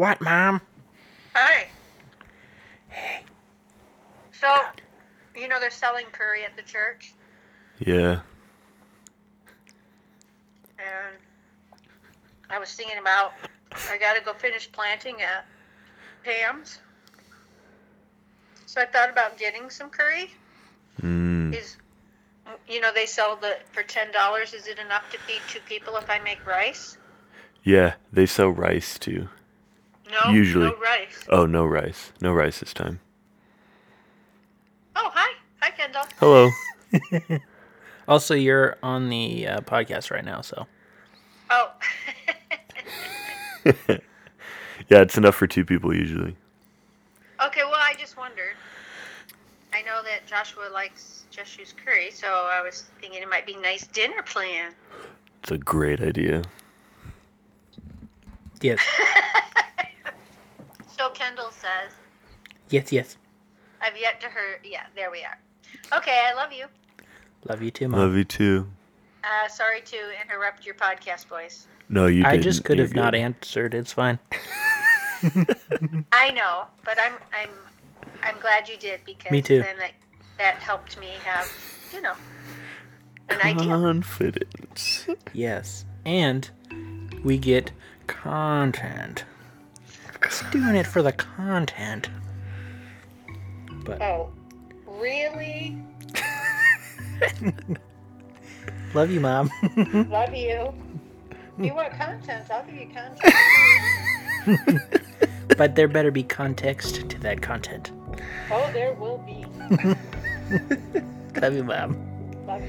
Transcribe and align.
What, 0.00 0.18
Mom? 0.22 0.62
Hi. 1.34 1.66
Hey. 2.88 3.20
So, 4.32 4.48
you 5.36 5.46
know 5.46 5.60
they're 5.60 5.68
selling 5.68 6.06
curry 6.10 6.42
at 6.42 6.56
the 6.56 6.62
church, 6.62 7.12
Yeah. 7.80 8.20
and 10.78 11.16
I 12.48 12.58
was 12.58 12.72
thinking 12.72 12.96
about 12.96 13.34
I 13.90 13.98
got 13.98 14.14
to 14.16 14.22
go 14.22 14.32
finish 14.32 14.72
planting 14.72 15.20
at 15.20 15.44
Pam's. 16.24 16.78
So 18.64 18.80
I 18.80 18.86
thought 18.86 19.10
about 19.10 19.36
getting 19.36 19.68
some 19.68 19.90
curry. 19.90 20.30
Mm. 21.02 21.54
Is 21.54 21.76
you 22.66 22.80
know 22.80 22.90
they 22.94 23.04
sell 23.04 23.36
the 23.36 23.58
for 23.72 23.82
ten 23.82 24.10
dollars. 24.12 24.54
Is 24.54 24.66
it 24.66 24.78
enough 24.78 25.12
to 25.12 25.18
feed 25.18 25.42
two 25.50 25.60
people 25.68 25.98
if 25.98 26.08
I 26.08 26.20
make 26.20 26.46
rice? 26.46 26.96
Yeah, 27.64 27.96
they 28.10 28.24
sell 28.24 28.48
rice 28.48 28.98
too. 28.98 29.28
No, 30.10 30.30
Usually. 30.32 30.66
no 30.66 30.76
rice. 30.76 31.24
Oh, 31.28 31.46
no 31.46 31.64
rice. 31.64 32.12
No 32.20 32.32
rice 32.32 32.60
this 32.60 32.72
time. 32.74 33.00
Oh, 34.96 35.10
hi, 35.14 35.34
hi, 35.60 35.70
Kendall. 35.70 36.02
Hello. 36.18 36.50
Also, 38.08 38.34
you're 38.34 38.76
on 38.82 39.08
the 39.08 39.46
uh, 39.46 39.60
podcast 39.60 40.10
right 40.10 40.24
now, 40.24 40.40
so 40.40 40.66
Oh, 41.48 41.70
Yeah, 44.88 45.02
it's 45.02 45.16
enough 45.16 45.36
for 45.36 45.46
two 45.46 45.64
people 45.64 45.94
usually. 45.94 46.34
okay. 47.44 47.62
Well, 47.62 47.74
I 47.76 47.94
just 47.96 48.16
wondered. 48.16 48.54
I 49.72 49.82
know 49.82 50.02
that 50.02 50.26
Joshua 50.26 50.68
likes 50.72 51.22
Joshua's 51.30 51.72
curry, 51.72 52.10
so 52.10 52.26
I 52.26 52.60
was 52.62 52.86
thinking 53.00 53.22
it 53.22 53.28
might 53.28 53.46
be 53.46 53.54
a 53.54 53.60
nice 53.60 53.86
dinner 53.86 54.22
plan. 54.22 54.72
It's 55.44 55.52
a 55.52 55.58
great 55.58 56.00
idea. 56.00 56.42
yes, 58.60 58.80
So 61.00 61.08
Kendall 61.08 61.50
says, 61.50 61.94
yes, 62.68 62.92
yes. 62.92 63.16
I've 63.80 63.98
yet 63.98 64.20
to 64.20 64.26
hear. 64.28 64.60
Yeah, 64.62 64.82
there 64.94 65.10
we 65.10 65.24
are. 65.24 65.38
Okay, 65.96 66.20
I 66.26 66.34
love 66.34 66.52
you. 66.52 66.66
Love 67.48 67.62
you 67.62 67.70
too, 67.70 67.88
Mom. 67.88 68.00
Love 68.00 68.14
you 68.16 68.24
too. 68.24 68.66
Uh, 69.24 69.48
sorry 69.48 69.80
to 69.80 69.96
interrupt 70.22 70.66
your 70.66 70.74
podcast, 70.74 71.26
boys. 71.26 71.66
No, 71.88 72.04
you. 72.06 72.22
I 72.26 72.32
didn't. 72.32 72.42
just 72.42 72.64
could 72.64 72.76
You're 72.76 72.86
have 72.88 72.94
not 72.94 73.14
answered. 73.14 73.72
It's 73.72 73.94
fine. 73.94 74.18
I 76.12 76.32
know, 76.32 76.64
but 76.84 76.98
I'm 77.00 77.14
I'm 77.32 77.48
I'm 78.22 78.38
glad 78.38 78.68
you 78.68 78.76
did 78.76 79.00
because 79.06 79.32
Me 79.32 79.40
too. 79.40 79.62
then 79.62 79.78
that 79.78 79.92
that 80.36 80.56
helped 80.56 81.00
me 81.00 81.12
have 81.24 81.50
you 81.94 82.02
know 82.02 82.12
an 83.30 83.40
idea. 83.42 83.68
Confidence. 83.68 85.06
Yes, 85.32 85.86
and 86.04 86.50
we 87.24 87.38
get 87.38 87.72
content. 88.06 89.24
Just 90.22 90.50
doing 90.50 90.76
it 90.76 90.86
for 90.86 91.02
the 91.02 91.12
content. 91.12 92.08
But 93.84 94.00
Oh, 94.02 94.30
really? 94.86 95.78
love 98.94 99.10
you, 99.10 99.20
Mom. 99.20 99.50
Love 100.10 100.34
you. 100.34 100.72
You 101.58 101.74
want 101.74 101.92
content? 101.92 102.50
I'll 102.50 102.64
give 102.64 102.74
you 102.74 102.88
content. 104.46 104.82
but 105.56 105.74
there 105.74 105.88
better 105.88 106.10
be 106.10 106.22
context 106.22 107.08
to 107.08 107.18
that 107.20 107.42
content. 107.42 107.90
Oh, 108.50 108.70
there 108.72 108.92
will 108.94 109.18
be. 109.18 109.44
Love 111.40 111.54
you, 111.54 111.64
Mom. 111.64 111.96
Love 112.46 112.62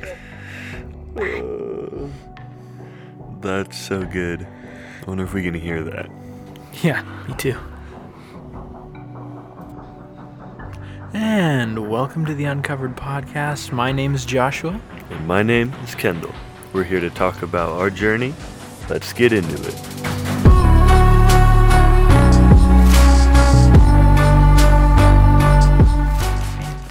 you. 1.16 2.12
That's 3.42 3.78
so 3.78 4.06
good. 4.06 4.46
I 5.02 5.06
wonder 5.06 5.24
if 5.24 5.34
we 5.34 5.44
can 5.44 5.54
hear 5.54 5.84
that. 5.84 6.10
Yeah, 6.74 7.04
me 7.28 7.36
too. 7.36 7.58
And 11.14 11.90
welcome 11.90 12.26
to 12.26 12.34
the 12.34 12.46
Uncovered 12.46 12.96
Podcast. 12.96 13.72
My 13.72 13.92
name 13.92 14.16
is 14.16 14.26
Joshua. 14.26 14.80
And 15.10 15.28
my 15.28 15.44
name 15.44 15.74
is 15.84 15.94
Kendall. 15.94 16.34
We're 16.74 16.86
here 16.86 17.02
to 17.02 17.10
talk 17.10 17.42
about 17.44 17.70
our 17.72 17.90
journey. 17.90 18.34
Let's 18.90 19.14
get 19.14 19.31
into 19.34 19.62
it. 19.62 19.76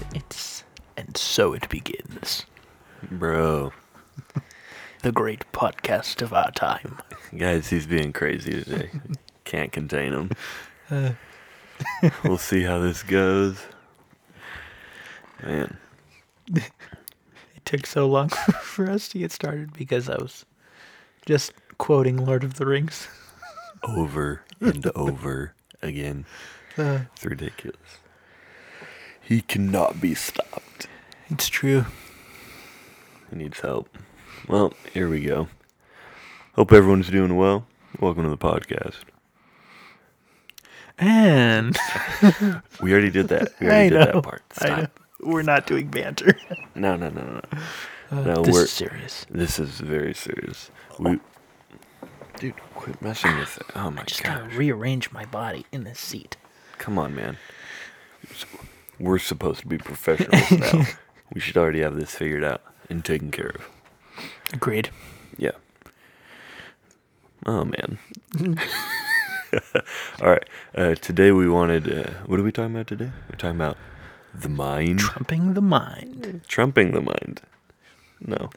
And 0.04 0.16
it's 0.16 0.62
and 0.96 1.16
so 1.16 1.52
it 1.52 1.68
begins. 1.68 2.46
Bro. 3.10 3.72
The 5.02 5.12
great 5.12 5.50
podcast 5.52 6.20
of 6.22 6.32
our 6.32 6.50
time. 6.52 6.98
Guys, 7.36 7.70
he's 7.70 7.86
being 7.86 8.12
crazy 8.12 8.62
today. 8.62 8.90
Can't 9.50 9.72
contain 9.72 10.12
him. 10.12 10.30
Uh. 10.92 11.12
we'll 12.24 12.36
see 12.36 12.62
how 12.64 12.80
this 12.80 13.04
goes. 13.04 13.60
Man. 15.40 15.76
It 16.56 17.64
took 17.64 17.86
so 17.86 18.08
long 18.08 18.30
for 18.30 18.90
us 18.90 19.06
to 19.10 19.18
get 19.20 19.30
started 19.30 19.72
because 19.72 20.08
I 20.08 20.16
was 20.16 20.44
just 21.26 21.52
quoting 21.78 22.16
Lord 22.16 22.42
of 22.42 22.54
the 22.54 22.66
Rings. 22.66 23.06
over 23.84 24.42
and 24.60 24.84
over 24.96 25.54
again. 25.80 26.24
Uh. 26.76 27.02
It's 27.14 27.24
ridiculous. 27.24 27.98
He 29.20 29.40
cannot 29.42 30.00
be 30.00 30.16
stopped. 30.16 30.88
It's 31.28 31.48
true. 31.48 31.84
He 33.30 33.36
needs 33.36 33.60
help. 33.60 33.96
Well, 34.48 34.74
here 34.92 35.08
we 35.08 35.20
go. 35.20 35.46
Hope 36.54 36.72
everyone's 36.72 37.10
doing 37.10 37.36
well. 37.36 37.64
Welcome 38.00 38.24
to 38.24 38.30
the 38.30 38.36
podcast. 38.36 39.04
And 41.00 41.76
We 42.80 42.92
already 42.92 43.10
did 43.10 43.28
that. 43.28 43.52
We 43.58 43.66
I 43.66 43.70
already 43.70 43.90
did 43.90 43.98
that 44.00 44.22
part. 44.22 44.42
I 44.60 44.68
know. 44.68 44.76
Stop. 44.76 45.00
We're 45.20 45.42
not 45.42 45.66
doing 45.66 45.88
banter. 45.88 46.38
No, 46.74 46.96
no, 46.96 47.08
no, 47.08 47.22
no. 47.22 47.40
Uh, 48.10 48.22
no, 48.22 48.42
this 48.42 48.54
we're, 48.54 48.64
is 48.64 48.70
serious. 48.70 49.26
this 49.30 49.58
is 49.58 49.80
very 49.80 50.14
serious. 50.14 50.70
We, 50.98 51.12
oh. 51.12 52.08
dude, 52.38 52.54
quit 52.74 53.00
messing 53.02 53.36
with 53.38 53.56
it. 53.58 53.66
Oh 53.76 53.90
my 53.90 53.96
god! 53.96 54.00
I 54.00 54.04
just 54.04 54.22
god! 54.22 54.38
gotta 54.44 54.56
rearrange 54.56 55.12
my 55.12 55.24
body 55.26 55.66
in 55.72 55.84
this 55.84 55.98
seat. 55.98 56.36
Come 56.78 56.98
on, 56.98 57.14
man. 57.14 57.36
We're 58.98 59.18
supposed 59.18 59.60
to 59.60 59.66
be 59.66 59.78
professionals 59.78 60.50
now. 60.74 60.86
we 61.32 61.40
should 61.40 61.56
already 61.56 61.80
have 61.80 61.96
this 61.96 62.14
figured 62.14 62.44
out 62.44 62.62
and 62.88 63.04
taken 63.04 63.30
care 63.30 63.50
of. 63.54 63.68
Agreed. 64.52 64.90
Yeah. 65.38 65.52
Oh 67.46 67.64
man. 67.64 67.98
All 70.22 70.30
right. 70.30 70.48
Uh, 70.74 70.94
today 70.94 71.32
we 71.32 71.48
wanted. 71.48 71.92
Uh, 71.92 72.10
what 72.26 72.38
are 72.38 72.42
we 72.42 72.52
talking 72.52 72.74
about 72.74 72.86
today? 72.86 73.10
We're 73.28 73.36
talking 73.36 73.56
about 73.56 73.76
the 74.34 74.48
mind, 74.48 75.00
Trumping 75.00 75.54
the 75.54 75.60
mind. 75.62 76.42
trumping 76.46 76.92
the 76.92 77.00
mind. 77.00 77.42
No, 78.20 78.50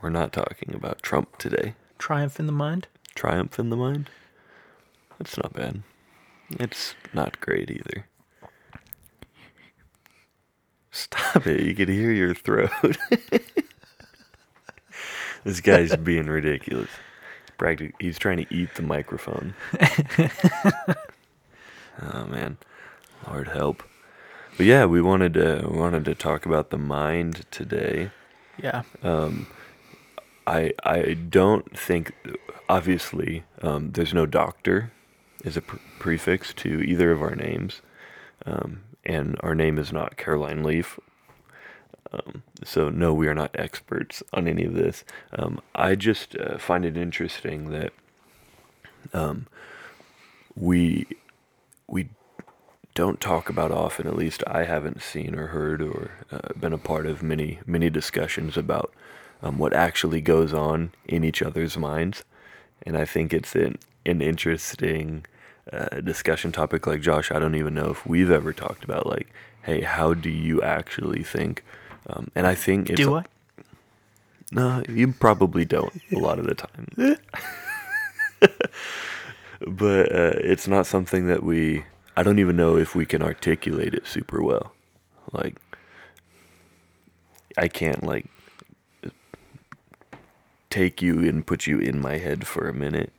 we're 0.00 0.10
not 0.10 0.32
talking 0.32 0.74
about 0.74 1.02
Trump 1.02 1.36
today. 1.38 1.74
Triumph 1.98 2.40
in 2.40 2.46
the 2.46 2.52
mind. 2.52 2.88
Triumph 3.14 3.58
in 3.58 3.70
the 3.70 3.76
mind. 3.76 4.08
That's 5.18 5.36
not 5.36 5.52
bad. 5.52 5.82
It's 6.58 6.94
not 7.12 7.40
great 7.40 7.70
either. 7.70 8.06
Stop 10.90 11.46
it! 11.46 11.60
You 11.62 11.74
can 11.74 11.88
hear 11.88 12.12
your 12.12 12.34
throat. 12.34 12.70
this 15.44 15.60
guy's 15.60 15.96
being 15.96 16.26
ridiculous. 16.26 16.90
He's 18.00 18.18
trying 18.18 18.38
to 18.38 18.54
eat 18.54 18.74
the 18.74 18.82
microphone. 18.82 19.54
oh 22.02 22.26
man, 22.26 22.58
Lord 23.26 23.48
help. 23.48 23.82
But 24.56 24.66
yeah, 24.66 24.84
we 24.84 25.02
wanted 25.02 25.34
to 25.34 25.66
we 25.68 25.78
wanted 25.78 26.04
to 26.06 26.14
talk 26.14 26.46
about 26.46 26.70
the 26.70 26.78
mind 26.78 27.46
today. 27.50 28.10
Yeah. 28.62 28.82
Um, 29.02 29.46
I 30.46 30.72
I 30.84 31.14
don't 31.14 31.76
think 31.76 32.12
obviously 32.68 33.44
um, 33.62 33.92
there's 33.92 34.14
no 34.14 34.26
doctor 34.26 34.92
as 35.44 35.56
a 35.56 35.62
pr- 35.62 35.76
prefix 35.98 36.54
to 36.54 36.80
either 36.82 37.10
of 37.10 37.22
our 37.22 37.34
names, 37.34 37.82
um, 38.46 38.82
and 39.04 39.36
our 39.42 39.54
name 39.54 39.78
is 39.78 39.92
not 39.92 40.16
Caroline 40.16 40.62
Leaf. 40.62 40.98
Um, 42.14 42.42
so 42.64 42.88
no, 42.90 43.12
we 43.12 43.26
are 43.28 43.34
not 43.34 43.50
experts 43.54 44.22
on 44.32 44.46
any 44.46 44.64
of 44.64 44.74
this. 44.74 45.04
Um, 45.36 45.60
I 45.74 45.94
just 45.96 46.36
uh, 46.36 46.58
find 46.58 46.84
it 46.84 46.96
interesting 46.96 47.70
that 47.70 47.92
um, 49.12 49.46
we 50.54 51.06
we 51.86 52.08
don't 52.94 53.20
talk 53.20 53.48
about 53.48 53.72
often. 53.72 54.06
At 54.06 54.16
least 54.16 54.44
I 54.46 54.64
haven't 54.64 55.02
seen 55.02 55.34
or 55.34 55.48
heard 55.48 55.82
or 55.82 56.12
uh, 56.30 56.52
been 56.58 56.72
a 56.72 56.78
part 56.78 57.06
of 57.06 57.22
many 57.22 57.60
many 57.66 57.90
discussions 57.90 58.56
about 58.56 58.92
um, 59.42 59.58
what 59.58 59.72
actually 59.72 60.20
goes 60.20 60.54
on 60.54 60.92
in 61.06 61.24
each 61.24 61.42
other's 61.42 61.76
minds, 61.76 62.24
and 62.84 62.96
I 62.96 63.04
think 63.04 63.32
it's 63.32 63.54
an 63.56 63.78
an 64.06 64.22
interesting 64.22 65.26
uh, 65.72 66.00
discussion 66.00 66.52
topic. 66.52 66.86
Like 66.86 67.00
Josh, 67.00 67.32
I 67.32 67.38
don't 67.38 67.56
even 67.56 67.74
know 67.74 67.90
if 67.90 68.06
we've 68.06 68.30
ever 68.30 68.52
talked 68.52 68.84
about 68.84 69.06
like, 69.06 69.28
hey, 69.62 69.80
how 69.80 70.14
do 70.14 70.30
you 70.30 70.62
actually 70.62 71.24
think? 71.24 71.64
Um, 72.08 72.30
and 72.34 72.46
I 72.46 72.54
think 72.54 72.90
it's 72.90 73.00
Do 73.00 73.16
I? 73.16 73.24
no, 74.52 74.82
you 74.88 75.12
probably 75.12 75.64
don't 75.64 75.92
a 76.12 76.18
lot 76.18 76.38
of 76.38 76.46
the 76.46 76.54
time. 76.54 76.88
but 79.66 80.12
uh, 80.12 80.32
it's 80.36 80.68
not 80.68 80.86
something 80.86 81.26
that 81.28 81.42
we. 81.42 81.84
I 82.16 82.22
don't 82.22 82.38
even 82.38 82.56
know 82.56 82.76
if 82.76 82.94
we 82.94 83.06
can 83.06 83.22
articulate 83.22 83.94
it 83.94 84.06
super 84.06 84.42
well. 84.42 84.72
Like, 85.32 85.56
I 87.58 87.68
can't 87.68 88.04
like 88.04 88.26
take 90.70 91.00
you 91.00 91.20
and 91.20 91.46
put 91.46 91.66
you 91.66 91.78
in 91.78 92.00
my 92.00 92.18
head 92.18 92.46
for 92.46 92.68
a 92.68 92.74
minute, 92.74 93.12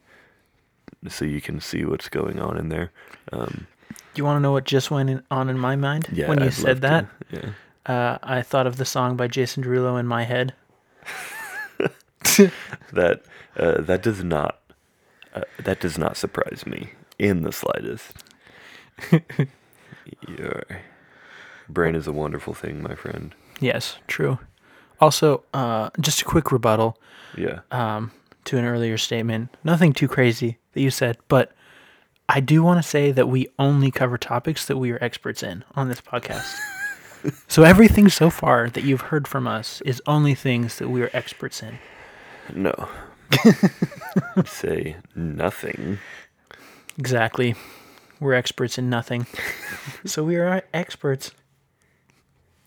so 1.07 1.25
you 1.25 1.41
can 1.41 1.59
see 1.59 1.85
what's 1.85 2.07
going 2.09 2.39
on 2.39 2.57
in 2.57 2.69
there. 2.69 2.91
Um, 3.31 3.67
Do 4.13 4.19
you 4.21 4.25
want 4.25 4.37
to 4.37 4.41
know 4.41 4.51
what 4.51 4.65
just 4.65 4.91
went 4.91 5.09
in, 5.09 5.23
on 5.31 5.49
in 5.49 5.57
my 5.57 5.75
mind 5.75 6.07
yeah, 6.11 6.29
when 6.29 6.39
you 6.39 6.45
I'd 6.47 6.53
said 6.53 6.81
that? 6.81 7.07
to. 7.31 7.37
Yeah. 7.37 7.49
Uh, 7.85 8.17
I 8.23 8.41
thought 8.41 8.67
of 8.67 8.77
the 8.77 8.85
song 8.85 9.15
by 9.15 9.27
Jason 9.27 9.63
Derulo 9.63 9.99
in 9.99 10.07
my 10.07 10.23
head. 10.23 10.53
that 12.93 13.21
uh, 13.57 13.81
that 13.81 14.01
does 14.01 14.23
not 14.23 14.59
uh, 15.33 15.41
that 15.63 15.79
does 15.79 15.97
not 15.97 16.17
surprise 16.17 16.63
me 16.65 16.91
in 17.19 17.43
the 17.43 17.51
slightest. 17.51 18.13
Your 20.27 20.63
brain 21.69 21.95
is 21.95 22.07
a 22.07 22.11
wonderful 22.11 22.53
thing, 22.53 22.81
my 22.81 22.95
friend. 22.95 23.33
Yes, 23.59 23.97
true. 24.07 24.39
Also, 24.99 25.43
uh, 25.53 25.89
just 25.99 26.21
a 26.21 26.25
quick 26.25 26.51
rebuttal 26.51 26.97
Yeah. 27.37 27.59
um, 27.71 28.11
to 28.45 28.57
an 28.57 28.65
earlier 28.65 28.97
statement. 28.97 29.55
Nothing 29.63 29.93
too 29.93 30.07
crazy 30.07 30.57
that 30.73 30.81
you 30.81 30.89
said, 30.89 31.17
but 31.27 31.51
I 32.29 32.39
do 32.39 32.63
want 32.63 32.81
to 32.81 32.87
say 32.87 33.11
that 33.11 33.27
we 33.27 33.47
only 33.59 33.91
cover 33.91 34.17
topics 34.17 34.65
that 34.67 34.77
we 34.77 34.91
are 34.91 35.03
experts 35.03 35.43
in 35.43 35.63
on 35.75 35.89
this 35.89 36.01
podcast. 36.01 36.55
So 37.48 37.63
everything 37.63 38.10
so 38.10 38.30
far 38.30 38.69
that 38.69 38.83
you've 38.83 39.01
heard 39.01 39.27
from 39.27 39.48
us 39.48 39.81
is 39.81 40.01
only 40.06 40.36
things 40.36 40.77
that 40.77 40.89
we 40.89 41.01
are 41.01 41.10
experts 41.13 41.62
in. 41.63 41.80
No. 42.54 42.89
Say 44.45 44.98
nothing. 45.16 46.00
Exactly. 46.98 47.56
We're 48.19 48.33
experts 48.33 48.77
in 48.77 48.89
nothing. 48.89 49.27
so 50.06 50.24
we 50.24 50.38
are 50.38 50.63
experts. 50.74 51.31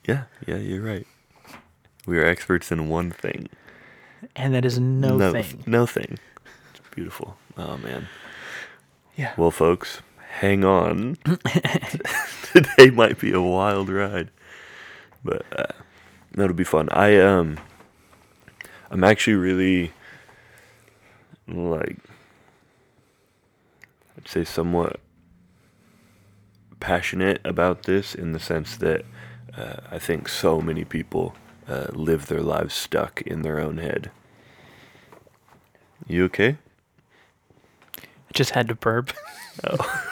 Yeah, 0.07 0.25
yeah, 0.47 0.57
you're 0.57 0.83
right. 0.83 1.07
We 2.07 2.19
are 2.19 2.25
experts 2.25 2.73
in 2.73 2.89
one 2.89 3.11
thing. 3.11 3.49
And 4.35 4.55
that 4.55 4.65
is 4.65 4.79
no, 4.79 5.17
no 5.17 5.33
thing. 5.33 5.63
No 5.67 5.87
thing. 5.87 6.19
It's 6.71 6.81
beautiful. 6.95 7.37
Oh 7.57 7.77
man. 7.79 8.09
Yeah. 9.17 9.33
Well, 9.37 9.51
folks, 9.51 10.01
hang 10.41 10.65
on. 10.65 11.17
Today 12.53 12.91
might 12.91 13.19
be 13.19 13.33
a 13.33 13.41
wild 13.41 13.89
ride, 13.89 14.31
but 15.25 15.45
uh, 15.57 15.73
that'll 16.33 16.55
be 16.55 16.65
fun. 16.65 16.89
I 16.91 17.19
um, 17.19 17.59
I'm 18.91 19.05
actually 19.05 19.35
really 19.37 19.93
like, 21.47 21.99
I'd 24.17 24.29
say 24.29 24.45
somewhat 24.45 25.01
passionate 26.81 27.41
about 27.45 27.85
this 27.85 28.15
in 28.15 28.33
the 28.33 28.39
sense 28.39 28.77
that 28.77 29.05
uh, 29.57 29.77
I 29.91 29.99
think 29.99 30.29
so 30.29 30.61
many 30.61 30.85
people 30.85 31.35
uh, 31.69 31.89
live 31.93 32.27
their 32.27 32.43
lives 32.43 32.75
stuck 32.75 33.23
in 33.23 33.43
their 33.43 33.61
own 33.61 33.79
head. 33.79 34.11
You 36.07 36.25
okay? 36.27 36.57
I 37.99 38.33
just 38.33 38.51
had 38.51 38.69
to 38.69 38.75
burp. 38.75 39.13
oh. 39.65 40.05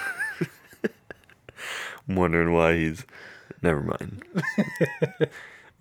I'm 2.09 2.17
wondering 2.17 2.53
why 2.53 2.77
he's. 2.77 3.05
Never 3.67 3.83
mind. 3.83 4.23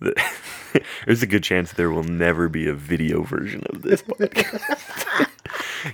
There's 1.06 1.22
a 1.22 1.26
good 1.28 1.44
chance 1.44 1.72
there 1.72 1.88
will 1.88 2.02
never 2.02 2.48
be 2.48 2.66
a 2.66 2.74
video 2.74 3.22
version 3.22 3.62
of 3.70 3.82
this 3.82 4.02
podcast. 4.02 5.28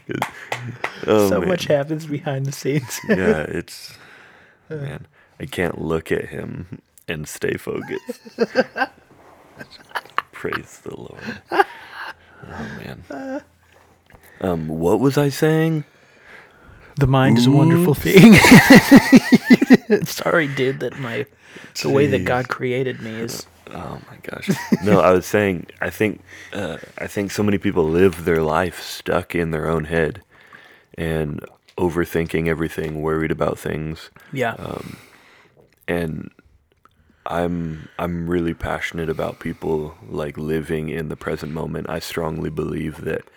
oh, 1.07 1.29
so 1.29 1.41
man. 1.41 1.49
much 1.51 1.65
happens 1.67 2.07
behind 2.07 2.47
the 2.47 2.53
scenes. 2.53 2.99
Yeah, 3.11 3.43
it's. 3.43 3.95
Man, 4.71 5.07
I 5.39 5.45
can't 5.45 5.83
look 5.83 6.11
at 6.11 6.31
him 6.31 6.81
and 7.07 7.29
stay 7.29 7.59
focused. 7.59 8.23
Praise 10.33 10.81
the 10.83 10.97
Lord. 10.97 11.43
Oh, 11.51 12.69
man. 12.79 13.43
Um, 14.41 14.69
what 14.69 14.99
was 14.99 15.19
I 15.19 15.29
saying? 15.29 15.85
The 17.03 17.09
mind 17.09 17.37
is 17.37 17.49
a 17.49 17.51
wonderful 17.51 17.95
thing. 17.95 18.35
Sorry, 20.05 20.47
dude, 20.47 20.79
that 20.79 21.01
my 21.01 21.27
the 21.83 21.91
way 21.91 22.07
that 22.07 22.21
Jeez. 22.21 22.27
God 22.27 22.49
created 22.49 23.03
me 23.03 23.11
is 23.11 23.45
Oh 23.75 24.01
my 24.09 24.19
gosh. 24.23 24.49
No, 24.85 25.01
I 25.01 25.11
was 25.11 25.27
saying 25.27 25.67
I 25.81 25.91
think 25.91 26.21
uh, 26.53 26.79
I 26.99 27.09
think 27.09 27.33
so 27.33 27.43
many 27.43 27.59
people 27.59 27.83
live 27.89 28.25
their 28.25 28.41
life 28.41 28.81
stuck 28.81 29.35
in 29.35 29.51
their 29.51 29.69
own 29.69 29.87
head 29.87 30.23
and 30.97 31.45
overthinking 31.77 32.47
everything, 32.47 33.03
worried 33.03 33.33
about 33.33 33.59
things, 33.59 34.11
yeah. 34.33 34.55
and 35.89 36.31
I'm 37.27 37.89
I'm 37.99 38.31
really 38.31 38.55
passionate 38.55 39.11
about 39.11 39.41
people 39.41 39.97
like 40.09 40.39
living 40.39 40.89
in 40.89 41.09
the 41.09 41.17
present 41.17 41.51
moment. 41.51 41.91
I 41.91 41.99
strongly 41.99 42.51
believe 42.51 43.01
that 43.01 43.23
w- 43.23 43.33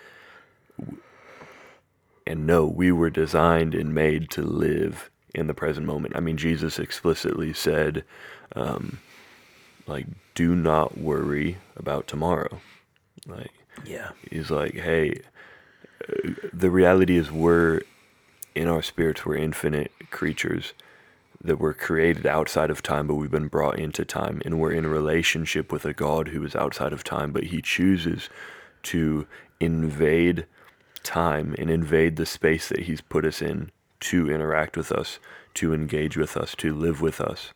and 2.26 2.46
no, 2.46 2.66
we 2.66 2.90
were 2.90 3.10
designed 3.10 3.74
and 3.74 3.94
made 3.94 4.30
to 4.30 4.42
live 4.42 5.10
in 5.34 5.46
the 5.46 5.54
present 5.54 5.86
moment. 5.86 6.16
I 6.16 6.20
mean, 6.20 6.36
Jesus 6.36 6.78
explicitly 6.78 7.52
said, 7.52 8.04
um, 8.54 8.98
like, 9.86 10.06
do 10.34 10.54
not 10.54 10.98
worry 10.98 11.58
about 11.76 12.06
tomorrow. 12.06 12.60
Like, 13.26 13.52
yeah. 13.84 14.10
he's 14.30 14.50
like, 14.50 14.74
hey, 14.74 15.20
uh, 16.08 16.32
the 16.52 16.70
reality 16.70 17.16
is 17.16 17.30
we're 17.30 17.82
in 18.54 18.68
our 18.68 18.82
spirits, 18.82 19.24
we're 19.24 19.36
infinite 19.36 19.92
creatures 20.10 20.72
that 21.42 21.60
were 21.60 21.74
created 21.74 22.26
outside 22.26 22.70
of 22.70 22.82
time, 22.82 23.06
but 23.06 23.14
we've 23.14 23.30
been 23.30 23.48
brought 23.48 23.78
into 23.78 24.04
time, 24.04 24.40
and 24.44 24.58
we're 24.58 24.72
in 24.72 24.86
a 24.86 24.88
relationship 24.88 25.70
with 25.70 25.84
a 25.84 25.92
God 25.92 26.28
who 26.28 26.42
is 26.44 26.56
outside 26.56 26.92
of 26.92 27.04
time, 27.04 27.30
but 27.30 27.44
He 27.44 27.60
chooses 27.60 28.30
to 28.84 29.26
invade 29.60 30.46
time 31.06 31.54
and 31.58 31.70
invade 31.70 32.16
the 32.16 32.26
space 32.26 32.68
that 32.68 32.80
He's 32.80 33.00
put 33.00 33.24
us 33.24 33.40
in 33.40 33.70
to 34.00 34.30
interact 34.30 34.76
with 34.76 34.92
us, 34.92 35.18
to 35.54 35.72
engage 35.72 36.16
with 36.16 36.36
us, 36.36 36.54
to 36.56 36.74
live 36.74 37.00
with 37.00 37.20
us. 37.20 37.52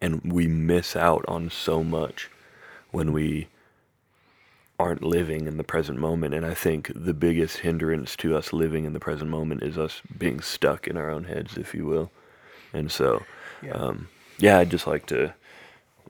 And 0.00 0.20
we 0.32 0.46
miss 0.46 0.96
out 0.96 1.24
on 1.28 1.48
so 1.48 1.82
much 1.82 2.28
when 2.90 3.12
we 3.12 3.48
aren't 4.78 5.02
living 5.02 5.46
in 5.46 5.56
the 5.56 5.64
present 5.64 5.98
moment. 5.98 6.34
And 6.34 6.44
I 6.44 6.54
think 6.54 6.90
the 6.94 7.14
biggest 7.14 7.58
hindrance 7.58 8.16
to 8.16 8.36
us 8.36 8.52
living 8.52 8.84
in 8.84 8.92
the 8.92 9.00
present 9.00 9.30
moment 9.30 9.62
is 9.62 9.78
us 9.78 10.02
being 10.18 10.40
stuck 10.40 10.88
in 10.88 10.96
our 10.96 11.08
own 11.08 11.24
heads, 11.24 11.56
if 11.56 11.72
you 11.74 11.86
will. 11.86 12.10
And 12.72 12.90
so, 12.90 13.22
Yeah. 13.62 13.72
um, 13.72 14.08
yeah, 14.38 14.58
I'd 14.58 14.70
just 14.70 14.88
like 14.88 15.06
to, 15.06 15.32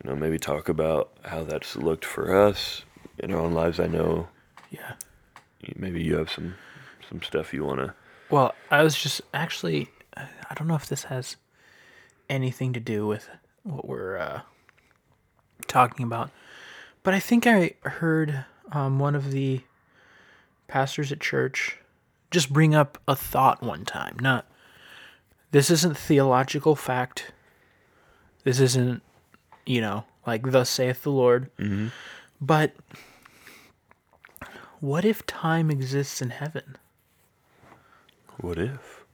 you 0.02 0.10
know, 0.10 0.16
maybe 0.16 0.38
talk 0.38 0.68
about 0.70 1.10
how 1.24 1.44
that's 1.44 1.76
looked 1.76 2.04
for 2.06 2.34
us 2.34 2.82
in 3.18 3.32
our 3.32 3.38
own 3.38 3.52
lives. 3.52 3.78
I 3.78 3.86
know 3.86 4.28
Yeah. 4.70 4.94
Maybe 5.76 6.02
you 6.02 6.16
have 6.16 6.30
some 6.30 6.54
some 7.08 7.22
stuff 7.22 7.52
you 7.52 7.64
want 7.64 7.80
to. 7.80 7.94
Well, 8.30 8.54
I 8.70 8.82
was 8.82 8.96
just 8.96 9.20
actually 9.34 9.88
I 10.16 10.54
don't 10.54 10.68
know 10.68 10.74
if 10.74 10.86
this 10.86 11.04
has 11.04 11.36
anything 12.28 12.72
to 12.72 12.80
do 12.80 13.06
with 13.06 13.28
what 13.62 13.86
we're 13.86 14.16
uh, 14.16 14.40
talking 15.66 16.04
about, 16.04 16.30
but 17.02 17.14
I 17.14 17.20
think 17.20 17.46
I 17.46 17.72
heard 17.82 18.44
um, 18.72 18.98
one 18.98 19.14
of 19.14 19.30
the 19.30 19.60
pastors 20.68 21.12
at 21.12 21.20
church 21.20 21.78
just 22.30 22.52
bring 22.52 22.74
up 22.74 22.98
a 23.06 23.14
thought 23.14 23.62
one 23.62 23.84
time. 23.84 24.16
Not 24.20 24.46
this 25.50 25.70
isn't 25.70 25.96
theological 25.96 26.74
fact. 26.74 27.32
This 28.44 28.58
isn't, 28.58 29.02
you 29.66 29.80
know, 29.80 30.04
like 30.26 30.50
thus 30.50 30.70
saith 30.70 31.02
the 31.02 31.10
Lord. 31.10 31.50
But 32.40 32.72
what 34.82 35.04
if 35.04 35.24
time 35.26 35.70
exists 35.70 36.20
in 36.20 36.30
heaven? 36.30 36.76
What 38.40 38.58
if? 38.58 39.04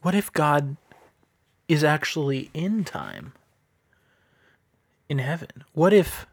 What 0.00 0.16
if 0.16 0.32
God 0.32 0.76
is 1.68 1.84
actually 1.84 2.50
in 2.52 2.82
time? 2.82 3.34
In 5.08 5.20
heaven? 5.20 5.62
What 5.74 5.92
if 5.92 6.26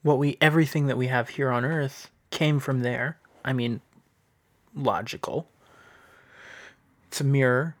what 0.00 0.16
we 0.18 0.38
everything 0.40 0.86
that 0.86 0.96
we 0.96 1.08
have 1.08 1.28
here 1.28 1.50
on 1.50 1.62
earth 1.62 2.10
came 2.30 2.58
from 2.58 2.80
there? 2.80 3.18
I 3.44 3.52
mean, 3.52 3.82
logical. 4.74 5.46
It's 7.08 7.20
a 7.20 7.24
mirror. 7.24 7.76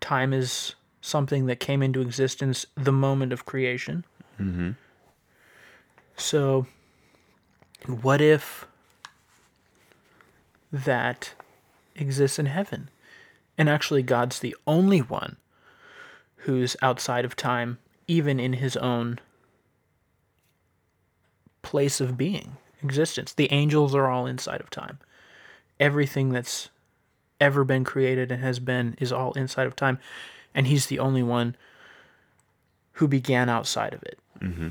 Time 0.00 0.32
is 0.32 0.76
something 1.00 1.46
that 1.46 1.58
came 1.58 1.82
into 1.82 2.00
existence 2.00 2.64
the 2.76 2.92
moment 2.92 3.32
of 3.32 3.44
creation. 3.44 4.04
Mm-hmm. 4.38 4.70
So, 6.16 6.68
what 7.86 8.20
if 8.20 8.66
that 10.72 11.34
exists 11.94 12.38
in 12.38 12.46
heaven? 12.46 12.90
And 13.56 13.68
actually, 13.68 14.02
God's 14.02 14.38
the 14.38 14.56
only 14.66 15.00
one 15.00 15.36
who's 16.42 16.76
outside 16.82 17.24
of 17.24 17.34
time, 17.34 17.78
even 18.06 18.38
in 18.38 18.54
his 18.54 18.76
own 18.76 19.18
place 21.62 22.00
of 22.00 22.16
being, 22.16 22.56
existence. 22.82 23.32
The 23.32 23.52
angels 23.52 23.94
are 23.94 24.08
all 24.08 24.26
inside 24.26 24.60
of 24.60 24.70
time. 24.70 24.98
everything 25.80 26.30
that's 26.30 26.70
ever 27.40 27.64
been 27.64 27.84
created 27.84 28.32
and 28.32 28.42
has 28.42 28.58
been 28.58 28.96
is 29.00 29.12
all 29.12 29.32
inside 29.32 29.66
of 29.66 29.76
time, 29.76 29.98
and 30.54 30.66
he's 30.66 30.86
the 30.86 30.98
only 30.98 31.22
one 31.22 31.56
who 32.92 33.06
began 33.06 33.48
outside 33.48 33.94
of 33.94 34.02
it. 34.02 34.18
Mm-hmm. 34.40 34.68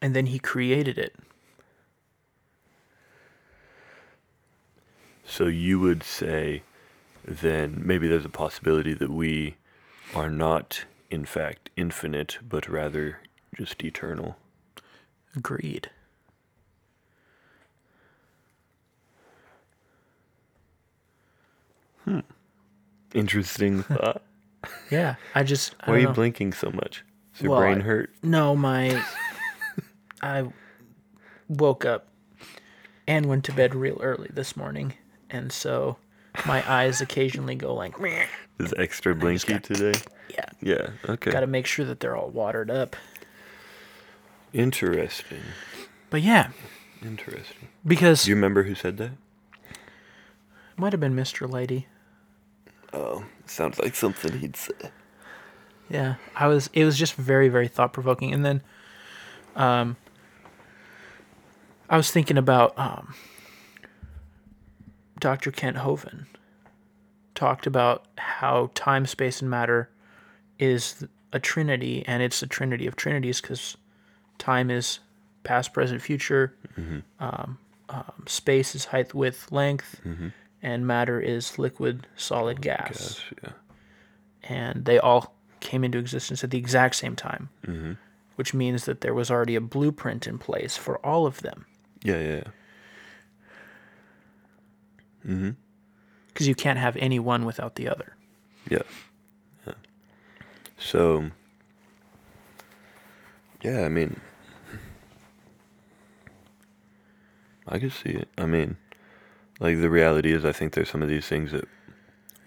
And 0.00 0.14
then 0.16 0.26
he 0.26 0.38
created 0.38 0.98
it. 0.98 1.14
So 5.32 5.46
you 5.46 5.80
would 5.80 6.02
say 6.02 6.62
then 7.24 7.80
maybe 7.82 8.06
there's 8.06 8.26
a 8.26 8.28
possibility 8.28 8.92
that 8.92 9.08
we 9.10 9.56
are 10.14 10.28
not, 10.28 10.84
in 11.10 11.24
fact, 11.24 11.70
infinite, 11.74 12.36
but 12.46 12.68
rather 12.68 13.20
just 13.56 13.82
eternal. 13.82 14.36
Agreed. 15.34 15.88
Hmm. 22.04 22.20
Interesting 23.14 23.82
thought. 23.84 24.22
Yeah, 24.90 25.16
I 25.34 25.42
just. 25.42 25.74
I 25.80 25.90
Why 25.90 25.96
are 25.96 26.00
you 26.00 26.06
know. 26.06 26.12
blinking 26.12 26.52
so 26.52 26.70
much? 26.70 27.04
Is 27.34 27.42
your 27.42 27.52
Well, 27.52 27.60
brain 27.60 27.78
I- 27.78 27.84
hurt? 27.84 28.10
No, 28.22 28.56
my. 28.56 29.02
I 30.22 30.46
woke 31.48 31.84
up 31.84 32.08
and 33.06 33.26
went 33.26 33.44
to 33.44 33.52
bed 33.52 33.74
real 33.74 33.98
early 34.00 34.30
this 34.32 34.56
morning, 34.56 34.94
and 35.32 35.50
so 35.52 35.96
my 36.46 36.62
eyes 36.70 37.00
occasionally 37.00 37.54
go 37.56 37.74
like. 37.74 37.98
"Meh." 38.00 38.26
Is 38.58 38.72
extra 38.78 39.14
blinky 39.14 39.54
got- 39.54 39.64
today? 39.64 39.98
Yeah, 40.28 40.44
Yeah. 40.60 40.88
Okay. 41.08 41.30
got 41.32 41.40
to 41.40 41.46
make 41.46 41.66
sure 41.66 41.84
that 41.84 41.98
they're 42.00 42.16
all 42.16 42.30
watered 42.30 42.70
up. 42.70 42.94
Interesting. 44.52 45.42
But 46.10 46.22
yeah, 46.22 46.50
Interesting. 47.02 47.68
because 47.86 48.24
Do 48.24 48.30
you 48.30 48.36
remember 48.36 48.62
who 48.64 48.74
said 48.74 48.96
that? 48.98 49.10
might 50.76 50.92
have 50.92 51.00
been 51.00 51.14
Mr. 51.16 51.50
Lady. 51.50 51.86
Oh, 52.92 53.24
sounds 53.46 53.78
like 53.78 53.94
something 53.94 54.38
he'd 54.38 54.56
say. 54.56 54.72
Yeah, 55.88 56.14
I 56.36 56.46
was. 56.46 56.70
It 56.72 56.84
was 56.84 56.98
just 56.98 57.14
very, 57.14 57.48
very 57.48 57.68
thought 57.68 57.92
provoking. 57.92 58.32
And 58.32 58.44
then, 58.44 58.62
um, 59.56 59.96
I 61.90 61.96
was 61.96 62.10
thinking 62.10 62.36
about 62.38 62.78
um, 62.78 63.14
Dr. 65.22 65.52
Kent 65.52 65.76
Hovind 65.76 66.26
talked 67.36 67.64
about 67.64 68.06
how 68.18 68.72
time, 68.74 69.06
space, 69.06 69.40
and 69.40 69.48
matter 69.48 69.88
is 70.58 71.06
a 71.32 71.38
trinity, 71.38 72.04
and 72.08 72.24
it's 72.24 72.42
a 72.42 72.46
trinity 72.48 72.88
of 72.88 72.96
trinities 72.96 73.40
because 73.40 73.76
time 74.38 74.68
is 74.68 74.98
past, 75.44 75.72
present, 75.72 76.02
future. 76.02 76.56
Um, 77.20 77.58
um, 77.88 78.24
space 78.26 78.74
is 78.74 78.86
height, 78.86 79.14
width, 79.14 79.52
length, 79.52 80.00
and 80.60 80.86
matter 80.88 81.20
is 81.20 81.56
liquid, 81.56 82.08
solid, 82.16 82.60
gas 82.60 83.20
Gosh, 83.20 83.32
yeah. 83.44 83.52
and 84.42 84.84
they 84.84 84.98
all 84.98 85.36
came 85.60 85.84
into 85.84 85.98
existence 85.98 86.42
at 86.42 86.50
the 86.50 86.58
exact 86.58 86.96
same 86.96 87.14
time, 87.14 87.48
mm-hmm. 87.64 87.92
which 88.34 88.54
means 88.54 88.86
that 88.86 89.02
there 89.02 89.14
was 89.14 89.30
already 89.30 89.54
a 89.54 89.60
blueprint 89.60 90.26
in 90.26 90.38
place 90.38 90.76
for 90.76 90.98
all 91.06 91.26
of 91.26 91.42
them. 91.42 91.64
Yeah, 92.02 92.18
yeah. 92.18 92.34
yeah. 92.34 92.42
Mm-hmm. 95.26 95.50
Because 96.28 96.48
you 96.48 96.54
can't 96.54 96.78
have 96.78 96.96
any 96.96 97.18
one 97.18 97.44
without 97.44 97.74
the 97.76 97.88
other. 97.88 98.16
Yeah. 98.68 98.82
Yeah. 99.66 99.74
So, 100.78 101.30
yeah, 103.62 103.82
I 103.84 103.88
mean, 103.88 104.18
I 107.68 107.78
can 107.78 107.90
see 107.90 108.10
it. 108.10 108.28
I 108.38 108.46
mean, 108.46 108.76
like 109.60 109.80
the 109.80 109.90
reality 109.90 110.32
is, 110.32 110.44
I 110.44 110.52
think 110.52 110.72
there's 110.74 110.90
some 110.90 111.02
of 111.02 111.08
these 111.08 111.26
things 111.26 111.52
that 111.52 111.68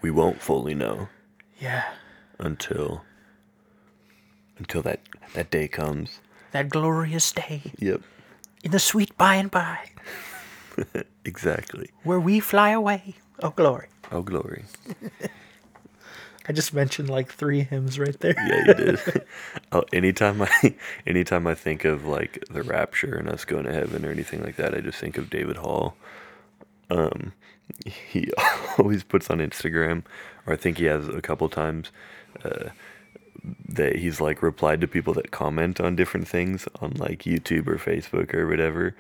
we 0.02 0.12
won't 0.12 0.42
fully 0.42 0.74
know 0.76 1.08
Yeah, 1.60 1.84
until 2.40 3.04
until 4.58 4.82
that 4.84 5.00
that 5.34 5.50
day 5.52 5.68
comes. 5.68 6.20
that 6.52 6.70
glorious 6.70 7.32
day 7.32 7.62
Yep. 7.80 8.02
in 8.64 8.72
the 8.72 8.80
sweet 8.80 9.18
by 9.18 9.36
and 9.36 9.50
by, 9.52 9.90
Exactly. 11.26 11.90
where 12.04 12.20
we 12.20 12.40
fly 12.40 12.70
away. 12.70 13.16
Oh, 13.42 13.50
glory. 13.50 13.88
Oh, 14.12 14.22
glory. 14.22 14.66
I 16.48 16.54
just 16.54 16.74
mentioned 16.74 17.10
like 17.10 17.32
three 17.32 17.62
hymns 17.62 17.98
right 17.98 18.18
there. 18.20 18.36
Yeah, 18.38 18.64
you 18.68 18.74
did. 18.76 19.26
oh, 19.72 19.84
anytime 19.92 20.42
I, 20.44 20.76
anytime 21.08 21.48
I 21.48 21.56
think 21.56 21.84
of 21.86 22.06
like 22.06 22.44
the 22.52 22.62
rapture 22.62 23.16
and 23.16 23.28
us 23.28 23.46
going 23.46 23.66
to 23.66 23.74
heaven 23.74 24.06
or 24.06 24.12
anything 24.12 24.44
like 24.44 24.56
that, 24.58 24.76
I 24.76 24.82
just 24.82 25.00
think 25.00 25.18
of 25.18 25.32
David 25.32 25.58
Hall. 25.58 25.96
Um, 26.92 27.34
he 27.84 28.30
always 28.78 29.04
puts 29.04 29.32
on 29.32 29.40
Instagram, 29.40 30.04
or 30.46 30.54
I 30.54 30.56
think 30.56 30.78
he 30.78 30.86
has 30.86 31.08
a 31.10 31.22
couple 31.22 31.50
times, 31.50 31.90
uh, 32.44 32.70
that 33.68 33.96
he's 33.96 34.22
like 34.22 34.44
replied 34.44 34.82
to 34.82 34.88
people 34.88 35.14
that 35.16 35.32
comment 35.32 35.82
on 35.82 35.96
different 35.96 36.28
things 36.28 36.68
on 36.80 36.92
like 36.94 37.24
YouTube 37.24 37.68
or 37.68 37.78
Facebook 37.78 38.34
or 38.36 38.48
whatever 38.48 38.96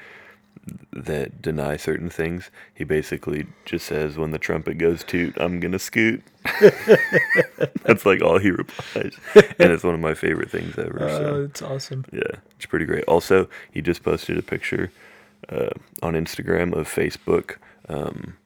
that 0.93 1.41
deny 1.41 1.77
certain 1.77 2.09
things. 2.09 2.49
He 2.73 2.83
basically 2.83 3.45
just 3.65 3.85
says, 3.85 4.17
"When 4.17 4.31
the 4.31 4.39
trumpet 4.39 4.77
goes 4.77 5.03
toot, 5.03 5.35
I'm 5.39 5.59
gonna 5.59 5.79
scoot." 5.79 6.23
That's 7.83 8.05
like 8.05 8.21
all 8.21 8.39
he 8.39 8.51
replies, 8.51 9.15
and 9.59 9.71
it's 9.71 9.83
one 9.83 9.93
of 9.93 9.99
my 9.99 10.13
favorite 10.13 10.49
things 10.49 10.77
ever. 10.77 10.97
Oh, 11.03 11.07
so 11.07 11.43
it's 11.43 11.61
awesome. 11.61 12.05
yeah, 12.11 12.39
it's 12.55 12.65
pretty 12.65 12.85
great. 12.85 13.03
Also, 13.05 13.47
he 13.71 13.81
just 13.81 14.03
posted 14.03 14.37
a 14.37 14.41
picture 14.41 14.91
uh, 15.49 15.69
on 16.01 16.13
Instagram 16.13 16.73
of 16.73 16.87
Facebook. 16.87 17.57
Um, 17.89 18.37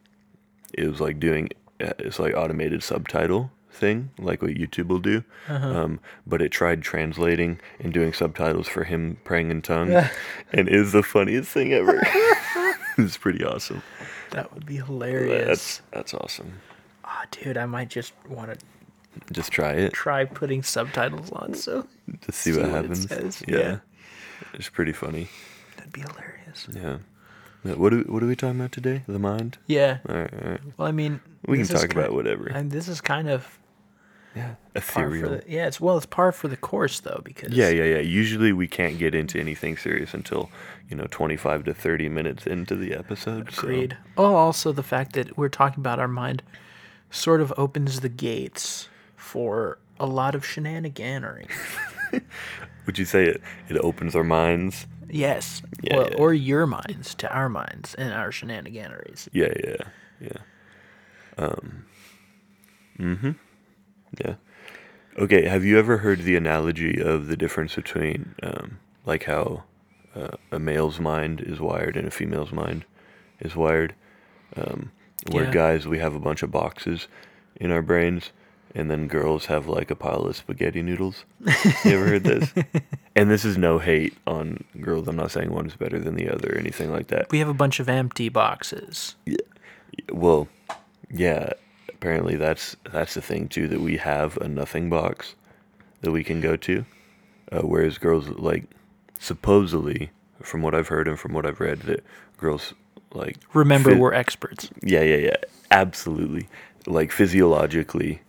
it 0.74 0.88
was 0.88 1.00
like 1.00 1.20
doing 1.20 1.50
uh, 1.82 1.94
it's 2.00 2.20
like 2.20 2.36
automated 2.36 2.84
subtitle 2.84 3.52
thing, 3.72 4.10
like 4.20 4.42
what 4.42 4.52
YouTube 4.52 4.88
will 4.88 5.00
do. 5.00 5.24
Um, 5.48 6.00
but 6.28 6.42
it 6.42 6.50
tried 6.50 6.82
translating 6.82 7.60
and 7.80 7.94
doing 7.94 8.14
subtitles 8.14 8.68
for 8.68 8.84
him 8.84 9.18
praying 9.24 9.52
in 9.52 9.62
tongues, 9.62 10.06
and 10.54 10.68
is 10.68 10.92
the 10.92 11.04
funniest 11.04 11.52
thing 11.52 11.74
ever. 11.74 12.02
it's 12.98 13.18
pretty 13.18 13.44
awesome. 13.44 13.82
That 14.32 14.54
would 14.54 14.66
be 14.66 14.76
hilarious. 14.78 15.48
That's 15.48 15.82
that's 15.92 16.14
awesome. 16.14 16.54
Ah, 17.04 17.26
dude, 17.32 17.58
I 17.58 17.66
might 17.66 17.90
just 17.90 18.14
want 18.28 18.52
to 18.60 19.34
Just 19.34 19.52
try 19.52 19.72
it. 19.74 19.94
try 19.94 20.26
putting 20.26 20.62
subtitles 20.62 21.32
on. 21.32 21.54
So 21.56 21.88
to 22.22 22.32
see, 22.32 22.52
see 22.52 22.60
what 22.60 22.70
what 22.72 22.84
happens. 22.84 23.44
Yeah. 23.48 23.58
yeah. 23.58 23.78
It's 24.54 24.70
pretty 24.70 24.94
funny. 24.94 25.30
that'd 25.78 25.92
be 25.94 26.02
hilarious. 26.02 26.68
Yeah. 26.72 26.98
What 27.64 27.94
are, 27.94 28.00
what 28.02 28.24
are 28.24 28.28
we 28.28 28.36
talking 28.36 28.60
about 28.60 28.72
today? 28.72 29.04
The 29.08 29.20
mind? 29.20 29.58
Yeah. 29.68 29.98
All 30.08 30.16
right, 30.16 30.34
all 30.34 30.50
right. 30.52 30.62
Well, 30.78 30.88
I 30.88 30.92
mean, 30.92 31.20
We 31.46 31.58
can 31.58 31.68
talk 31.68 31.92
about 31.92 32.10
ki- 32.10 32.16
whatever. 32.16 32.48
And 32.48 32.72
this 32.72 32.88
is 32.88 33.02
kind 33.02 33.30
of 33.30 33.60
Yeah. 34.36 34.56
Ethereal. 34.76 35.30
the, 35.32 35.44
yeah. 35.48 35.68
It's 35.68 35.82
well, 35.82 35.98
it's 35.98 36.06
par 36.06 36.32
for 36.32 36.48
the 36.48 36.56
course 36.56 37.02
though 37.02 37.22
because 37.24 37.52
Yeah, 37.54 37.70
yeah, 37.70 37.84
yeah. 37.84 38.00
Usually 38.00 38.54
we 38.54 38.68
can't 38.68 38.98
get 38.98 39.14
into 39.14 39.40
anything 39.40 39.76
serious 39.76 40.14
until, 40.14 40.50
you 40.90 40.96
know, 40.96 41.08
25 41.12 41.66
to 41.66 41.74
30 41.74 42.08
minutes 42.10 42.48
into 42.48 42.76
the 42.76 42.94
episode. 42.94 43.52
so- 43.52 43.64
Agreed. 43.64 43.98
Oh, 44.18 44.36
also 44.36 44.72
the 44.72 44.84
fact 44.84 45.14
that 45.14 45.38
we're 45.38 45.50
talking 45.50 45.82
about 45.82 46.00
our 46.00 46.08
mind 46.08 46.44
sort 47.12 47.42
of 47.42 47.52
opens 47.58 48.00
the 48.00 48.10
gates 48.10 48.88
for 49.18 49.80
a 50.00 50.06
lot 50.06 50.34
of 50.34 50.46
shenaniganery. 50.46 51.50
Would 52.86 52.98
you 52.98 53.06
say 53.06 53.26
it, 53.26 53.42
it 53.68 53.78
opens 53.80 54.16
our 54.16 54.24
minds? 54.24 54.88
Yes. 55.10 55.62
Yeah, 55.82 55.98
well, 55.98 56.10
yeah. 56.12 56.18
Or 56.18 56.34
your 56.34 56.68
minds 56.68 57.16
to 57.16 57.32
our 57.34 57.50
minds 57.50 57.96
and 57.96 58.14
our 58.14 58.30
shenaniganeries. 58.32 59.28
Yeah, 59.32 59.54
yeah, 59.64 59.88
yeah. 60.20 60.38
Um, 61.38 61.86
mm-hmm. 63.00 63.32
Yeah. 64.20 64.36
Okay, 65.18 65.46
have 65.46 65.66
you 65.66 65.78
ever 65.80 65.98
heard 65.98 66.22
the 66.22 66.36
analogy 66.36 67.02
of 67.02 67.28
the 67.28 67.38
difference 67.38 67.76
between, 67.76 68.36
um, 68.44 68.80
like 69.06 69.24
how 69.24 69.64
uh, 70.16 70.38
a 70.52 70.60
male's 70.60 71.00
mind 71.00 71.42
is 71.42 71.60
wired 71.60 71.98
and 71.98 72.08
a 72.08 72.12
female's 72.12 72.52
mind 72.52 72.86
is 73.40 73.56
wired? 73.56 73.96
Um, 74.56 74.92
where 75.32 75.46
Yeah. 75.46 75.52
guys, 75.52 75.88
we 75.88 76.00
have 76.00 76.16
a 76.16 76.20
bunch 76.20 76.44
of 76.44 76.52
boxes 76.52 77.08
in 77.56 77.72
our 77.72 77.82
brains, 77.82 78.32
and 78.76 78.90
then 78.92 79.08
girls 79.08 79.46
have 79.48 79.68
like 79.68 79.90
a 79.92 79.96
pile 79.96 80.26
of 80.26 80.36
spaghetti 80.36 80.82
noodles. 80.82 81.26
You 81.86 81.92
ever 81.98 82.06
heard 82.08 82.24
this? 82.24 82.54
And 83.16 83.30
this 83.30 83.44
is 83.44 83.58
no 83.58 83.80
hate 83.80 84.16
on 84.26 84.64
girls. 84.80 85.10
I'm 85.10 85.18
not 85.18 85.32
saying 85.32 85.52
one 85.52 85.66
is 85.66 85.76
better 85.76 86.00
than 86.00 86.16
the 86.16 86.30
other 86.30 86.54
or 86.54 86.58
anything 86.58 86.90
like 86.90 87.08
that. 87.08 87.30
We 87.32 87.40
have 87.40 87.50
a 87.50 87.54
bunch 87.54 87.82
of 87.82 87.90
empty 87.90 88.30
boxes. 88.30 89.16
Yeah. 89.26 89.36
Well, 90.14 90.48
yeah. 91.12 91.52
Apparently, 91.90 92.38
that's 92.38 92.78
that's 92.94 93.16
the 93.16 93.22
thing 93.22 93.50
too 93.50 93.68
that 93.68 93.82
we 93.82 93.98
have 93.98 94.38
a 94.38 94.48
nothing 94.48 94.90
box 94.90 95.36
that 96.00 96.12
we 96.12 96.24
can 96.24 96.40
go 96.40 96.56
to, 96.56 96.86
uh, 97.52 97.60
whereas 97.62 97.98
girls 97.98 98.30
like 98.30 98.64
supposedly, 99.20 100.12
from 100.42 100.62
what 100.62 100.74
I've 100.74 100.88
heard 100.88 101.08
and 101.10 101.20
from 101.20 101.34
what 101.34 101.46
I've 101.46 101.60
read, 101.60 101.82
that 101.82 102.06
girls 102.38 102.74
like 103.12 103.36
Remember, 103.54 103.98
we're 103.98 104.14
experts. 104.14 104.70
yeah, 104.82 105.02
yeah, 105.02 105.18
yeah, 105.18 105.36
absolutely. 105.72 106.48
Like 106.88 107.12
physiologically, 107.12 108.22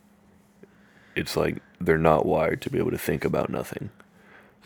it's 1.16 1.36
like 1.36 1.58
they're 1.80 1.98
not 1.98 2.26
wired 2.26 2.60
to 2.62 2.70
be 2.70 2.78
able 2.78 2.90
to 2.90 2.98
think 2.98 3.24
about 3.24 3.50
nothing. 3.50 3.90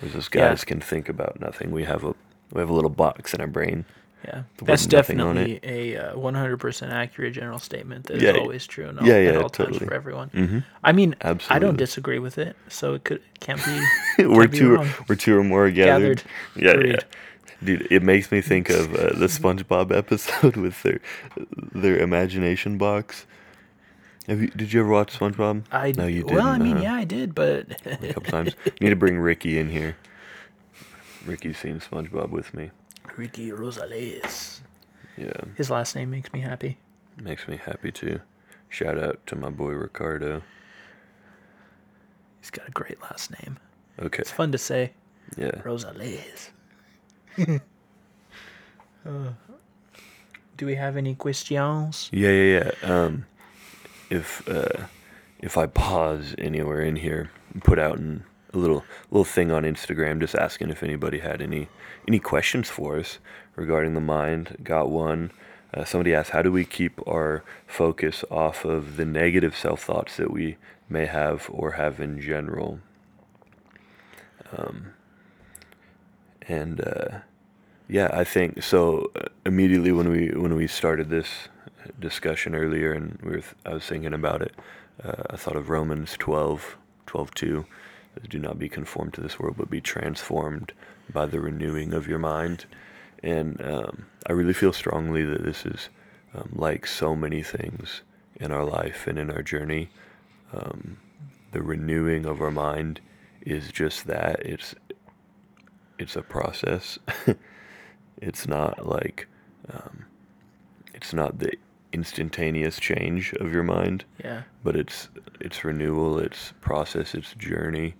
Whereas 0.01 0.17
us 0.17 0.29
Yeah. 0.33 0.49
guys 0.51 0.65
can 0.65 0.81
think 0.81 1.09
about 1.09 1.41
nothing. 1.41 1.71
We 1.71 1.85
have 1.85 2.05
a 2.05 2.15
we 2.53 2.61
have 2.61 2.69
a 2.71 2.75
little 2.75 2.91
box 2.91 3.35
in 3.35 3.41
our 3.41 3.47
brain. 3.47 3.85
Yeah, 4.25 4.45
that's 4.63 4.87
definitely 4.87 5.61
a 5.63 5.97
uh, 5.99 6.17
100% 6.17 6.91
accurate 6.91 7.35
general 7.35 7.59
statement 7.59 8.07
that 8.07 8.17
is 8.17 8.23
Yeah, 8.23 8.31
always 8.33 8.67
true 8.67 8.89
in 8.89 8.99
all, 8.99 9.07
yeah, 9.07 9.17
at 9.17 9.35
yeah, 9.35 9.41
all 9.43 9.51
times 9.51 9.73
totally. 9.73 9.87
for 9.87 9.93
everyone. 9.93 10.31
hmm 10.31 10.59
I 10.83 10.93
mean, 10.93 11.15
I 11.21 11.59
don't 11.59 11.77
disagree 11.77 12.19
with 12.19 12.39
it, 12.39 12.57
so 12.69 12.95
it 12.95 13.05
could 13.05 13.21
can't 13.41 13.63
be 13.67 13.85
we're 14.25 14.43
can't 14.43 14.53
be 14.53 14.59
two 14.59 14.75
wrong. 14.77 14.89
we're 15.09 15.17
two 15.17 15.37
or 15.37 15.45
more 15.45 15.71
gathered. 15.71 16.23
gathered. 16.57 16.87
Yeah, 16.87 16.93
yeah. 16.93 17.01
Dude, 17.63 17.87
it 17.91 18.03
makes 18.03 18.33
me 18.33 18.41
think 18.41 18.71
of 18.71 18.95
uh, 18.95 19.13
the 19.19 19.27
SpongeBob 19.39 19.95
episode 19.95 20.57
with 20.65 20.83
their 20.83 21.01
their 21.75 21.99
imagination 21.99 22.79
box. 22.79 23.27
Have 24.29 24.41
you? 24.41 24.49
Did 24.49 24.73
you 24.73 24.81
ever 24.81 24.89
watch 24.89 25.19
SpongeBob? 25.19 25.65
I 25.71 25.93
no, 25.93 26.07
you 26.07 26.23
didn't. 26.23 26.37
well, 26.37 26.47
I 26.47 26.59
mean, 26.59 26.77
huh? 26.77 26.83
yeah, 26.83 26.95
I 26.95 27.05
did, 27.05 27.35
but 27.35 27.67
a 27.87 28.13
couple 28.13 28.31
times. 28.31 28.55
You 28.65 28.73
need 28.81 28.91
to 28.91 28.97
bring 28.97 29.19
Ricky 29.19 29.59
in 29.59 29.69
here. 29.69 29.97
Ricky's 31.27 31.59
seen 31.59 31.81
SpongeBob 31.81 32.31
with 32.31 32.53
me. 32.55 32.71
Ricky 33.17 33.51
Rosales. 33.51 34.61
Yeah, 35.17 35.33
His 35.57 35.71
last 35.71 35.95
name 35.95 36.11
makes 36.11 36.33
me 36.33 36.41
happy. 36.41 36.79
makes 37.23 37.47
me 37.47 37.57
happy 37.57 37.93
too. 37.93 38.21
Shout 38.69 38.99
out 38.99 39.25
to 39.27 39.37
my 39.37 39.49
boy 39.51 39.71
Ricardo. 39.73 40.43
He's 42.41 42.51
got 42.51 42.67
a 42.69 42.73
great 42.73 43.01
last 43.03 43.31
name. 43.43 43.59
Okay, 44.01 44.21
It's 44.21 44.31
fun 44.31 44.51
to 44.53 44.59
say. 44.59 44.93
yeah. 45.37 45.51
Rosales. 45.63 46.51
Uh, 49.07 49.33
do 50.57 50.65
we 50.65 50.75
have 50.77 50.97
any 50.97 51.15
questions? 51.15 52.09
Yeah, 52.11 52.31
yeah, 52.31 52.71
yeah. 52.83 52.91
Um, 52.91 53.27
if 54.11 54.47
uh, 54.49 54.87
if 55.41 55.57
I 55.57 55.67
pause 55.67 56.35
anywhere 56.39 56.81
in 56.81 56.97
here, 56.97 57.31
put 57.63 57.79
out 57.79 57.99
an, 57.99 58.25
a 58.53 58.59
little 58.59 58.85
little 59.11 59.25
thing 59.25 59.51
on 59.51 59.65
Instagram, 59.65 60.21
just 60.21 60.35
asking 60.35 60.71
if 60.71 60.83
anybody 60.83 61.19
had 61.19 61.43
any 61.43 61.69
any 62.09 62.19
questions 62.19 62.71
for 62.71 62.99
us 62.99 63.19
regarding 63.57 63.95
the 63.95 64.01
mind. 64.01 64.57
Got 64.63 64.91
one. 64.91 65.31
Uh, 65.73 65.85
somebody 65.85 66.15
asked, 66.15 66.31
"How 66.31 66.43
do 66.43 66.53
we 66.53 66.65
keep 66.65 67.01
our 67.07 67.43
focus 67.67 68.25
off 68.31 68.65
of 68.65 68.97
the 68.97 69.05
negative 69.05 69.57
self 69.57 69.83
thoughts 69.83 70.17
that 70.17 70.31
we 70.31 70.57
may 70.89 71.07
have 71.07 71.49
or 71.53 71.73
have 71.73 72.01
in 72.01 72.21
general?" 72.21 72.81
Um, 74.57 74.95
and 76.47 76.81
uh, 76.81 77.19
yeah, 77.89 78.09
I 78.13 78.25
think 78.25 78.63
so. 78.63 79.11
Uh, 79.17 79.29
immediately 79.45 79.93
when 79.93 80.09
we 80.09 80.29
when 80.29 80.55
we 80.55 80.67
started 80.67 81.11
this 81.11 81.49
discussion 81.99 82.55
earlier, 82.55 82.93
and 82.93 83.19
we 83.23 83.31
were 83.31 83.41
th- 83.41 83.55
I 83.65 83.75
was 83.75 83.85
thinking 83.85 84.15
about 84.15 84.43
it, 84.43 84.55
uh, 85.03 85.23
I 85.31 85.37
thought 85.37 85.57
of 85.57 85.69
Romans 85.69 86.17
12, 86.19 86.77
12 87.07 87.35
2, 87.35 87.67
do 88.29 88.39
not 88.39 88.59
be 88.59 88.69
conformed 88.69 89.15
to 89.15 89.21
this 89.21 89.39
world, 89.39 89.57
but 89.59 89.71
be 89.71 89.81
transformed 89.81 90.73
by 91.13 91.27
the 91.27 91.41
renewing 91.41 91.93
of 91.93 92.07
your 92.07 92.19
mind. 92.19 92.67
And 93.23 93.61
um, 93.63 94.07
I 94.27 94.33
really 94.33 94.53
feel 94.53 94.73
strongly 94.73 95.25
that 95.25 95.43
this 95.43 95.67
is 95.67 95.89
um, 96.35 96.51
like 96.55 96.87
so 96.87 97.15
many 97.17 97.43
things 97.43 98.03
in 98.37 98.53
our 98.53 98.65
life 98.65 99.07
and 99.07 99.19
in 99.19 99.31
our 99.31 99.43
journey. 99.43 99.91
Um, 100.53 100.99
the 101.53 101.63
renewing 101.63 102.27
of 102.27 102.41
our 102.41 102.51
mind 102.51 103.01
is 103.41 103.71
just 103.71 104.07
that. 104.07 104.41
It's 104.41 104.75
it's 105.99 106.17
a 106.17 106.23
process. 106.23 106.99
it's 108.21 108.47
not 108.47 108.87
like 108.87 109.29
um, 109.73 110.07
it's 110.93 111.13
not 111.13 111.39
the 111.39 111.53
instantaneous 111.95 112.79
change 112.81 113.33
of 113.35 113.53
your 113.53 113.63
mind 113.63 114.05
Yeah. 114.23 114.43
but 114.65 114.75
it's 114.77 115.09
it's 115.41 115.65
renewal 115.65 116.19
it's 116.19 116.53
process 116.61 117.15
it's 117.15 117.33
journey 117.35 117.95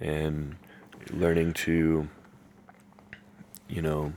and 0.00 0.56
learning 1.10 1.54
to 1.54 2.08
you 3.68 3.82
know 3.82 4.12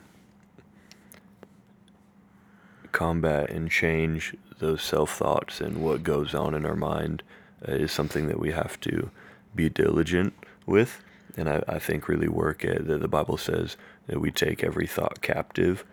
combat 2.92 3.50
and 3.50 3.70
change 3.72 4.36
those 4.60 4.82
self 4.84 5.16
thoughts 5.18 5.62
and 5.62 5.82
what 5.82 6.04
goes 6.04 6.36
on 6.36 6.54
in 6.54 6.66
our 6.66 6.76
mind 6.76 7.24
uh, 7.68 7.72
is 7.72 7.92
something 7.92 8.28
that 8.28 8.40
we 8.40 8.52
have 8.52 8.80
to 8.82 9.10
be 9.56 9.70
diligent 9.70 10.34
with 10.66 11.02
and 11.38 11.48
I, 11.48 11.64
I 11.68 11.80
think 11.80 12.08
really 12.10 12.28
work 12.28 12.66
at 12.66 12.86
that 12.88 13.00
the 13.00 13.08
bible 13.08 13.38
says 13.38 13.78
that 14.08 14.20
we 14.20 14.30
take 14.32 14.64
every 14.64 14.88
thought 14.88 15.22
captive 15.22 15.86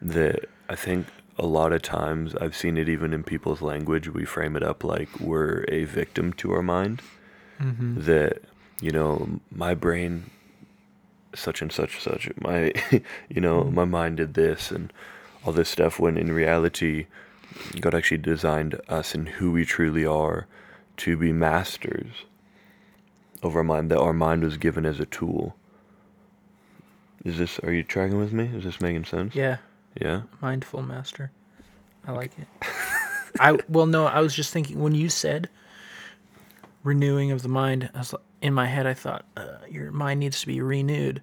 that 0.00 0.44
I 0.68 0.76
think 0.76 1.06
a 1.38 1.46
lot 1.46 1.72
of 1.72 1.82
times 1.82 2.34
I've 2.36 2.56
seen 2.56 2.76
it 2.76 2.88
even 2.88 3.12
in 3.12 3.24
people's 3.24 3.60
language. 3.60 4.08
We 4.08 4.24
frame 4.24 4.56
it 4.56 4.62
up 4.62 4.84
like 4.84 5.20
we're 5.20 5.64
a 5.68 5.84
victim 5.84 6.32
to 6.34 6.52
our 6.52 6.62
mind. 6.62 7.02
Mm-hmm. 7.60 8.02
That 8.02 8.42
you 8.80 8.90
know 8.90 9.40
my 9.50 9.74
brain, 9.74 10.30
such 11.34 11.62
and 11.62 11.72
such 11.72 12.00
such 12.00 12.30
my, 12.40 12.72
you 13.28 13.40
know 13.40 13.64
my 13.64 13.84
mind 13.84 14.18
did 14.18 14.34
this 14.34 14.70
and 14.70 14.92
all 15.44 15.52
this 15.52 15.68
stuff. 15.68 15.98
When 15.98 16.16
in 16.16 16.32
reality, 16.32 17.06
God 17.80 17.94
actually 17.94 18.18
designed 18.18 18.80
us 18.88 19.14
and 19.14 19.28
who 19.28 19.52
we 19.52 19.64
truly 19.64 20.06
are 20.06 20.46
to 20.98 21.16
be 21.16 21.32
masters 21.32 22.24
of 23.42 23.56
our 23.56 23.64
mind. 23.64 23.90
That 23.90 24.00
our 24.00 24.12
mind 24.12 24.44
was 24.44 24.56
given 24.56 24.86
as 24.86 25.00
a 25.00 25.06
tool. 25.06 25.56
Is 27.24 27.38
this? 27.38 27.58
Are 27.60 27.72
you 27.72 27.82
tracking 27.82 28.18
with 28.18 28.32
me? 28.32 28.50
Is 28.54 28.64
this 28.64 28.80
making 28.80 29.06
sense? 29.06 29.34
Yeah. 29.34 29.58
Yeah. 30.00 30.22
Mindful 30.40 30.82
master. 30.82 31.30
I 32.06 32.12
like 32.12 32.32
it. 32.38 32.48
I 33.40 33.58
well 33.68 33.86
no, 33.86 34.06
I 34.06 34.20
was 34.20 34.34
just 34.34 34.52
thinking 34.52 34.80
when 34.80 34.94
you 34.94 35.08
said 35.08 35.48
renewing 36.82 37.30
of 37.30 37.42
the 37.42 37.48
mind, 37.48 37.90
I 37.94 37.98
was 37.98 38.14
in 38.42 38.52
my 38.54 38.66
head 38.66 38.86
I 38.86 38.94
thought 38.94 39.24
uh, 39.36 39.58
your 39.70 39.90
mind 39.90 40.20
needs 40.20 40.40
to 40.40 40.46
be 40.46 40.60
renewed. 40.60 41.22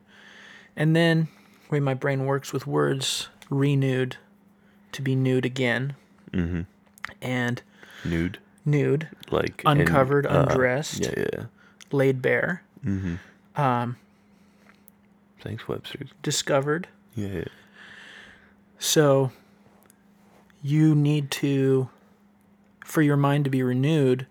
And 0.75 0.95
then 0.95 1.27
the 1.69 1.75
way 1.75 1.79
my 1.79 1.93
brain 1.93 2.25
works 2.25 2.51
with 2.53 2.65
words, 2.65 3.29
renewed 3.49 4.17
to 4.93 5.01
be 5.01 5.15
nude 5.15 5.45
again 5.45 5.95
Mm-hmm. 6.31 6.61
and 7.21 7.61
Nude, 8.05 8.39
nude, 8.65 9.07
like 9.31 9.61
and, 9.65 9.81
Uncovered, 9.81 10.25
uh, 10.25 10.45
undressed. 10.49 11.01
Yeah, 11.03 11.13
yeah. 11.17 11.43
laid 11.91 12.21
bare, 12.21 12.63
Mm-hmm. 12.85 13.61
um 13.61 13.97
Thanks, 15.41 15.67
Webster's. 15.67 16.09
discovered. 16.23 16.87
Yeah, 17.15 17.27
yeah. 17.27 17.43
So 18.81 19.31
you 20.63 20.95
need 20.95 21.29
to 21.29 21.87
for 22.83 23.03
your 23.03 23.15
mind 23.15 23.43
to 23.43 23.51
be 23.51 23.61
renewed 23.61 24.25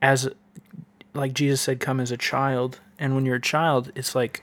as 0.00 0.30
like 1.12 1.34
Jesus 1.34 1.60
said 1.60 1.78
come 1.78 2.00
as 2.00 2.10
a 2.10 2.16
child. 2.16 2.80
And 2.98 3.14
when 3.14 3.26
you're 3.26 3.36
a 3.36 3.40
child 3.40 3.92
it's 3.94 4.14
like 4.14 4.42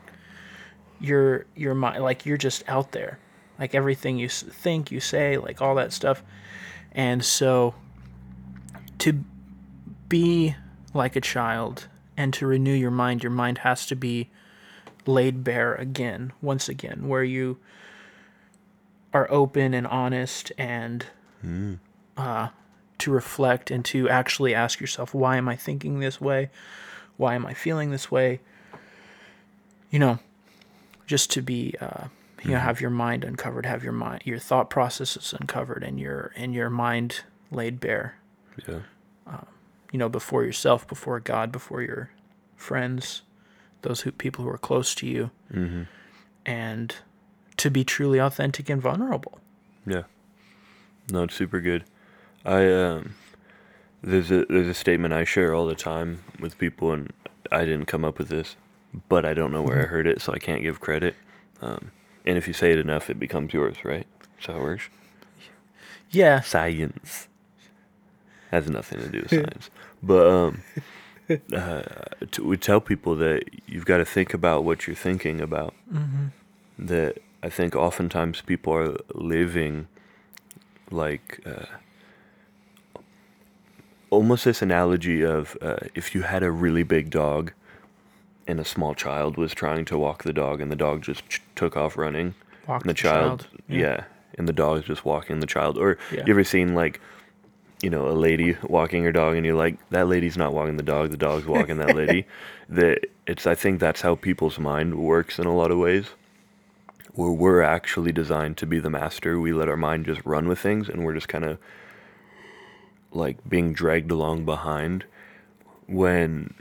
your 0.99 1.47
your 1.55 1.73
mind 1.73 2.03
like 2.03 2.27
you're 2.27 2.37
just 2.37 2.63
out 2.67 2.91
there. 2.91 3.17
Like 3.57 3.73
everything 3.73 4.19
you 4.19 4.29
think 4.29 4.91
you 4.91 4.99
say 4.99 5.37
like 5.37 5.63
all 5.63 5.73
that 5.75 5.93
stuff. 5.93 6.21
And 6.91 7.25
so 7.25 7.73
to 8.99 9.13
be 10.09 10.55
like 10.93 11.15
a 11.15 11.21
child 11.21 11.87
and 12.15 12.35
to 12.35 12.45
renew 12.45 12.75
your 12.75 12.91
mind 12.91 13.23
your 13.23 13.31
mind 13.31 13.57
has 13.57 13.87
to 13.87 13.95
be 13.95 14.29
laid 15.07 15.43
bare 15.43 15.73
again 15.73 16.31
once 16.39 16.69
again 16.69 17.07
where 17.07 17.23
you 17.23 17.57
are 19.13 19.27
open 19.31 19.73
and 19.73 19.85
honest 19.87 20.51
and 20.57 21.05
Mm. 21.45 21.79
uh, 22.17 22.49
to 22.99 23.11
reflect 23.11 23.69
and 23.69 23.83
to 23.85 24.07
actually 24.09 24.55
ask 24.55 24.79
yourself, 24.79 25.13
why 25.13 25.35
am 25.37 25.49
I 25.49 25.55
thinking 25.57 25.99
this 25.99 26.21
way? 26.21 26.49
Why 27.17 27.35
am 27.35 27.45
I 27.45 27.53
feeling 27.53 27.91
this 27.91 28.09
way? 28.09 28.39
You 29.91 29.99
know, 29.99 30.19
just 31.05 31.29
to 31.31 31.41
be, 31.41 31.75
uh, 31.81 32.05
you 32.43 32.51
know, 32.51 32.59
have 32.59 32.79
your 32.81 32.89
mind 32.89 33.23
uncovered, 33.25 33.65
have 33.65 33.83
your 33.83 33.91
mind, 33.93 34.21
your 34.25 34.39
thought 34.39 34.69
processes 34.69 35.33
uncovered, 35.39 35.83
and 35.83 35.99
your 35.99 36.31
and 36.35 36.53
your 36.53 36.69
mind 36.69 37.21
laid 37.51 37.79
bare. 37.79 38.15
Yeah. 38.67 38.79
You 39.91 39.99
know, 39.99 40.09
before 40.09 40.43
yourself, 40.43 40.87
before 40.87 41.19
God, 41.19 41.51
before 41.51 41.81
your 41.83 42.09
friends, 42.55 43.21
those 43.83 44.01
who 44.01 44.11
people 44.11 44.43
who 44.43 44.49
are 44.49 44.57
close 44.57 44.95
to 44.95 45.05
you, 45.07 45.29
Mm-hmm. 45.53 45.83
and 46.47 46.95
to 47.57 47.69
be 47.69 47.83
truly 47.83 48.19
authentic 48.19 48.69
and 48.69 48.81
vulnerable. 48.81 49.39
Yeah. 49.85 50.03
No, 51.11 51.23
it's 51.23 51.35
super 51.35 51.59
good. 51.59 51.83
I 52.45 52.71
um, 52.71 53.15
there's 54.01 54.31
a 54.31 54.45
there's 54.45 54.67
a 54.67 54.73
statement 54.73 55.13
I 55.13 55.23
share 55.23 55.53
all 55.53 55.65
the 55.65 55.75
time 55.75 56.23
with 56.39 56.57
people, 56.57 56.91
and 56.91 57.11
I 57.51 57.65
didn't 57.65 57.85
come 57.85 58.03
up 58.05 58.17
with 58.17 58.29
this, 58.29 58.55
but 59.09 59.25
I 59.25 59.33
don't 59.33 59.51
know 59.51 59.61
where 59.61 59.83
I 59.83 59.85
heard 59.85 60.07
it, 60.07 60.21
so 60.21 60.33
I 60.33 60.39
can't 60.39 60.61
give 60.61 60.79
credit. 60.79 61.15
Um, 61.61 61.91
and 62.25 62.37
if 62.37 62.47
you 62.47 62.53
say 62.53 62.71
it 62.71 62.79
enough, 62.79 63.09
it 63.09 63.19
becomes 63.19 63.53
yours, 63.53 63.77
right? 63.83 64.07
That's 64.35 64.47
how 64.47 64.55
it 64.55 64.61
works. 64.61 64.89
Yeah, 66.09 66.41
Science 66.41 67.27
has 68.51 68.69
nothing 68.69 68.99
to 68.99 69.09
do 69.09 69.21
with 69.21 69.29
science, 69.29 69.69
but 70.01 70.27
um, 70.27 70.63
uh, 71.53 71.81
t- 72.31 72.41
we 72.41 72.57
tell 72.57 72.79
people 72.81 73.15
that 73.15 73.43
you've 73.67 73.85
got 73.85 73.97
to 73.97 74.05
think 74.05 74.33
about 74.33 74.63
what 74.63 74.85
you're 74.85 74.95
thinking 74.95 75.41
about. 75.41 75.73
mm-hmm. 75.91 76.27
that 76.77 77.19
I 77.43 77.49
think 77.49 77.75
oftentimes 77.75 78.41
people 78.41 78.73
are 78.73 78.95
living 79.13 79.87
like 80.89 81.41
uh, 81.45 81.65
almost 84.09 84.45
this 84.45 84.61
analogy 84.61 85.23
of 85.23 85.57
uh, 85.61 85.75
if 85.95 86.15
you 86.15 86.21
had 86.23 86.43
a 86.43 86.51
really 86.51 86.83
big 86.83 87.09
dog 87.09 87.51
and 88.47 88.59
a 88.59 88.65
small 88.65 88.93
child 88.95 89.37
was 89.37 89.53
trying 89.53 89.85
to 89.85 89.97
walk 89.97 90.23
the 90.23 90.33
dog 90.33 90.61
and 90.61 90.71
the 90.71 90.75
dog 90.75 91.01
just 91.01 91.27
ch- 91.29 91.41
took 91.55 91.75
off 91.75 91.97
running 91.97 92.35
walk 92.67 92.81
and 92.81 92.89
the 92.89 92.93
the 92.93 92.97
child, 92.97 93.41
child. 93.41 93.61
yeah. 93.67 94.03
and 94.37 94.47
the 94.47 94.53
dog's 94.53 94.85
just 94.85 95.03
walking 95.05 95.39
the 95.39 95.47
child. 95.47 95.77
Or 95.77 95.97
Yeah. 96.11 96.23
you 96.25 96.33
ever 96.33 96.43
seen 96.43 96.73
like, 96.75 96.99
you 97.81 97.89
know, 97.89 98.07
a 98.07 98.11
lady 98.13 98.55
walking 98.63 99.03
her 99.03 99.11
dog, 99.11 99.35
and 99.35 99.45
you're 99.45 99.55
like, 99.55 99.77
that 99.89 100.07
lady's 100.07 100.37
not 100.37 100.53
walking 100.53 100.77
the 100.77 100.83
dog, 100.83 101.09
the 101.11 101.17
dog's 101.17 101.45
walking 101.45 101.77
that 101.77 101.95
lady. 101.95 102.25
That 102.69 103.05
it's 103.27 103.45
I 103.45 103.55
think 103.55 103.81
that's 103.81 103.99
how 104.01 104.15
people's 104.15 104.57
mind 104.57 104.95
works 104.95 105.37
in 105.37 105.45
a 105.45 105.53
lot 105.55 105.69
of 105.69 105.77
ways. 105.77 106.07
Where 107.15 107.31
we're 107.31 107.61
actually 107.61 108.11
designed 108.11 108.57
to 108.57 108.65
be 108.65 108.79
the 108.79 108.89
master, 108.89 109.39
we 109.39 109.53
let 109.53 109.69
our 109.69 109.77
mind 109.77 110.05
just 110.05 110.25
run 110.25 110.47
with 110.47 110.59
things, 110.59 110.89
and 110.89 111.03
we're 111.03 111.13
just 111.13 111.27
kind 111.27 111.45
of 111.45 111.59
like 113.11 113.37
being 113.47 113.73
dragged 113.73 114.11
along 114.11 114.45
behind. 114.45 115.05
When 115.87 116.55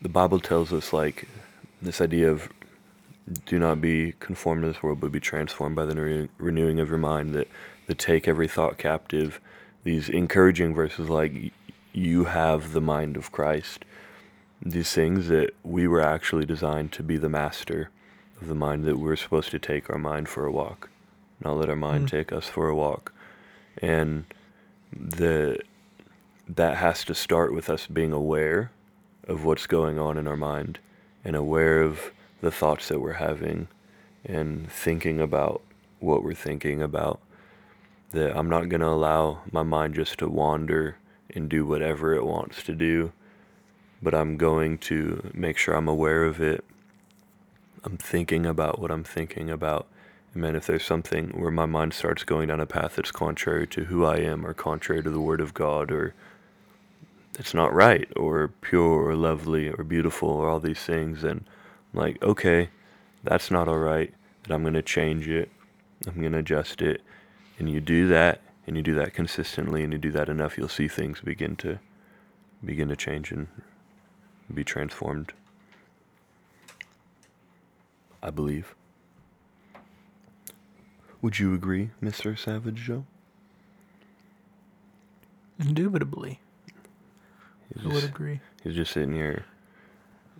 the 0.00 0.08
Bible 0.08 0.38
tells 0.38 0.72
us 0.72 0.92
like 0.92 1.28
this 1.82 2.00
idea 2.00 2.30
of 2.30 2.48
do 3.44 3.58
not 3.58 3.80
be 3.80 4.14
conformed 4.20 4.62
to 4.62 4.68
this 4.68 4.82
world, 4.82 5.00
but 5.00 5.10
be 5.10 5.20
transformed 5.20 5.74
by 5.74 5.84
the 5.84 5.96
renew- 5.96 6.28
renewing 6.38 6.78
of 6.78 6.88
your 6.88 6.98
mind. 6.98 7.34
That 7.34 7.48
that 7.86 7.98
take 7.98 8.28
every 8.28 8.48
thought 8.48 8.78
captive. 8.78 9.40
These 9.84 10.08
encouraging 10.08 10.74
verses 10.74 11.08
like 11.08 11.52
you 11.92 12.24
have 12.24 12.72
the 12.72 12.80
mind 12.80 13.16
of 13.16 13.32
Christ. 13.32 13.84
These 14.60 14.92
things 14.92 15.28
that 15.28 15.54
we 15.62 15.86
were 15.86 16.00
actually 16.00 16.44
designed 16.44 16.92
to 16.92 17.02
be 17.02 17.16
the 17.16 17.28
master 17.28 17.90
the 18.40 18.54
mind. 18.54 18.84
That 18.84 18.98
we're 18.98 19.16
supposed 19.16 19.50
to 19.50 19.58
take 19.58 19.90
our 19.90 19.98
mind 19.98 20.28
for 20.28 20.46
a 20.46 20.52
walk, 20.52 20.90
not 21.42 21.56
let 21.56 21.68
our 21.68 21.76
mind 21.76 22.06
Mm. 22.06 22.10
take 22.10 22.32
us 22.32 22.48
for 22.48 22.68
a 22.68 22.74
walk, 22.74 23.12
and 23.78 24.24
the 24.92 25.58
that 26.48 26.76
has 26.76 27.04
to 27.04 27.14
start 27.14 27.52
with 27.52 27.68
us 27.68 27.86
being 27.86 28.12
aware 28.12 28.70
of 29.26 29.44
what's 29.44 29.66
going 29.66 29.98
on 29.98 30.16
in 30.16 30.28
our 30.28 30.36
mind 30.36 30.78
and 31.24 31.34
aware 31.34 31.82
of 31.82 32.12
the 32.40 32.52
thoughts 32.52 32.86
that 32.88 33.00
we're 33.00 33.14
having 33.14 33.66
and 34.24 34.70
thinking 34.70 35.20
about 35.20 35.60
what 35.98 36.22
we're 36.22 36.34
thinking 36.34 36.80
about. 36.80 37.20
That 38.12 38.36
I'm 38.36 38.48
not 38.48 38.68
going 38.68 38.80
to 38.80 38.86
allow 38.86 39.40
my 39.50 39.64
mind 39.64 39.94
just 39.94 40.18
to 40.20 40.28
wander 40.28 40.96
and 41.34 41.48
do 41.48 41.66
whatever 41.66 42.14
it 42.14 42.24
wants 42.24 42.62
to 42.62 42.74
do, 42.74 43.12
but 44.00 44.14
I'm 44.14 44.36
going 44.36 44.78
to 44.78 45.30
make 45.34 45.58
sure 45.58 45.74
I'm 45.74 45.88
aware 45.88 46.24
of 46.24 46.40
it. 46.40 46.64
I'm 47.86 47.96
thinking 47.96 48.44
about 48.44 48.80
what 48.80 48.90
I'm 48.90 49.04
thinking 49.04 49.48
about. 49.48 49.86
And 50.34 50.42
man, 50.42 50.56
if 50.56 50.66
there's 50.66 50.84
something 50.84 51.28
where 51.28 51.52
my 51.52 51.66
mind 51.66 51.94
starts 51.94 52.24
going 52.24 52.48
down 52.48 52.58
a 52.58 52.66
path 52.66 52.96
that's 52.96 53.12
contrary 53.12 53.68
to 53.68 53.84
who 53.84 54.04
I 54.04 54.16
am 54.16 54.44
or 54.44 54.52
contrary 54.52 55.04
to 55.04 55.10
the 55.10 55.20
Word 55.20 55.40
of 55.40 55.54
God 55.54 55.92
or 55.92 56.12
it's 57.38 57.54
not 57.54 57.72
right 57.72 58.08
or 58.16 58.48
pure 58.60 59.06
or 59.06 59.14
lovely 59.14 59.70
or 59.70 59.84
beautiful 59.84 60.28
or 60.28 60.48
all 60.48 60.58
these 60.58 60.80
things 60.80 61.22
and 61.22 61.44
I'm 61.94 62.00
like 62.00 62.22
okay 62.22 62.70
that's 63.22 63.52
not 63.52 63.68
all 63.68 63.78
right 63.78 64.12
and 64.44 64.52
i'm 64.52 64.62
going 64.62 64.74
to 64.74 64.82
change 64.82 65.28
it. 65.28 65.50
I'm 66.06 66.20
going 66.20 66.32
to 66.32 66.38
adjust 66.38 66.82
it. 66.82 67.02
And 67.58 67.70
you 67.70 67.80
do 67.80 68.08
that 68.08 68.40
and 68.66 68.76
you 68.76 68.82
do 68.82 68.94
that 68.94 69.14
consistently 69.14 69.84
and 69.84 69.92
you 69.92 69.98
do 69.98 70.10
that 70.10 70.28
enough 70.28 70.58
you'll 70.58 70.68
see 70.68 70.88
things 70.88 71.20
begin 71.20 71.54
to 71.56 71.78
begin 72.64 72.88
to 72.88 72.96
change 72.96 73.30
and 73.30 73.46
be 74.52 74.64
transformed 74.64 75.32
i 78.26 78.30
believe 78.30 78.74
would 81.22 81.38
you 81.38 81.54
agree 81.54 81.90
mr 82.02 82.38
savage 82.38 82.76
joe 82.84 83.04
Indubitably. 85.58 86.38
He's 87.74 87.82
I 87.82 87.86
would 87.86 87.94
just- 87.94 88.06
agree. 88.08 88.40
He's 88.62 88.74
just 88.74 88.92
sitting 88.92 89.14
here 89.14 89.46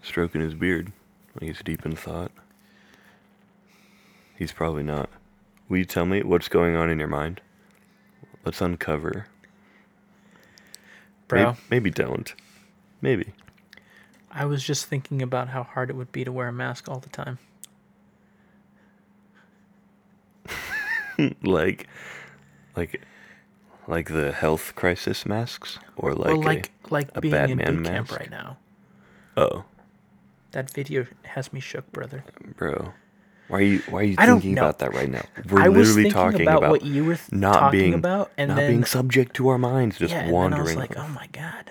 stroking 0.03 0.42
his 0.42 0.53
beard 0.53 0.92
like 1.35 1.49
he's 1.49 1.62
deep 1.64 1.87
in 1.87 1.96
thought. 1.96 2.31
He's 4.37 4.53
probably 4.53 4.83
not. 4.83 5.09
Will 5.70 5.79
you 5.79 5.87
tell 5.87 6.05
me 6.05 6.22
what's 6.22 6.49
going 6.49 6.77
on 6.77 6.90
in 6.90 6.99
your 6.99 7.09
mind? 7.09 7.40
Let's 8.44 8.61
uncover. 8.61 9.27
Bro, 11.29 11.44
Maybe, 11.44 11.59
maybe 11.70 11.90
don't. 11.90 12.35
Maybe. 13.01 13.33
I 14.31 14.44
was 14.44 14.62
just 14.62 14.85
thinking 14.85 15.22
about 15.22 15.49
how 15.49 15.62
hard 15.62 15.88
it 15.88 15.96
would 15.96 16.12
be 16.12 16.25
to 16.25 16.31
wear 16.31 16.49
a 16.49 16.53
mask 16.53 16.90
all 16.90 16.99
the 17.01 17.09
time. 17.09 17.38
like, 21.42 21.87
like, 22.76 23.02
like 23.87 24.09
the 24.09 24.33
health 24.33 24.74
crisis 24.74 25.24
masks, 25.26 25.79
or 25.96 26.14
like, 26.14 26.26
well, 26.26 26.42
like 26.42 26.70
like 26.90 27.09
a 27.14 27.20
being 27.20 27.35
in 27.35 27.59
boot 27.59 27.85
camp 27.85 28.11
mask? 28.11 28.18
right 28.18 28.31
now. 28.31 28.59
oh, 29.37 29.64
That 30.52 30.70
video 30.70 31.07
has 31.24 31.52
me 31.52 31.61
shook, 31.61 31.90
brother. 31.92 32.24
bro, 32.57 32.92
why 33.48 33.59
are 33.59 33.62
you 33.62 33.83
why 33.88 34.00
are 34.00 34.05
you 34.05 34.14
I 34.18 34.26
thinking 34.26 34.59
about 34.59 34.79
that 34.81 34.92
right 34.94 35.09
now? 35.11 35.24
We're 35.48 35.61
I 35.61 35.68
literally 35.68 36.11
talking 36.11 36.42
about, 36.42 36.59
about, 36.59 36.70
what 36.70 36.83
you 36.83 37.05
were 37.05 37.16
th- 37.16 37.33
not 37.33 37.55
talking 37.55 37.79
being 37.79 37.94
about, 37.94 38.31
and 38.37 38.48
not 38.48 38.57
then 38.57 38.70
being 38.70 38.85
subject 38.85 39.35
to 39.37 39.48
our 39.48 39.59
minds, 39.59 39.98
just 39.98 40.12
yeah, 40.12 40.20
and 40.22 40.33
wandering. 40.33 40.66
then 40.66 40.79
I 40.79 40.81
was 40.81 40.88
like, 40.90 40.98
oh 40.98 41.09
my 41.09 41.29
god, 41.33 41.70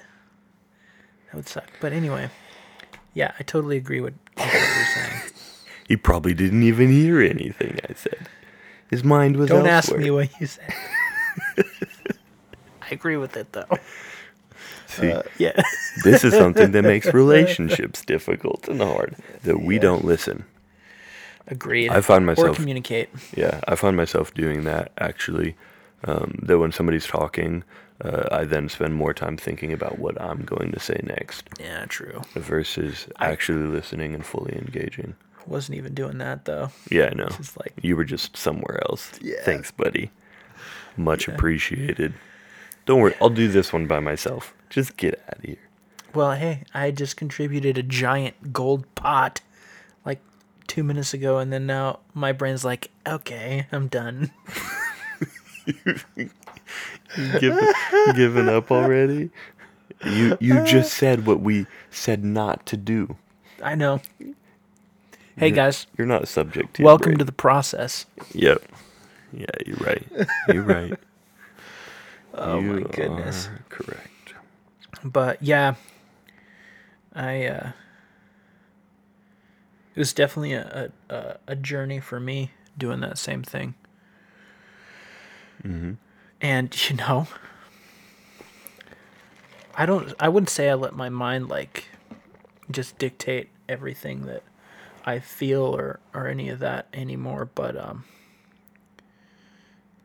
that 1.25 1.35
would 1.35 1.47
suck. 1.49 1.67
But 1.81 1.91
anyway, 1.93 2.29
yeah, 3.13 3.31
I 3.39 3.43
totally 3.43 3.77
agree 3.77 3.99
with, 4.01 4.13
with 4.37 4.45
what 4.45 4.53
you're 4.53 4.85
saying. 4.85 5.21
He 5.87 5.95
probably 5.95 6.33
didn't 6.33 6.63
even 6.63 6.89
hear 6.89 7.21
anything 7.21 7.79
I 7.87 7.93
said. 7.93 8.27
His 8.89 9.03
mind 9.03 9.37
was 9.37 9.49
Don't 9.49 9.65
elsewhere. 9.67 9.97
ask 9.99 10.03
me 10.05 10.11
what 10.11 10.29
you 10.39 10.47
said. 10.47 10.73
I 12.81 12.89
agree 12.91 13.17
with 13.17 13.35
it 13.35 13.51
though. 13.51 13.65
See, 14.87 15.11
Uh, 15.11 15.23
yeah. 15.37 15.59
this 16.03 16.23
is 16.23 16.33
something 16.33 16.71
that 16.71 16.83
makes 16.83 17.07
relationships 17.13 18.03
difficult 18.05 18.67
and 18.67 18.81
hard. 18.81 19.15
That 19.43 19.61
we 19.61 19.79
don't 19.79 20.05
listen. 20.05 20.45
Agreed. 21.47 21.89
I 21.89 22.01
find 22.01 22.23
or 22.23 22.27
myself- 22.27 22.55
communicate. 22.55 23.09
Yeah, 23.35 23.59
I 23.67 23.75
find 23.75 23.95
myself 23.97 24.33
doing 24.33 24.63
that 24.65 24.91
actually. 24.97 25.55
Um, 26.03 26.37
that 26.43 26.59
when 26.59 26.71
somebody's 26.71 27.07
talking, 27.07 27.63
uh, 28.03 28.25
I 28.31 28.43
then 28.45 28.69
spend 28.69 28.93
more 28.93 29.13
time 29.13 29.37
thinking 29.37 29.73
about 29.73 29.97
what 29.97 30.21
I'm 30.21 30.43
going 30.43 30.71
to 30.73 30.79
say 30.79 30.99
next 31.03 31.45
Yeah, 31.59 31.85
true. 31.85 32.21
versus 32.35 33.07
I- 33.17 33.31
actually 33.31 33.65
listening 33.65 34.13
and 34.13 34.23
fully 34.23 34.53
engaging. 34.55 35.15
Wasn't 35.47 35.77
even 35.77 35.93
doing 35.93 36.17
that 36.19 36.45
though. 36.45 36.69
Yeah, 36.89 37.09
I 37.11 37.13
know. 37.13 37.27
Just 37.27 37.57
like 37.59 37.73
You 37.81 37.95
were 37.95 38.03
just 38.03 38.35
somewhere 38.35 38.81
else. 38.89 39.11
Yeah. 39.21 39.41
Thanks, 39.43 39.71
buddy. 39.71 40.11
Much 40.97 41.27
Yeah. 41.27 41.35
appreciated. 41.35 42.13
Don't 42.85 42.99
worry, 43.01 43.15
I'll 43.21 43.29
do 43.29 43.47
this 43.47 43.73
one 43.73 43.87
by 43.87 43.99
myself. 43.99 44.53
Just 44.69 44.95
get 44.97 45.21
out 45.27 45.39
of 45.39 45.43
here. 45.43 45.57
Well, 46.13 46.31
hey, 46.33 46.63
I 46.73 46.91
just 46.91 47.17
contributed 47.17 47.77
a 47.77 47.83
giant 47.83 48.53
gold 48.53 48.85
pot 48.95 49.41
like 50.05 50.21
two 50.67 50.83
minutes 50.83 51.13
ago, 51.13 51.39
and 51.39 51.51
then 51.51 51.65
now 51.65 51.99
my 52.13 52.31
brain's 52.31 52.63
like, 52.63 52.91
okay, 53.05 53.67
I'm 53.71 53.87
done. 53.87 54.31
You 57.17 57.39
give, 57.39 57.57
giving 58.15 58.49
up 58.49 58.71
already? 58.71 59.29
You 60.05 60.37
you 60.41 60.63
just 60.65 60.93
said 60.93 61.25
what 61.25 61.39
we 61.39 61.65
said 61.89 62.23
not 62.23 62.65
to 62.67 62.77
do. 62.77 63.15
I 63.63 63.73
know. 63.75 64.01
Hey, 65.37 65.47
You're- 65.47 65.55
guys, 65.55 65.87
You're 65.97 66.07
not 66.07 66.27
subject 66.27 66.75
to 66.75 66.83
welcome 66.83 67.17
to 67.17 67.25
the 67.25 67.31
process. 67.31 68.05
Yep. 68.33 68.63
Yeah, 69.33 69.45
you're 69.65 69.77
right. 69.77 70.07
You're 70.47 70.63
right. 70.77 70.97
Oh 72.33 72.61
my 72.61 72.81
goodness. 72.83 73.49
correct. 73.69 74.33
But 75.03 75.41
yeah, 75.43 75.75
I, 77.13 77.45
uh, 77.45 77.71
it 79.93 79.99
was 79.99 80.13
definitely 80.13 80.53
a, 80.53 80.91
a, 81.09 81.37
a 81.47 81.55
journey 81.55 81.99
for 81.99 82.19
me 82.19 82.51
doing 82.77 83.01
that 83.01 83.17
same 83.17 83.43
thing. 83.43 83.75
hmm 85.61 85.93
And 86.41 86.89
you 86.89 86.95
know, 86.95 87.27
I 89.75 89.85
don't 89.85 90.13
I 90.19 90.29
wouldn't 90.29 90.49
say 90.49 90.69
I 90.69 90.75
let 90.75 90.93
my 90.95 91.09
mind 91.09 91.49
like 91.49 91.89
just 92.71 92.97
dictate 92.97 93.49
everything 93.67 94.25
that 94.25 94.43
I 95.05 95.19
feel 95.19 95.61
or 95.61 95.99
or 96.13 96.27
any 96.27 96.49
of 96.49 96.59
that 96.59 96.87
anymore, 96.93 97.45
but 97.53 97.77
um 97.77 98.05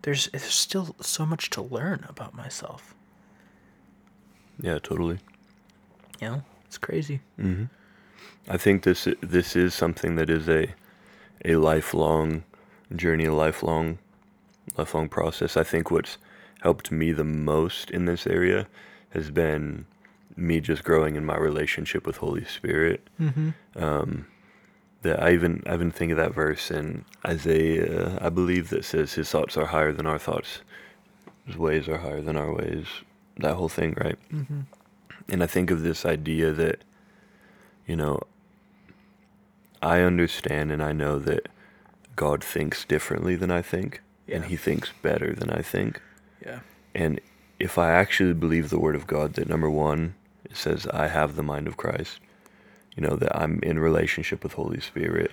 there's 0.02 0.28
there's 0.28 0.44
still 0.44 0.94
so 1.00 1.26
much 1.26 1.50
to 1.50 1.62
learn 1.62 2.04
about 2.08 2.34
myself. 2.34 2.94
Yeah, 4.60 4.78
totally. 4.78 5.18
You 6.20 6.28
know? 6.28 6.42
It's 6.66 6.78
crazy. 6.78 7.20
hmm 7.36 7.64
I 8.48 8.56
think 8.56 8.82
this 8.82 9.08
this 9.20 9.56
is 9.56 9.74
something 9.74 10.16
that 10.16 10.30
is 10.30 10.48
a 10.48 10.74
a 11.44 11.56
lifelong 11.56 12.44
journey, 12.94 13.24
a 13.24 13.34
lifelong 13.34 13.98
lifelong 14.76 15.08
process. 15.08 15.56
I 15.56 15.64
think 15.64 15.90
what's 15.90 16.18
helped 16.60 16.92
me 16.92 17.12
the 17.12 17.24
most 17.24 17.90
in 17.90 18.04
this 18.04 18.26
area 18.26 18.66
has 19.10 19.30
been 19.30 19.86
me 20.36 20.60
just 20.60 20.84
growing 20.84 21.16
in 21.16 21.24
my 21.24 21.36
relationship 21.36 22.06
with 22.06 22.18
Holy 22.18 22.44
Spirit. 22.44 23.08
Mm-hmm. 23.20 23.50
Um, 23.82 24.26
that 25.02 25.22
I 25.22 25.32
even 25.32 25.62
I 25.66 25.74
even 25.74 25.90
think 25.90 26.12
of 26.12 26.18
that 26.18 26.34
verse 26.34 26.70
in 26.70 27.04
Isaiah, 27.26 28.18
I 28.20 28.28
believe 28.28 28.68
that 28.70 28.84
says 28.84 29.14
His 29.14 29.30
thoughts 29.30 29.56
are 29.56 29.66
higher 29.66 29.92
than 29.92 30.06
our 30.06 30.18
thoughts, 30.18 30.60
His 31.46 31.56
ways 31.56 31.88
are 31.88 31.98
higher 31.98 32.20
than 32.22 32.36
our 32.36 32.52
ways. 32.52 32.86
That 33.38 33.54
whole 33.54 33.68
thing, 33.70 33.94
right? 33.98 34.18
Mm-hmm. 34.32 34.60
And 35.28 35.42
I 35.42 35.46
think 35.46 35.70
of 35.70 35.82
this 35.82 36.04
idea 36.04 36.52
that, 36.52 36.82
you 37.86 37.96
know, 37.96 38.20
I 39.80 40.00
understand 40.00 40.70
and 40.72 40.82
I 40.82 40.92
know 40.92 41.18
that 41.20 41.48
God 42.16 42.44
thinks 42.44 42.84
differently 42.84 43.36
than 43.36 43.50
I 43.50 43.62
think. 43.62 44.02
and 44.28 44.44
he 44.46 44.56
thinks 44.56 44.90
better 45.02 45.34
than 45.34 45.50
I 45.50 45.62
think. 45.62 46.00
Yeah. 46.44 46.60
And 46.94 47.20
if 47.58 47.78
I 47.78 47.90
actually 47.90 48.34
believe 48.34 48.70
the 48.70 48.78
word 48.78 48.96
of 48.96 49.06
God, 49.06 49.34
that 49.34 49.48
number 49.48 49.70
one, 49.70 50.14
it 50.44 50.56
says, 50.56 50.86
I 50.86 51.08
have 51.08 51.36
the 51.36 51.42
mind 51.42 51.66
of 51.66 51.76
Christ, 51.76 52.20
you 52.96 53.02
know, 53.02 53.16
that 53.16 53.36
I'm 53.36 53.60
in 53.62 53.78
relationship 53.78 54.42
with 54.42 54.54
Holy 54.54 54.80
Spirit, 54.80 55.30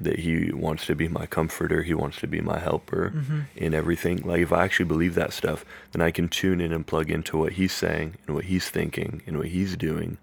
that 0.00 0.20
He 0.20 0.52
wants 0.52 0.86
to 0.86 0.94
be 0.94 1.08
my 1.08 1.26
comforter, 1.26 1.82
He 1.82 1.94
wants 1.94 2.18
to 2.20 2.26
be 2.26 2.40
my 2.40 2.58
helper 2.58 3.12
mm-hmm. 3.14 3.40
in 3.54 3.74
everything. 3.74 4.18
Like, 4.18 4.40
if 4.40 4.52
I 4.52 4.64
actually 4.64 4.86
believe 4.86 5.14
that 5.14 5.32
stuff, 5.32 5.64
then 5.92 6.02
I 6.02 6.10
can 6.10 6.28
tune 6.28 6.60
in 6.60 6.72
and 6.72 6.86
plug 6.86 7.10
into 7.10 7.38
what 7.38 7.54
He's 7.54 7.72
saying 7.72 8.16
and 8.26 8.34
what 8.34 8.46
He's 8.46 8.68
thinking 8.68 9.22
and 9.26 9.38
what 9.38 9.48
He's 9.48 9.76
doing. 9.76 10.18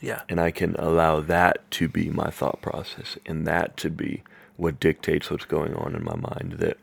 Yeah. 0.00 0.22
And 0.28 0.40
I 0.40 0.50
can 0.50 0.74
allow 0.76 1.20
that 1.20 1.70
to 1.72 1.88
be 1.88 2.10
my 2.10 2.30
thought 2.30 2.60
process 2.62 3.16
and 3.26 3.46
that 3.46 3.76
to 3.78 3.90
be 3.90 4.22
what 4.56 4.80
dictates 4.80 5.30
what's 5.30 5.44
going 5.44 5.74
on 5.74 5.94
in 5.94 6.04
my 6.04 6.16
mind. 6.16 6.56
That, 6.58 6.78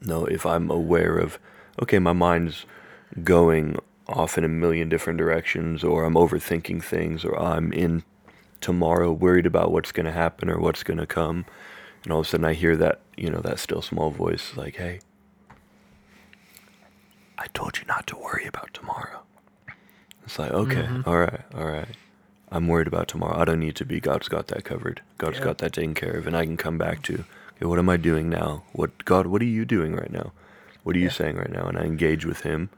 no, 0.00 0.24
if 0.24 0.46
I'm 0.46 0.70
aware 0.70 1.16
of, 1.18 1.38
okay, 1.82 1.98
my 1.98 2.12
mind's 2.12 2.66
going 3.22 3.78
off 4.08 4.36
in 4.36 4.44
a 4.44 4.48
million 4.48 4.88
different 4.88 5.18
directions, 5.18 5.82
or 5.82 6.04
I'm 6.04 6.14
overthinking 6.14 6.82
things, 6.82 7.24
or 7.24 7.38
I'm 7.40 7.72
in 7.72 8.04
tomorrow 8.60 9.12
worried 9.12 9.46
about 9.46 9.72
what's 9.72 9.92
going 9.92 10.06
to 10.06 10.12
happen 10.12 10.48
or 10.50 10.58
what's 10.58 10.82
going 10.82 10.98
to 10.98 11.06
come. 11.06 11.44
And 12.02 12.12
all 12.12 12.20
of 12.20 12.26
a 12.26 12.28
sudden 12.28 12.44
I 12.44 12.54
hear 12.54 12.76
that, 12.76 13.00
you 13.16 13.30
know, 13.30 13.40
that 13.40 13.58
still 13.58 13.82
small 13.82 14.10
voice 14.10 14.56
like, 14.56 14.76
hey, 14.76 15.00
I 17.38 17.46
told 17.48 17.78
you 17.78 17.84
not 17.86 18.06
to 18.08 18.16
worry 18.16 18.46
about 18.46 18.72
tomorrow. 18.72 19.22
It's 20.24 20.38
like, 20.38 20.52
okay, 20.52 20.82
mm-hmm. 20.82 21.08
all 21.08 21.18
right, 21.18 21.40
all 21.54 21.66
right. 21.66 21.88
I'm 22.50 22.68
worried 22.68 22.86
about 22.86 23.08
tomorrow. 23.08 23.38
I 23.38 23.44
don't 23.44 23.58
need 23.58 23.76
to 23.76 23.84
be. 23.84 24.00
God's 24.00 24.28
got 24.28 24.46
that 24.48 24.64
covered. 24.64 25.02
God's 25.18 25.38
Yeah. 25.38 25.44
got 25.44 25.58
that 25.58 25.72
taken 25.72 25.94
care 25.94 26.12
of, 26.12 26.26
and 26.26 26.36
I 26.36 26.44
can 26.44 26.56
come 26.56 26.78
back 26.78 27.02
to, 27.02 27.24
okay, 27.56 27.66
what 27.66 27.78
am 27.78 27.88
I 27.88 27.96
doing 27.96 28.30
now? 28.30 28.62
What 28.72 29.04
God? 29.04 29.26
What 29.26 29.42
are 29.42 29.46
you 29.46 29.64
doing 29.64 29.94
right 29.94 30.12
now? 30.12 30.32
What 30.84 30.94
are 30.94 31.00
you 31.00 31.10
saying 31.10 31.36
right 31.36 31.50
now? 31.50 31.66
And 31.66 31.76
I 31.76 31.82
engage 31.82 32.24
with 32.24 32.42
Him. 32.42 32.70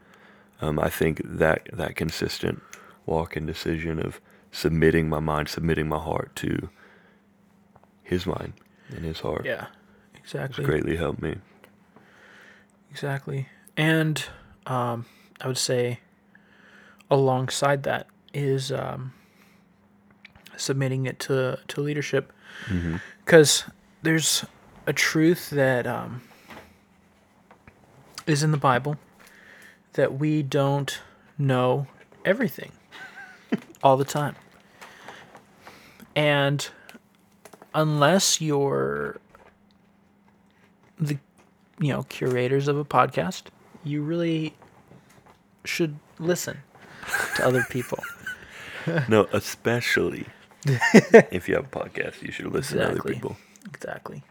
Um, 0.61 0.79
I 0.79 0.89
think 0.89 1.21
that 1.23 1.67
that 1.73 1.95
consistent 1.95 2.61
walk 3.05 3.35
and 3.35 3.45
decision 3.45 3.99
of 4.03 4.19
submitting 4.51 5.07
my 5.09 5.19
mind, 5.19 5.49
submitting 5.49 5.87
my 5.87 5.99
heart 5.99 6.35
to 6.37 6.69
His 8.03 8.25
mind 8.25 8.53
and 8.89 9.05
His 9.05 9.19
heart, 9.19 9.45
Yeah. 9.45 9.67
has 10.13 10.19
Exactly. 10.23 10.65
greatly 10.65 10.95
helped 10.97 11.21
me. 11.21 11.35
Exactly. 12.91 13.47
And 13.75 14.23
um, 14.65 15.05
I 15.41 15.47
would 15.47 15.57
say 15.57 15.99
alongside 17.11 17.83
that 17.83 18.07
is 18.33 18.71
um, 18.71 19.13
submitting 20.55 21.05
it 21.05 21.19
to, 21.19 21.59
to 21.67 21.81
leadership. 21.81 22.33
Because 23.23 23.65
there's 24.01 24.43
a 24.87 24.93
truth 24.93 25.51
that 25.51 25.85
um, 25.85 26.21
is 28.25 28.41
in 28.43 28.51
the 28.51 28.57
Bible 28.57 28.97
that 29.97 30.19
we 30.19 30.43
don't 30.43 31.01
know 31.39 31.87
everything 32.23 32.71
all 33.83 33.97
the 33.97 34.05
time. 34.05 34.35
And 36.15 36.67
unless 37.73 38.39
you're 38.39 39.19
the 40.99 41.17
you 41.79 41.89
know 41.89 42.03
curators 42.03 42.67
of 42.67 42.75
a 42.75 42.85
podcast 42.85 43.43
you 43.83 44.01
really 44.01 44.55
should 45.63 45.99
listen 46.17 46.57
to 47.35 47.45
other 47.45 47.63
people 47.69 47.99
no, 49.07 49.27
especially 49.31 50.25
if 50.65 51.47
you 51.47 51.55
have 51.55 51.65
a 51.65 51.69
podcast, 51.69 52.21
you 52.23 52.31
should 52.31 52.47
listen 52.47 52.79
to 52.79 52.89
other 52.89 53.01
people. 53.01 53.37
exactly 53.67 54.23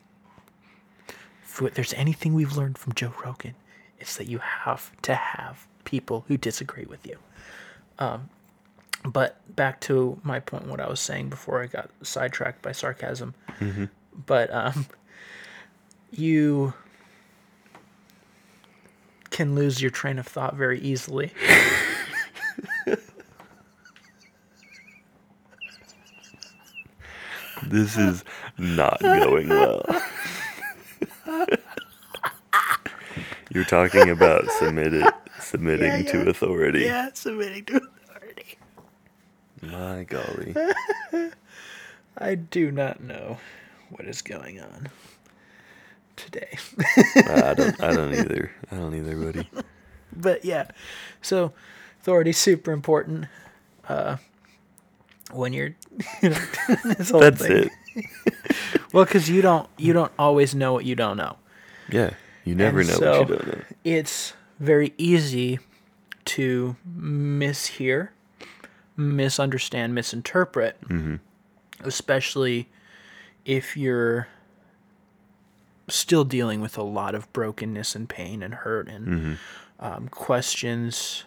if 1.46 1.74
there's 1.74 1.94
anything 1.94 2.34
we've 2.34 2.56
learned 2.56 2.76
from 2.78 2.94
joe 2.94 3.12
rogan 3.24 3.54
it's 4.00 4.16
that 4.16 4.26
you 4.28 4.38
have 4.38 4.90
to 5.02 5.14
have 5.14 5.66
people 5.84 6.24
who 6.28 6.36
disagree 6.36 6.84
with 6.84 7.06
you. 7.06 7.16
Um, 7.98 8.28
but 9.04 9.36
back 9.54 9.80
to 9.82 10.18
my 10.24 10.40
point 10.40 10.66
what 10.66 10.80
i 10.80 10.88
was 10.88 10.98
saying 10.98 11.28
before 11.28 11.62
i 11.62 11.66
got 11.66 11.90
sidetracked 12.02 12.60
by 12.60 12.72
sarcasm. 12.72 13.34
But 14.26 14.52
um, 14.52 14.86
you 16.10 16.74
can 19.30 19.54
lose 19.54 19.80
your 19.80 19.90
train 19.90 20.18
of 20.18 20.26
thought 20.26 20.54
very 20.56 20.80
easily. 20.80 21.32
This 27.66 27.96
is 27.96 28.24
not 28.58 29.00
going 29.00 29.48
well. 29.48 29.84
You're 33.56 33.64
talking 33.64 34.10
about 34.10 34.50
submitted, 34.58 35.06
submitting 35.40 36.04
Yeah, 36.04 36.12
to 36.12 36.28
authority. 36.28 36.80
yeah 36.80 37.08
submitting 37.14 37.64
to 37.64 37.76
authority 37.78 38.58
My 39.62 40.04
golly. 40.04 40.54
I 42.18 42.34
do 42.34 42.70
not 42.70 43.00
know 43.02 43.38
what 43.88 44.04
is 44.04 44.20
going 44.20 44.60
on 44.60 44.88
today. 46.16 46.58
I 47.16 47.54
don't. 47.54 47.82
I 47.82 47.92
don't 47.94 48.14
either. 48.18 48.50
I 48.70 48.76
don't 48.76 48.94
either, 48.94 49.16
buddy. 49.16 49.48
but 50.14 50.44
yeah, 50.44 50.66
so 51.22 51.52
authority 52.02 52.32
super 52.32 52.72
important. 52.72 53.24
Uh, 53.88 54.18
when 55.32 55.52
you're, 55.54 55.74
you 56.22 56.28
know, 56.30 56.38
this 56.84 57.08
whole 57.10 57.20
That's 57.20 57.40
thing. 57.40 57.70
it. 57.94 58.06
Well, 58.92 59.04
because 59.06 59.30
you 59.30 59.40
don't 59.40 59.66
you 59.78 59.92
don't 59.94 60.12
always 60.18 60.54
know 60.54 60.74
what 60.74 60.84
you 60.84 60.94
don't 60.94 61.16
know. 61.16 61.36
Yeah. 61.90 62.10
You 62.46 62.54
never 62.54 62.80
And 62.80 62.88
know 62.88 62.94
so- 62.94 63.18
what 63.20 63.28
you 63.28 63.36
don't 63.36 63.46
know. 63.48 63.62
It's 63.84 64.32
very 64.60 64.94
easy 64.96 65.58
to 66.26 66.76
mishear, 66.98 68.08
misunderstand, 68.96 69.94
misinterpret, 69.94 70.78
especially 71.80 72.68
if 73.44 73.76
you're 73.76 74.28
still 75.88 76.24
dealing 76.24 76.60
with 76.60 76.78
a 76.78 76.82
lot 76.82 77.14
of 77.14 77.32
brokenness 77.32 77.94
and 77.94 78.08
pain 78.08 78.42
and 78.42 78.54
hurt 78.54 78.88
and 78.88 79.38
um, 79.78 80.08
questions. 80.08 81.24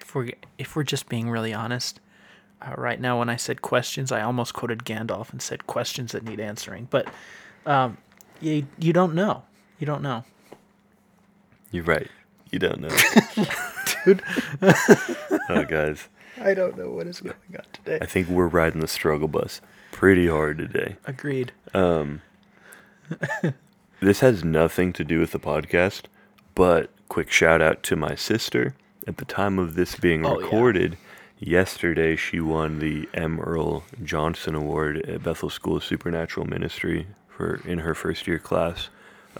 If 0.00 0.14
we're 0.14 0.30
if 0.58 0.76
we're 0.76 0.82
just 0.84 1.08
being 1.08 1.30
really 1.30 1.52
honest, 1.54 2.00
uh, 2.62 2.74
right 2.76 3.00
now 3.00 3.18
when 3.18 3.28
I 3.28 3.36
said 3.36 3.62
questions, 3.62 4.12
I 4.12 4.22
almost 4.22 4.54
quoted 4.54 4.80
Gandalf 4.84 5.30
and 5.32 5.40
said 5.40 5.66
questions 5.66 6.12
that 6.12 6.24
need 6.24 6.40
answering. 6.40 6.88
But 6.90 7.08
um, 7.66 7.96
you 8.40 8.66
you 8.78 8.92
don't 8.92 9.14
know, 9.14 9.42
you 9.78 9.86
don't 9.86 10.02
know, 10.02 10.24
You're 11.70 11.84
right. 11.84 12.08
You 12.50 12.58
don't 12.60 12.80
know. 12.80 12.88
dude. 14.04 14.22
oh, 15.48 15.64
guys. 15.68 16.08
I 16.40 16.54
don't 16.54 16.76
know 16.76 16.90
what 16.90 17.06
is 17.06 17.20
going 17.20 17.34
on 17.56 17.64
today. 17.72 17.98
I 18.00 18.06
think 18.06 18.28
we're 18.28 18.46
riding 18.48 18.80
the 18.80 18.88
struggle 18.88 19.28
bus 19.28 19.60
pretty 19.92 20.26
hard 20.28 20.58
today. 20.58 20.96
Agreed. 21.06 21.52
Um, 21.72 22.22
This 24.00 24.20
has 24.20 24.44
nothing 24.44 24.92
to 24.94 25.04
do 25.04 25.18
with 25.20 25.30
the 25.32 25.38
podcast, 25.40 26.02
but 26.54 26.90
quick 27.08 27.30
shout 27.30 27.62
out 27.62 27.82
to 27.84 27.96
my 27.96 28.14
sister. 28.14 28.74
At 29.06 29.16
the 29.18 29.24
time 29.24 29.58
of 29.58 29.74
this 29.76 29.94
being 29.96 30.26
Oh, 30.26 30.38
yeah. 30.38 30.44
recorded, 30.44 30.96
yesterday 31.38 32.14
she 32.16 32.40
won 32.40 32.80
the 32.80 33.08
M. 33.14 33.40
Earl 33.40 33.84
Johnson 34.02 34.54
Award 34.54 34.98
at 35.08 35.22
Bethel 35.22 35.48
School 35.50 35.76
of 35.76 35.84
Supernatural 35.84 36.46
Ministry 36.46 37.06
for 37.36 37.60
in 37.64 37.78
her 37.78 37.94
first 37.94 38.26
year 38.26 38.38
class, 38.38 38.88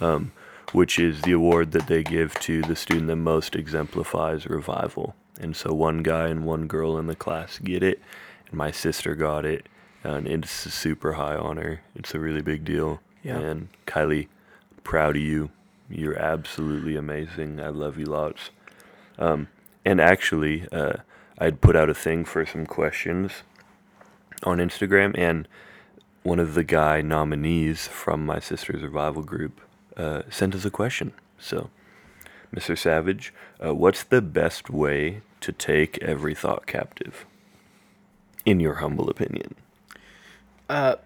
um, 0.00 0.32
which 0.72 0.98
is 0.98 1.22
the 1.22 1.32
award 1.32 1.72
that 1.72 1.86
they 1.86 2.02
give 2.02 2.34
to 2.40 2.62
the 2.62 2.76
student 2.76 3.06
that 3.08 3.16
most 3.16 3.54
exemplifies 3.54 4.46
revival. 4.46 5.14
And 5.40 5.56
so 5.56 5.72
one 5.72 6.02
guy 6.02 6.28
and 6.28 6.44
one 6.44 6.66
girl 6.66 6.98
in 6.98 7.06
the 7.06 7.16
class 7.16 7.58
get 7.58 7.82
it, 7.82 8.00
and 8.48 8.56
my 8.56 8.70
sister 8.70 9.14
got 9.14 9.44
it, 9.44 9.66
and 10.02 10.26
it's 10.26 10.66
a 10.66 10.70
super 10.70 11.14
high 11.14 11.36
honor. 11.36 11.80
It's 11.94 12.14
a 12.14 12.18
really 12.18 12.42
big 12.42 12.64
deal. 12.64 13.00
Yeah. 13.22 13.38
And 13.38 13.68
Kylie, 13.86 14.28
proud 14.84 15.16
of 15.16 15.22
you. 15.22 15.50
You're 15.88 16.18
absolutely 16.18 16.96
amazing. 16.96 17.60
I 17.60 17.68
love 17.68 17.98
you 17.98 18.06
lots. 18.06 18.50
Um, 19.18 19.48
and 19.84 20.00
actually, 20.00 20.66
uh, 20.72 20.94
I'd 21.38 21.60
put 21.60 21.76
out 21.76 21.90
a 21.90 21.94
thing 21.94 22.24
for 22.24 22.46
some 22.46 22.66
questions 22.66 23.42
on 24.42 24.58
Instagram, 24.58 25.16
and 25.18 25.48
one 26.24 26.40
of 26.40 26.54
the 26.54 26.64
guy 26.64 27.00
nominees 27.00 27.86
from 27.86 28.26
my 28.26 28.40
sister's 28.40 28.82
revival 28.82 29.22
group 29.22 29.60
uh, 29.96 30.22
sent 30.28 30.54
us 30.54 30.64
a 30.64 30.70
question. 30.70 31.12
So, 31.38 31.70
Mr. 32.52 32.76
Savage, 32.76 33.32
uh, 33.64 33.74
what's 33.74 34.02
the 34.02 34.22
best 34.22 34.68
way 34.70 35.20
to 35.40 35.52
take 35.52 36.02
every 36.02 36.34
thought 36.34 36.66
captive? 36.66 37.24
In 38.44 38.58
your 38.58 38.74
humble 38.76 39.08
opinion. 39.08 39.54
Uh, 40.68 40.96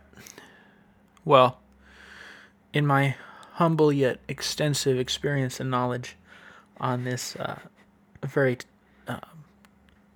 Well, 1.24 1.58
in 2.72 2.86
my 2.86 3.16
humble 3.54 3.92
yet 3.92 4.20
extensive 4.28 4.98
experience 4.98 5.60
and 5.60 5.70
knowledge 5.70 6.16
on 6.80 7.04
this 7.04 7.36
uh, 7.36 7.58
very 8.24 8.58
uh, 9.06 9.18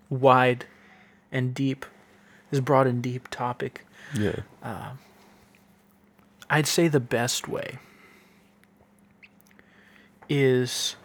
wide 0.08 0.64
and 1.30 1.52
deep, 1.54 1.84
this 2.52 2.60
broad 2.60 2.86
and 2.86 3.02
deep 3.02 3.28
topic, 3.28 3.84
Yeah. 4.14 4.40
I'd 6.50 6.66
say 6.66 6.86
the 6.86 7.00
best 7.00 7.48
way 7.48 7.78
is 10.28 10.96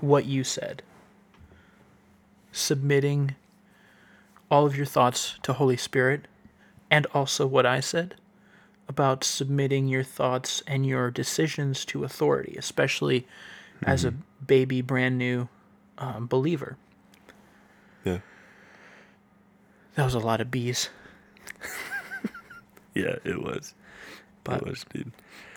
what 0.00 0.24
you 0.24 0.44
said. 0.44 0.82
Submitting 2.52 3.34
all 4.48 4.64
of 4.64 4.76
your 4.76 4.86
thoughts 4.86 5.38
to 5.42 5.52
Holy 5.54 5.76
Spirit 5.76 6.28
and 6.88 7.04
also 7.12 7.46
what 7.48 7.66
I 7.66 7.80
said 7.80 8.14
about 8.88 9.24
submitting 9.24 9.88
your 9.88 10.04
thoughts 10.04 10.62
and 10.68 10.86
your 10.86 11.10
decisions 11.10 11.84
to 11.86 12.04
authority, 12.04 12.54
especially 12.56 13.26
as 13.84 14.04
a 14.04 14.12
baby 14.46 14.82
brand 14.82 15.18
new 15.18 15.48
um, 15.98 16.28
believer. 16.28 16.76
Yeah. 18.04 18.18
That 19.94 20.04
was 20.04 20.14
a 20.14 20.18
lot 20.20 20.40
of 20.40 20.50
bees, 20.50 20.88
Yeah, 22.94 23.16
it 23.24 23.42
was. 23.42 23.74
but 24.44 24.62
it 24.62 24.66
was, 24.66 24.84
dude. 24.92 25.12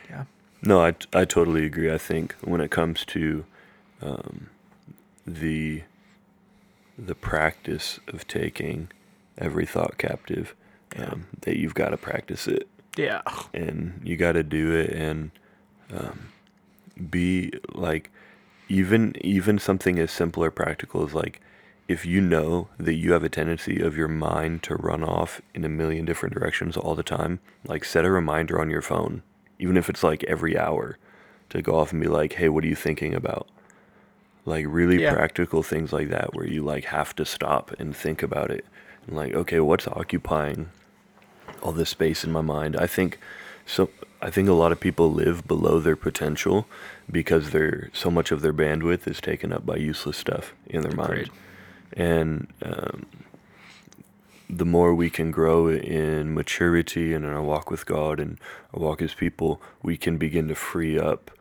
yeah. 0.10 0.26
No, 0.62 0.82
I, 0.86 0.96
I 1.14 1.26
totally 1.26 1.66
agree. 1.66 1.92
I 1.94 1.98
think 1.98 2.34
when 2.42 2.62
it 2.62 2.72
comes 2.72 3.06
to 3.06 3.46
um, 4.02 4.50
the 5.28 5.84
the 6.98 7.16
practice 7.16 8.00
of 8.08 8.26
taking 8.26 8.88
every 9.38 9.66
thought 9.66 9.98
captive, 9.98 10.56
um, 10.98 11.28
that 11.42 11.58
you've 11.58 11.74
got 11.74 11.90
to 11.90 11.98
practice 11.98 12.48
it 12.48 12.70
Yeah. 12.96 13.22
and 13.54 14.00
you 14.04 14.16
got 14.16 14.32
to 14.34 14.44
do 14.44 14.72
it 14.74 14.92
and 14.92 15.32
um, 15.94 16.30
be 17.10 17.52
like 17.74 18.10
even 18.70 19.14
even 19.22 19.60
something 19.60 20.00
as 20.00 20.10
simple 20.12 20.42
or 20.44 20.52
practical 20.52 21.04
as 21.06 21.14
like 21.14 21.42
if 21.88 22.06
you 22.06 22.20
know 22.20 22.68
that 22.80 22.96
you 22.96 23.12
have 23.14 23.24
a 23.24 23.30
tendency 23.30 23.80
of 23.80 23.96
your 23.96 24.08
mind 24.08 24.64
to 24.64 24.76
run 24.76 25.04
off 25.04 25.42
in 25.54 25.64
a 25.64 25.70
million 25.70 26.04
different 26.06 26.34
directions 26.34 26.76
all 26.76 26.96
the 26.96 27.04
time 27.04 27.40
like 27.66 27.84
set 27.86 28.06
a 28.06 28.12
reminder 28.12 28.60
on 28.60 28.70
your 28.70 28.82
phone 28.82 29.22
even 29.60 29.78
if 29.78 29.90
it's 29.90 30.04
like 30.04 30.24
every 30.26 30.58
hour 30.58 30.98
to 31.50 31.62
go 31.62 31.76
off 31.80 31.92
and 31.92 32.02
be 32.02 32.08
like 32.08 32.34
hey 32.34 32.50
what 32.50 32.64
are 32.64 32.68
you 32.68 32.76
thinking 32.76 33.14
about 33.14 33.48
like 34.46 34.66
really 34.68 35.02
Yeah. 35.02 35.14
practical 35.14 35.64
things 35.64 35.94
like 35.94 36.10
that 36.10 36.34
where 36.34 36.48
you 36.48 36.64
like 36.64 36.86
have 36.86 37.16
to 37.18 37.26
stop 37.26 37.72
and 37.80 37.96
think 37.96 38.24
about 38.24 38.50
it 38.52 38.66
and 39.08 39.16
like 39.16 39.34
okay 39.34 39.60
what's 39.60 39.88
occupying 39.88 40.70
all 41.62 41.72
this 41.72 41.90
space 41.90 42.24
in 42.24 42.32
my 42.32 42.42
mind. 42.42 42.76
I 42.76 42.86
think 42.88 43.20
so 43.66 43.90
I 44.22 44.30
think 44.30 44.50
a 44.50 44.54
lot 44.54 44.72
of 44.72 44.80
people 44.80 45.12
live 45.12 45.48
below 45.48 45.80
their 45.80 45.96
potential 45.96 46.68
because 47.12 47.52
they're 47.52 47.90
so 47.94 48.10
much 48.12 48.32
of 48.32 48.42
their 48.42 48.54
bandwidth 48.54 49.08
is 49.08 49.20
taken 49.22 49.52
up 49.54 49.66
by 49.66 49.78
useless 49.78 50.18
stuff 50.18 50.54
in 50.68 50.82
their 50.82 50.92
mind. 50.96 51.30
And 51.96 52.48
um, 52.62 53.06
the 54.50 54.66
more 54.66 54.94
we 54.94 55.10
can 55.10 55.32
grow 55.32 55.70
in 55.70 56.34
maturity 56.34 57.14
and 57.14 57.26
in 57.26 57.32
our 57.32 57.42
walk 57.42 57.72
with 57.72 57.86
God 57.86 58.20
and 58.20 58.38
our 58.74 58.82
walk 58.82 59.02
as 59.02 59.14
people, 59.14 59.62
we 59.82 59.98
can 59.98 60.18
begin 60.18 60.48
to 60.50 60.56
free 60.56 61.00
up 61.00 61.32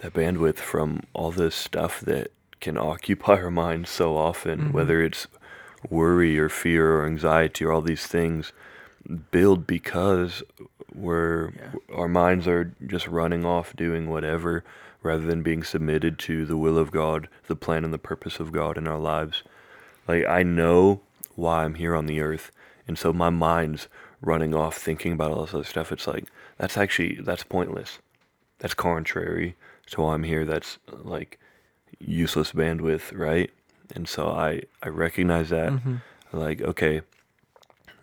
that 0.00 0.12
bandwidth 0.14 0.56
from 0.56 1.00
all 1.12 1.30
this 1.30 1.54
stuff 1.54 2.00
that 2.00 2.30
can 2.60 2.76
occupy 2.76 3.36
our 3.36 3.50
minds 3.50 3.90
so 3.90 4.16
often, 4.16 4.68
Mhm. 4.68 4.72
whether 4.72 5.02
it's 5.02 5.26
worry 5.88 6.38
or 6.38 6.48
fear 6.48 6.98
or 6.98 7.06
anxiety 7.06 7.64
or 7.64 7.72
all 7.72 7.80
these 7.82 8.06
things 8.06 8.52
build 9.30 9.66
because 9.66 10.42
we're 10.94 11.50
Yeah. 11.50 11.72
our 11.94 12.08
minds 12.08 12.46
are 12.46 12.72
just 12.86 13.08
running 13.08 13.44
off 13.46 13.74
doing 13.74 14.08
whatever 14.10 14.62
rather 15.02 15.24
than 15.24 15.42
being 15.42 15.62
submitted 15.62 16.18
to 16.18 16.44
the 16.44 16.56
will 16.56 16.76
of 16.76 16.90
God, 16.90 17.28
the 17.46 17.56
plan 17.56 17.84
and 17.84 17.94
the 17.94 17.98
purpose 17.98 18.38
of 18.40 18.52
God 18.52 18.76
in 18.76 18.86
our 18.86 18.98
lives. 18.98 19.42
Like 20.10 20.26
I 20.26 20.42
know 20.42 21.00
why 21.36 21.64
I'm 21.64 21.74
here 21.74 21.94
on 21.94 22.06
the 22.06 22.20
earth, 22.20 22.50
and 22.88 22.98
so 22.98 23.12
my 23.12 23.30
mind's 23.30 23.86
running 24.20 24.54
off 24.54 24.76
thinking 24.76 25.12
about 25.12 25.30
all 25.30 25.44
this 25.44 25.54
other 25.54 25.62
stuff. 25.64 25.92
It's 25.92 26.08
like 26.08 26.24
that's 26.58 26.76
actually 26.76 27.14
that's 27.20 27.44
pointless. 27.44 28.00
That's 28.58 28.74
contrary 28.74 29.54
to 29.90 30.00
why 30.00 30.14
I'm 30.14 30.24
here. 30.24 30.44
That's 30.44 30.78
like 30.90 31.38
useless 32.00 32.50
bandwidth, 32.52 33.16
right? 33.16 33.50
And 33.94 34.08
so 34.08 34.28
I 34.28 34.62
I 34.82 34.88
recognize 34.88 35.50
that. 35.50 35.70
Mhm. 35.72 36.02
Like 36.32 36.60
okay, 36.60 37.02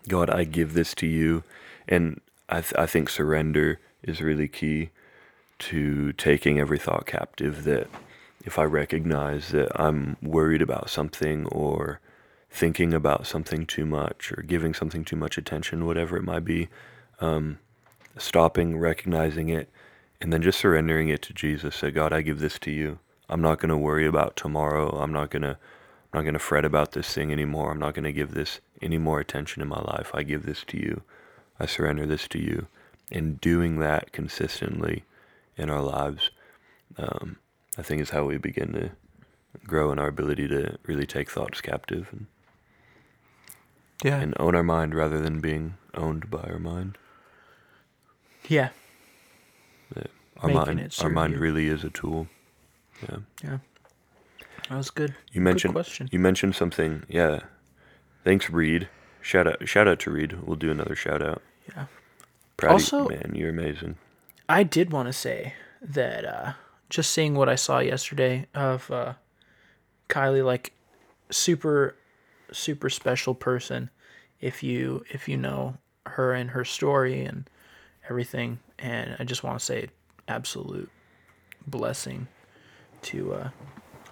God, 0.08 0.30
I 0.30 0.46
give 0.46 0.74
this 0.76 0.96
to 0.96 1.08
you, 1.08 1.44
and 1.90 2.22
I 2.48 2.62
th- 2.62 2.74
I 2.78 2.86
think 2.86 3.10
surrender 3.10 3.80
is 4.02 4.22
really 4.22 4.48
key 4.48 4.92
to 5.60 6.14
taking 6.14 6.58
every 6.58 6.80
thought 6.80 7.06
captive. 7.06 7.66
That 7.66 7.88
if 8.48 8.58
I 8.58 8.64
recognize 8.64 9.50
that 9.50 9.70
I'm 9.80 10.16
worried 10.22 10.62
about 10.62 10.90
something 10.90 11.46
or 11.48 12.00
thinking 12.50 12.94
about 12.94 13.28
something 13.28 13.66
too 13.66 13.86
much 13.86 14.32
or 14.32 14.42
giving 14.42 14.74
something 14.74 15.04
too 15.04 15.18
much 15.18 15.38
attention, 15.38 15.86
whatever 15.86 16.16
it 16.16 16.24
might 16.24 16.46
be, 16.46 16.70
um, 17.20 17.60
stopping, 18.18 18.78
recognizing 18.78 19.50
it, 19.50 19.70
and 20.22 20.32
then 20.32 20.42
just 20.42 20.60
surrendering 20.60 21.10
it 21.10 21.22
to 21.24 21.34
Jesus. 21.34 21.76
Say, 21.76 21.92
God, 21.92 22.14
I 22.14 22.22
give 22.22 22.40
this 22.40 22.58
to 22.60 22.72
you. 22.72 23.00
I'm 23.28 23.42
not 23.42 23.60
going 23.60 23.70
to 23.70 23.78
worry 23.78 24.08
about 24.08 24.38
tomorrow. 24.38 24.92
I'm 24.92 25.12
not 25.12 25.30
going 25.30 25.44
to 25.44 25.58
I'm 26.14 26.20
not 26.20 26.22
going 26.22 26.34
to 26.34 26.40
fret 26.40 26.64
about 26.64 26.94
this 26.94 27.14
thing 27.14 27.34
anymore. 27.34 27.72
I'm 27.72 27.80
not 27.80 27.96
going 27.96 28.06
to 28.06 28.14
give 28.14 28.34
this 28.34 28.62
any 28.82 28.98
more 28.98 29.20
attention 29.20 29.62
in 29.62 29.68
my 29.68 29.82
life. 29.82 30.10
I 30.14 30.24
give 30.24 30.46
this 30.46 30.64
to 30.68 30.78
you. 30.78 31.02
I 31.60 31.66
surrender 31.66 32.06
this 32.06 32.30
to 32.30 32.40
you. 32.40 32.68
And 33.12 33.42
doing 33.42 33.80
that 33.80 34.14
consistently 34.14 35.04
in 35.58 35.70
our 35.70 35.82
lives, 35.84 36.32
um, 36.98 37.38
I 37.78 37.82
think 37.84 38.02
is 38.02 38.10
how 38.10 38.26
we 38.26 38.38
begin 38.38 38.74
to 38.74 38.92
grow 39.66 39.92
in 39.92 40.00
our 40.00 40.08
ability 40.08 40.48
to 40.50 40.78
really 40.86 41.06
take 41.06 41.30
thoughts 41.30 41.62
captive 41.62 42.08
and, 42.12 42.26
Yeah. 44.04 44.20
and 44.20 44.34
own 44.40 44.56
our 44.56 44.64
mind 44.64 44.96
rather 44.96 45.20
than 45.22 45.40
being 45.42 45.76
owned 45.94 46.30
by 46.30 46.42
our 46.44 46.60
mind. 46.60 46.98
yeah. 48.48 48.70
That 49.94 50.10
our 50.38 50.48
Making 50.50 50.76
mind, 50.78 50.96
our 51.02 51.10
mind 51.10 51.34
you. 51.34 51.40
really 51.40 51.68
is 51.68 51.84
a 51.84 51.90
tool. 51.90 52.28
Yeah. 53.04 53.18
Yeah. 53.44 53.58
That 54.70 54.78
was 54.78 54.90
good. 54.90 55.16
You 55.32 55.42
mentioned 55.42 55.74
question. 55.74 56.10
you 56.12 56.20
mentioned 56.20 56.56
something. 56.56 57.04
Yeah. 57.08 57.42
Thanks, 58.24 58.50
Reed. 58.50 58.90
Shout 59.22 59.48
out 59.48 59.68
shout 59.68 59.88
out 59.88 60.00
to 60.02 60.12
Reed. 60.12 60.34
We'll 60.44 60.58
do 60.58 60.72
another 60.72 60.96
shout 60.96 61.22
out. 61.22 61.42
Yeah. 61.70 61.86
Proud 62.58 62.72
Also- 62.74 63.04
you, 63.10 63.16
man. 63.16 63.32
You're 63.36 63.50
amazing. 63.50 63.98
I 64.50 64.64
did 64.64 64.92
want 64.92 65.08
to 65.08 65.14
say 65.14 65.54
that 65.82 66.26
uh, 66.26 66.54
just 66.90 67.12
seeing 67.12 67.36
what 67.36 67.50
I 67.50 67.56
saw 67.56 67.80
yesterday 67.80 68.48
of 68.54 68.90
uh, 68.92 69.14
Kylie, 70.10 70.46
like 70.46 70.74
super, 71.30 71.96
super 72.52 72.90
special 72.90 73.36
person. 73.36 73.90
If 74.40 74.62
you 74.64 75.04
if 75.10 75.28
you 75.28 75.38
know 75.38 75.78
her 76.06 76.34
and 76.34 76.52
her 76.52 76.64
story 76.64 77.24
and 77.24 77.50
everything, 78.10 78.60
and 78.80 79.16
I 79.20 79.24
just 79.24 79.44
want 79.44 79.60
to 79.60 79.66
say, 79.66 79.90
absolute 80.28 80.90
blessing 81.66 82.28
to 83.04 83.34
uh, 83.34 83.50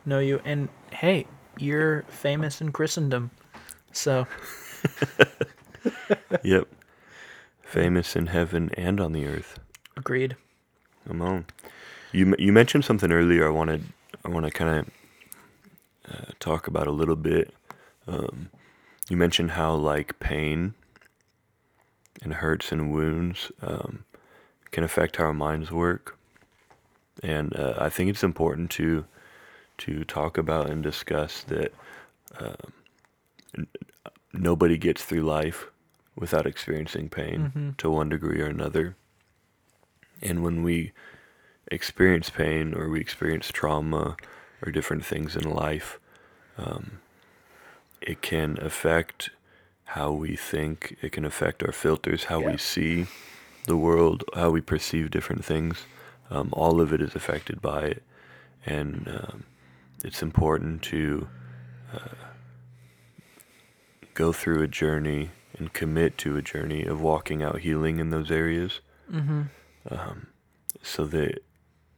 know 0.06 0.20
you. 0.20 0.42
And 0.44 0.70
hey, 0.92 1.28
you're 1.58 2.04
famous 2.04 2.62
in 2.62 2.72
Christendom, 2.72 3.32
so 3.92 4.28
yep. 6.44 6.68
Famous 7.62 8.16
in 8.16 8.28
heaven 8.28 8.70
and 8.78 9.02
on 9.02 9.12
the 9.12 9.26
earth. 9.26 9.60
agreed. 9.98 10.36
Come 11.08 11.22
on. 11.22 11.46
You 12.16 12.34
you 12.40 12.54
mentioned 12.54 12.86
something 12.86 13.12
earlier. 13.12 13.46
I 13.46 13.52
wanted 13.52 13.84
I 14.24 14.30
want 14.30 14.46
to 14.46 14.52
kind 14.52 14.80
of 14.80 16.14
uh, 16.14 16.32
talk 16.40 16.68
about 16.68 16.88
a 16.88 16.92
little 16.92 17.18
bit. 17.18 17.54
Um, 18.08 18.50
you 19.10 19.18
mentioned 19.18 19.52
how 19.52 19.74
like 19.76 20.18
pain 20.20 20.76
and 22.24 22.34
hurts 22.36 22.72
and 22.72 22.94
wounds 22.94 23.52
um, 23.62 24.06
can 24.72 24.84
affect 24.84 25.18
how 25.18 25.26
our 25.26 25.34
minds 25.34 25.72
work, 25.72 26.18
and 27.22 27.54
uh, 27.54 27.74
I 27.78 27.90
think 27.90 28.10
it's 28.10 28.24
important 28.24 28.72
to 28.72 29.06
to 29.80 30.06
talk 30.06 30.38
about 30.38 30.70
and 30.70 30.82
discuss 30.82 31.44
that 31.44 31.74
um, 32.40 32.72
n- 33.58 33.68
nobody 34.32 34.78
gets 34.78 35.04
through 35.04 35.24
life 35.24 35.66
without 36.16 36.46
experiencing 36.48 37.10
pain 37.10 37.52
Mhm. 37.54 37.78
to 37.78 37.90
one 37.90 38.08
degree 38.08 38.40
or 38.40 38.46
another. 38.46 38.96
And 40.22 40.42
when 40.44 40.64
we 40.64 40.94
experience 41.72 42.30
pain 42.30 42.74
or 42.74 42.90
we 42.90 43.00
experience 43.00 43.50
trauma 43.52 44.16
or 44.66 44.72
different 44.72 45.06
things 45.06 45.36
in 45.36 45.50
life, 45.50 46.00
um, 46.58 47.00
it 48.02 48.22
can 48.22 48.58
affect 48.62 49.30
how 49.86 50.12
we 50.12 50.36
think. 50.36 50.98
It 51.02 51.12
can 51.12 51.26
affect 51.26 51.64
our 51.64 51.72
filters, 51.72 52.26
how 52.26 52.40
Yeah. 52.40 52.52
we 52.52 52.58
see 52.58 53.08
the 53.66 53.78
world, 53.78 54.24
how 54.36 54.52
we 54.52 54.62
perceive 54.62 55.10
different 55.12 55.44
things. 55.44 55.84
Um, 56.30 56.50
all 56.54 56.82
of 56.82 56.94
it 56.94 57.02
is 57.02 57.16
affected 57.16 57.62
by 57.62 57.82
it. 57.84 58.04
And 58.66 59.08
um, 59.08 59.44
it's 60.04 60.22
important 60.24 60.82
to 60.84 61.28
uh, 61.94 62.26
go 64.14 64.32
through 64.32 64.62
a 64.64 64.68
journey 64.68 65.32
and 65.58 65.72
commit 65.74 66.18
to 66.20 66.36
a 66.38 66.42
journey 66.42 66.84
of 66.84 67.00
walking 67.02 67.42
out 67.44 67.60
healing 67.60 68.00
in 68.00 68.10
those 68.10 68.32
areas 68.32 68.82
Mm-hmm. 69.12 69.42
um, 69.92 70.28
so 70.82 71.06
that 71.06 71.44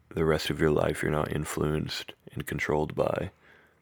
the 0.10 0.26
rest 0.26 0.50
of 0.50 0.60
your 0.60 0.72
life 0.72 1.02
you're 1.02 1.12
not 1.12 1.32
influenced 1.32 2.14
and 2.34 2.46
controlled 2.46 2.96
by 2.96 3.32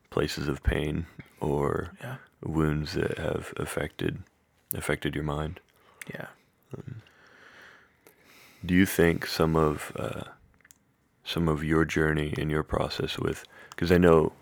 places 0.10 0.48
of 0.48 0.64
pain 0.64 1.06
or 1.40 1.92
Yeah. 2.02 2.16
wounds 2.44 2.94
that 2.94 3.18
have 3.18 3.54
affected 3.58 4.24
affected 4.74 5.16
your 5.16 5.24
mind. 5.24 5.60
Yeah. 6.14 6.28
do 8.66 8.74
you 8.74 8.86
think 8.86 9.26
some 9.28 9.56
of 9.56 9.92
uh, 9.96 10.24
some 11.24 11.48
of 11.48 11.64
your 11.64 11.86
journey 11.86 12.34
and 12.38 12.50
your 12.52 12.64
process 12.64 13.18
with 13.20 13.46
because 13.70 13.92
I 13.92 13.98
know 13.98 14.34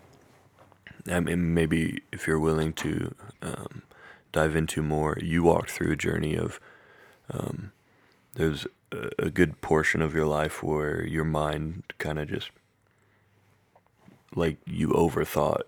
I 1.10 1.20
mean 1.20 1.54
maybe 1.54 2.02
if 2.12 2.26
you're 2.26 2.38
willing 2.40 2.72
to 2.74 3.14
um, 3.42 3.82
dive 4.32 4.56
into 4.56 4.82
more, 4.82 5.16
you 5.20 5.42
walked 5.44 5.70
through 5.70 5.92
a 5.92 5.96
journey 5.96 6.34
of 6.36 6.58
um, 7.30 7.72
there's 8.34 8.66
a, 9.18 9.30
good 9.30 9.60
portion 9.60 10.02
of 10.02 10.14
your 10.14 10.26
life 10.26 10.62
where 10.62 11.04
your 11.06 11.24
mind 11.24 11.82
kind 11.98 12.18
of 12.18 12.28
just 12.28 12.50
like 14.34 14.58
you 14.66 14.88
overthought 14.88 15.62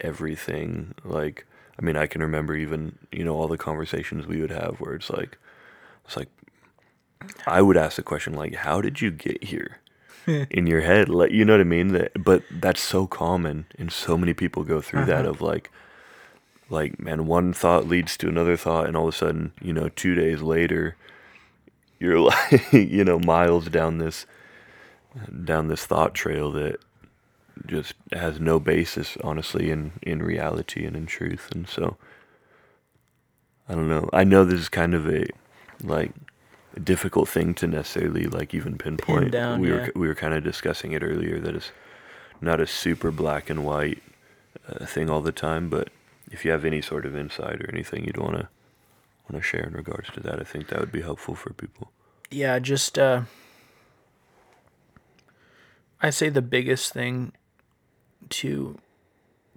everything 0.00 0.94
like 1.04 1.46
I 1.78 1.82
mean 1.84 1.96
I 1.96 2.06
can 2.06 2.20
remember 2.22 2.54
even 2.56 2.98
you 3.12 3.24
know 3.24 3.34
all 3.36 3.48
the 3.48 3.58
conversations 3.58 4.26
we 4.26 4.40
would 4.40 4.50
have 4.50 4.76
where 4.80 4.94
it's 4.94 5.10
like 5.10 5.38
it's 6.04 6.16
like 6.16 6.28
I 7.46 7.62
would 7.62 7.76
ask 7.76 7.96
the 7.96 8.02
question 8.02 8.34
like 8.34 8.54
how 8.54 8.80
did 8.80 9.00
you 9.00 9.10
get 9.10 9.44
here 9.44 9.78
in 10.26 10.66
your 10.66 10.80
head 10.80 11.08
like 11.08 11.30
you 11.30 11.44
know 11.44 11.54
what 11.54 11.60
I 11.60 11.64
mean 11.64 11.88
that 11.88 12.12
but 12.22 12.42
that's 12.50 12.80
so 12.82 13.06
common 13.06 13.66
and 13.78 13.92
so 13.92 14.16
many 14.16 14.34
people 14.34 14.64
go 14.64 14.80
through 14.80 15.04
that 15.06 15.24
Uh-huh. 15.24 15.30
of 15.30 15.40
like 15.40 15.70
like 16.70 16.98
man 16.98 17.26
one 17.26 17.52
thought 17.52 17.86
leads 17.86 18.16
to 18.18 18.28
another 18.28 18.56
thought 18.56 18.86
and 18.86 18.96
all 18.96 19.08
of 19.08 19.14
a 19.14 19.16
sudden 19.16 19.52
you 19.62 19.72
know 19.72 19.88
2 19.88 20.14
days 20.14 20.42
later 20.42 20.96
you're 21.98 22.18
like 22.20 22.72
you 22.72 23.04
know 23.04 23.18
miles 23.18 23.68
down 23.68 23.98
this 23.98 24.26
down 25.44 25.68
this 25.68 25.86
thought 25.86 26.14
trail 26.14 26.50
that 26.52 26.80
just 27.66 27.94
has 28.12 28.40
no 28.40 28.58
basis 28.58 29.16
honestly 29.22 29.70
in 29.70 29.92
in 30.02 30.22
reality 30.22 30.84
and 30.84 30.96
in 30.96 31.06
truth. 31.06 31.50
And 31.52 31.68
so 31.68 31.96
i 33.68 33.74
don't 33.74 33.88
know. 33.88 34.08
I 34.12 34.24
know 34.24 34.44
this 34.44 34.60
is 34.60 34.68
kind 34.68 34.94
of 34.94 35.08
a 35.08 35.26
like 35.82 36.12
a 36.76 36.80
difficult 36.80 37.28
thing 37.28 37.54
to 37.54 37.66
necessarily 37.66 38.24
like 38.24 38.54
even 38.54 38.76
pinpoint. 38.76 39.30
Down, 39.30 39.60
we 39.60 39.68
yeah. 39.68 39.74
were 39.74 39.92
we 39.94 40.08
were 40.08 40.14
kind 40.14 40.34
of 40.34 40.42
discussing 40.42 40.92
it 40.92 41.02
earlier 41.02 41.38
that 41.38 41.54
it's 41.54 41.70
not 42.40 42.60
a 42.60 42.66
super 42.66 43.10
black 43.10 43.48
and 43.48 43.64
white 43.64 44.02
uh, 44.68 44.84
thing 44.86 45.08
all 45.10 45.20
the 45.20 45.32
time 45.32 45.68
but 45.68 45.88
if 46.30 46.44
you 46.44 46.50
have 46.50 46.64
any 46.64 46.80
sort 46.80 47.06
of 47.06 47.16
insight 47.16 47.60
or 47.60 47.70
anything 47.70 48.04
you'd 48.04 48.16
want 48.16 48.36
to 48.36 48.48
want 49.30 49.42
to 49.42 49.48
share 49.48 49.64
in 49.66 49.72
regards 49.72 50.10
to 50.10 50.20
that 50.20 50.40
i 50.40 50.44
think 50.44 50.68
that 50.68 50.80
would 50.80 50.92
be 50.92 51.02
helpful 51.02 51.34
for 51.34 51.52
people 51.52 51.90
yeah, 52.34 52.58
just 52.58 52.98
uh 52.98 53.22
I 56.00 56.10
say 56.10 56.28
the 56.28 56.42
biggest 56.42 56.92
thing 56.92 57.32
to 58.30 58.78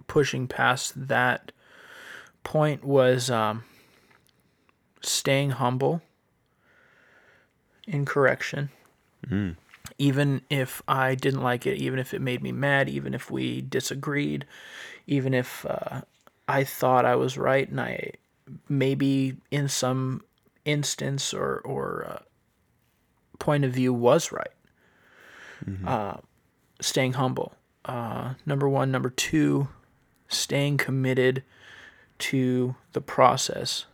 pushing 0.06 0.46
past 0.46 1.08
that 1.08 1.52
point 2.44 2.84
was 2.84 3.30
um 3.30 3.64
staying 5.00 5.50
humble 5.50 6.02
in 7.86 8.04
correction. 8.04 8.70
mm. 9.26 9.56
Even 9.98 10.42
if 10.48 10.80
I 10.86 11.16
didn't 11.16 11.42
like 11.42 11.66
it, 11.66 11.78
even 11.78 11.98
if 11.98 12.14
it 12.14 12.20
made 12.20 12.42
me 12.42 12.52
mad, 12.52 12.88
even 12.88 13.14
if 13.14 13.30
we 13.30 13.60
disagreed, 13.62 14.44
even 15.06 15.34
if 15.34 15.66
uh, 15.66 16.02
I 16.46 16.62
thought 16.62 17.04
I 17.04 17.16
was 17.16 17.36
right 17.36 17.68
and 17.68 17.80
I 17.80 18.12
maybe 18.68 19.36
in 19.50 19.68
some 19.68 20.22
instance 20.64 21.32
or 21.34 21.58
or 21.64 22.06
uh, 22.08 22.22
point 23.38 23.64
of 23.64 23.72
view 23.72 23.92
was 23.92 24.32
right. 24.32 24.52
Uh, 25.86 26.18
staying 26.80 27.14
humble. 27.14 27.52
Uh, 27.84 28.34
number 28.46 28.68
one. 28.68 28.90
Number 28.90 29.10
two, 29.10 29.68
staying 30.28 30.76
committed 30.78 31.42
to 32.20 32.74
the 32.92 33.00
process, 33.00 33.84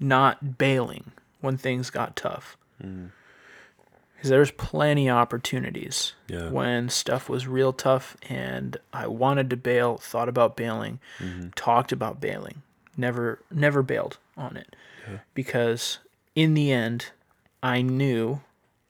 not 0.00 0.58
bailing 0.58 1.12
when 1.40 1.56
things 1.56 1.90
got 1.90 2.16
tough. 2.16 2.56
Because 2.78 4.30
there's 4.30 4.50
plenty 4.50 5.08
of 5.08 5.16
opportunities 5.16 6.14
Yeah. 6.28 6.48
when 6.50 6.88
stuff 6.88 7.28
was 7.28 7.46
real 7.46 7.72
tough 7.72 8.16
and 8.28 8.76
I 8.92 9.06
wanted 9.06 9.50
to 9.50 9.56
bail, 9.56 9.96
thought 9.98 10.28
about 10.28 10.56
bailing, 10.56 10.98
talked 11.54 11.92
about 11.92 12.20
bailing, 12.20 12.62
never 12.96 13.40
never 13.50 13.82
bailed 13.82 14.18
on 14.36 14.56
it. 14.56 14.74
Because 15.34 15.98
in 16.34 16.54
the 16.54 16.72
end, 16.72 17.06
I 17.62 17.82
knew 17.82 18.40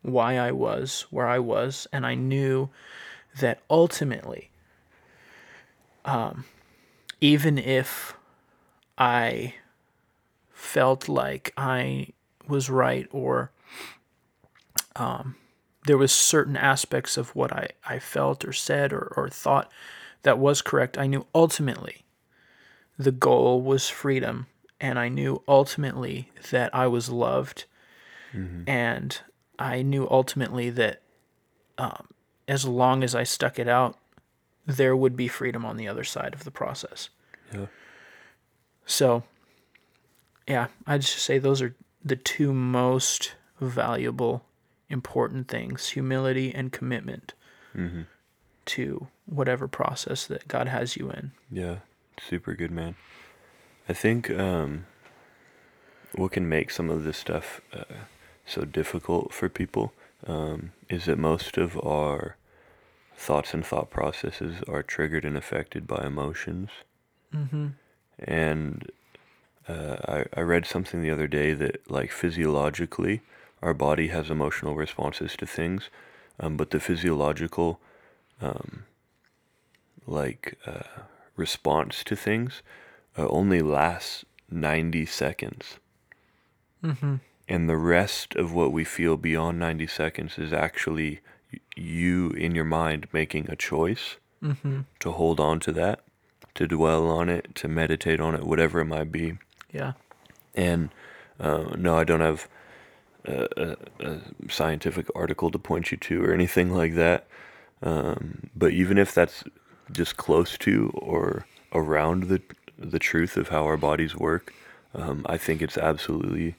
why 0.03 0.39
I 0.39 0.53
was 0.53 1.07
where 1.11 1.27
I 1.27 1.39
was, 1.39 1.87
and 1.93 2.07
I 2.07 2.15
knew 2.15 2.71
that 3.39 3.61
ultimately, 3.69 4.51
um, 6.05 6.45
even 7.21 7.59
if 7.59 8.15
I 8.97 9.55
felt 10.53 11.09
like 11.09 11.53
I 11.57 12.09
was 12.49 12.71
right 12.71 13.07
or 13.11 13.51
um, 14.95 15.37
there 15.87 15.99
was 15.99 16.13
certain 16.13 16.57
aspects 16.57 17.17
of 17.17 17.35
what 17.37 17.53
I, 17.53 17.69
I 17.87 17.99
felt 17.99 18.45
or 18.45 18.53
said 18.53 18.93
or, 18.93 19.13
or 19.17 19.29
thought 19.29 19.71
that 20.23 20.39
was 20.39 20.63
correct, 20.63 20.97
I 20.97 21.07
knew 21.07 21.27
ultimately 21.35 22.06
the 22.99 23.13
goal 23.13 23.61
was 23.63 23.89
freedom. 23.89 24.47
And 24.81 24.99
I 24.99 25.09
knew 25.09 25.43
ultimately 25.49 26.31
that 26.51 26.75
I 26.75 26.87
was 26.87 27.09
loved. 27.09 27.65
And 28.67 29.19
I 29.59 29.81
knew 29.81 30.07
ultimately 30.11 30.69
that 30.71 31.01
um, 31.79 32.09
as 32.47 32.67
long 32.67 33.03
as 33.03 33.15
I 33.15 33.23
stuck 33.23 33.59
it 33.59 33.67
out, 33.69 33.97
there 34.67 34.95
would 34.95 35.17
be 35.17 35.27
freedom 35.29 35.65
on 35.65 35.79
the 35.79 35.89
other 35.89 36.05
side 36.05 36.35
of 36.35 36.45
the 36.45 36.51
process. 36.51 37.09
Yeah. 37.55 37.67
So, 38.85 39.23
yeah, 40.47 40.67
I'd 40.87 41.01
just 41.01 41.19
say 41.25 41.39
those 41.39 41.63
are 41.63 41.75
the 42.05 42.17
two 42.17 42.53
most 42.53 43.35
valuable, 43.61 44.45
important 44.91 45.49
things 45.49 45.89
humility 45.91 46.55
and 46.55 46.71
commitment 46.73 47.33
Mm-hmm. 47.75 48.03
to 48.67 49.07
whatever 49.27 49.69
process 49.69 50.27
that 50.27 50.49
God 50.49 50.67
has 50.69 50.97
you 50.97 51.11
in. 51.11 51.33
Yeah, 51.51 51.77
super 52.21 52.55
good, 52.55 52.71
man. 52.71 52.97
I 53.89 53.93
think 53.93 54.31
um, 54.31 54.87
what 56.15 56.33
can 56.33 56.49
make 56.49 56.71
some 56.71 56.91
of 56.91 57.05
this 57.05 57.19
stuff 57.19 57.61
uh, 57.73 57.85
so 58.45 58.65
difficult 58.65 59.33
for 59.33 59.49
people 59.49 59.93
um, 60.27 60.73
is 60.89 61.05
that 61.05 61.19
most 61.19 61.57
of 61.57 61.79
our 61.85 62.37
thoughts 63.17 63.55
and 63.55 63.65
thought 63.65 63.91
processes 63.91 64.57
are 64.69 64.83
triggered 64.83 65.25
and 65.25 65.37
affected 65.37 65.87
by 65.87 66.05
emotions. 66.05 66.71
Mm-hmm. 67.35 67.69
And 68.19 68.91
uh, 69.69 69.97
I, 70.09 70.25
I 70.37 70.41
read 70.41 70.67
something 70.67 71.03
the 71.03 71.11
other 71.11 71.27
day 71.27 71.53
that, 71.55 71.91
like, 71.91 72.13
physiologically, 72.13 73.23
our 73.63 73.75
body 73.75 74.09
has 74.09 74.31
emotional 74.31 74.75
responses 74.75 75.37
to 75.37 75.47
things, 75.47 75.91
um, 76.39 76.57
but 76.57 76.71
the 76.71 76.81
physiological, 76.81 77.81
um, 78.41 78.85
like, 80.07 80.59
uh, 80.67 81.03
response 81.37 82.03
to 82.05 82.17
things 82.17 82.63
uh, 83.19 83.27
only 83.29 83.61
lasts 83.63 84.25
90 84.51 85.07
seconds. 85.07 85.79
Mm-hmm. 86.85 87.17
And 87.49 87.69
the 87.69 87.77
rest 87.77 88.35
of 88.37 88.53
what 88.53 88.73
we 88.73 88.85
feel 88.85 89.17
beyond 89.17 89.59
90 89.59 89.87
seconds 89.87 90.39
is 90.39 90.53
actually 90.53 91.21
y- 91.53 91.61
you 91.77 92.31
in 92.31 92.55
your 92.55 92.65
mind 92.65 93.07
making 93.13 93.49
a 93.51 93.57
choice 93.57 94.17
Mm-hmm. 94.43 94.81
to 95.01 95.13
hold 95.13 95.41
on 95.41 95.59
to 95.61 95.73
that, 95.73 96.01
to 96.55 96.67
dwell 96.69 97.09
on 97.09 97.31
it, 97.31 97.55
to 97.55 97.69
meditate 97.69 98.21
on 98.21 98.35
it, 98.35 98.45
whatever 98.45 98.81
it 98.81 98.85
might 98.85 99.11
be. 99.11 99.39
Yeah. 99.73 99.95
And 100.55 100.91
uh, 101.41 101.75
no, 101.77 101.97
I 101.99 102.05
don't 102.05 102.21
have 102.21 102.47
a, 103.25 103.49
a, 103.57 103.77
a 104.07 104.21
scientific 104.51 105.07
article 105.15 105.51
to 105.51 105.59
point 105.59 105.91
you 105.91 105.97
to 105.97 106.23
or 106.23 106.35
anything 106.35 106.71
like 106.71 106.95
that. 106.95 107.27
Um, 107.83 108.51
but 108.55 108.73
even 108.73 108.99
if 108.99 109.15
that's 109.15 109.43
just 109.93 110.17
close 110.17 110.59
to 110.59 110.91
or 110.95 111.47
around 111.73 112.25
the 112.25 112.43
the 112.79 112.99
truth 112.99 113.37
of 113.37 113.49
how 113.49 113.65
our 113.65 113.77
bodies 113.79 114.15
work, 114.15 114.53
um, 114.95 115.25
I 115.29 115.39
think 115.39 115.63
it's 115.63 115.79
absolutely 115.79 116.57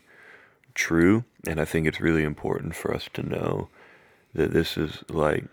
true, 0.73 1.23
and 1.45 1.59
I 1.61 1.65
think 1.65 1.85
it's 1.85 2.01
really 2.01 2.23
important 2.23 2.75
for 2.75 2.93
us 2.93 3.07
to 3.13 3.21
know 3.21 3.69
that 4.33 4.51
this 4.51 4.77
is 4.77 5.03
like 5.09 5.45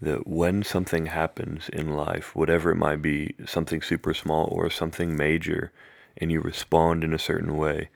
that 0.00 0.26
when 0.26 0.62
something 0.62 1.06
happens 1.06 1.68
in 1.68 1.94
life, 1.94 2.34
whatever 2.34 2.70
it 2.70 2.76
might 2.76 3.02
be, 3.02 3.34
something 3.44 3.82
super 3.82 4.14
small 4.14 4.46
or 4.46 4.70
something 4.70 5.16
major, 5.16 5.72
and 6.16 6.32
you 6.32 6.40
respond 6.40 7.04
in 7.04 7.12
a 7.12 7.18
certain 7.18 7.56
way, 7.56 7.90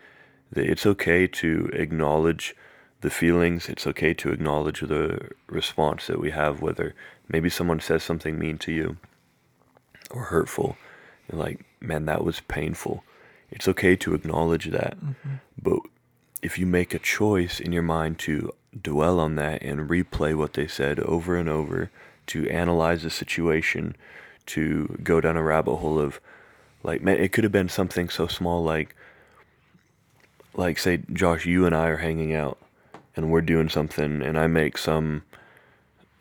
that 0.53 0.67
it's 0.67 0.85
okay 0.87 1.27
to 1.27 1.71
acknowledge 1.73 2.55
the 3.01 3.11
feelings, 3.11 3.69
it's 3.69 3.87
okay 3.87 4.13
to 4.15 4.31
acknowledge 4.31 4.81
the 4.81 5.31
response 5.47 6.07
that 6.07 6.21
we 6.21 6.31
have, 6.31 6.61
whether 6.61 6.95
maybe 7.29 7.51
someone 7.51 7.81
says 7.81 8.03
something 8.03 8.39
mean 8.39 8.59
to 8.59 8.73
you 8.73 8.97
or 10.11 10.25
hurtful, 10.25 10.77
and 11.29 11.39
like, 11.39 11.65
man, 11.81 12.07
that 12.07 12.25
was 12.25 12.41
painful. 12.41 13.05
It's 13.51 13.69
okay 13.69 13.97
to 13.97 14.15
acknowledge 14.15 14.67
that. 14.67 14.99
Mm-hmm. 14.99 15.35
But 15.61 15.81
if 16.43 16.59
you 16.59 16.67
make 16.67 16.93
a 16.95 16.99
choice 16.99 17.61
in 17.61 17.73
your 17.73 17.83
mind 17.83 18.19
to 18.21 18.53
dwell 18.83 19.21
on 19.21 19.37
that 19.37 19.63
and 19.63 19.89
replay 19.89 20.35
what 20.35 20.55
they 20.55 20.67
said 20.67 20.99
over 21.01 21.37
and 21.37 21.49
over, 21.49 21.91
to 22.27 22.49
analyze 22.49 23.03
the 23.03 23.11
situation, 23.11 23.97
to 24.47 24.99
go 25.03 25.21
down 25.21 25.37
a 25.37 25.43
rabbit 25.43 25.77
hole 25.77 25.99
of, 25.99 26.21
like, 26.83 27.03
man, 27.03 27.19
it 27.19 27.33
could 27.33 27.45
have 27.45 27.53
been 27.53 27.69
something 27.69 28.09
so 28.09 28.27
small 28.27 28.63
like, 28.63 28.95
like 30.55 30.79
say 30.79 31.01
Josh, 31.13 31.47
you 31.47 31.67
and 31.67 31.75
I 31.75 31.89
are 31.89 31.97
hanging 31.97 32.35
out 32.35 32.59
and 33.17 33.31
we're 33.31 33.41
doing 33.41 33.69
something 33.69 34.23
and 34.23 34.39
I 34.39 34.47
make 34.47 34.79
some 34.79 35.23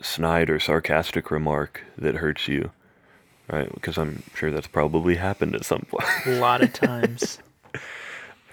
snide 0.04 0.50
or 0.50 0.60
sarcastic 0.60 1.32
remark 1.32 1.84
that 1.98 2.16
hurts 2.16 2.48
you, 2.48 2.72
right? 3.52 3.74
Because 3.74 3.98
I'm 3.98 4.24
sure 4.36 4.52
that's 4.52 4.68
probably 4.68 5.16
happened 5.16 5.56
at 5.56 5.66
some 5.66 5.86
point, 5.90 6.06
A 6.26 6.40
lot 6.40 6.62
of 6.62 6.74
times. 6.88 7.40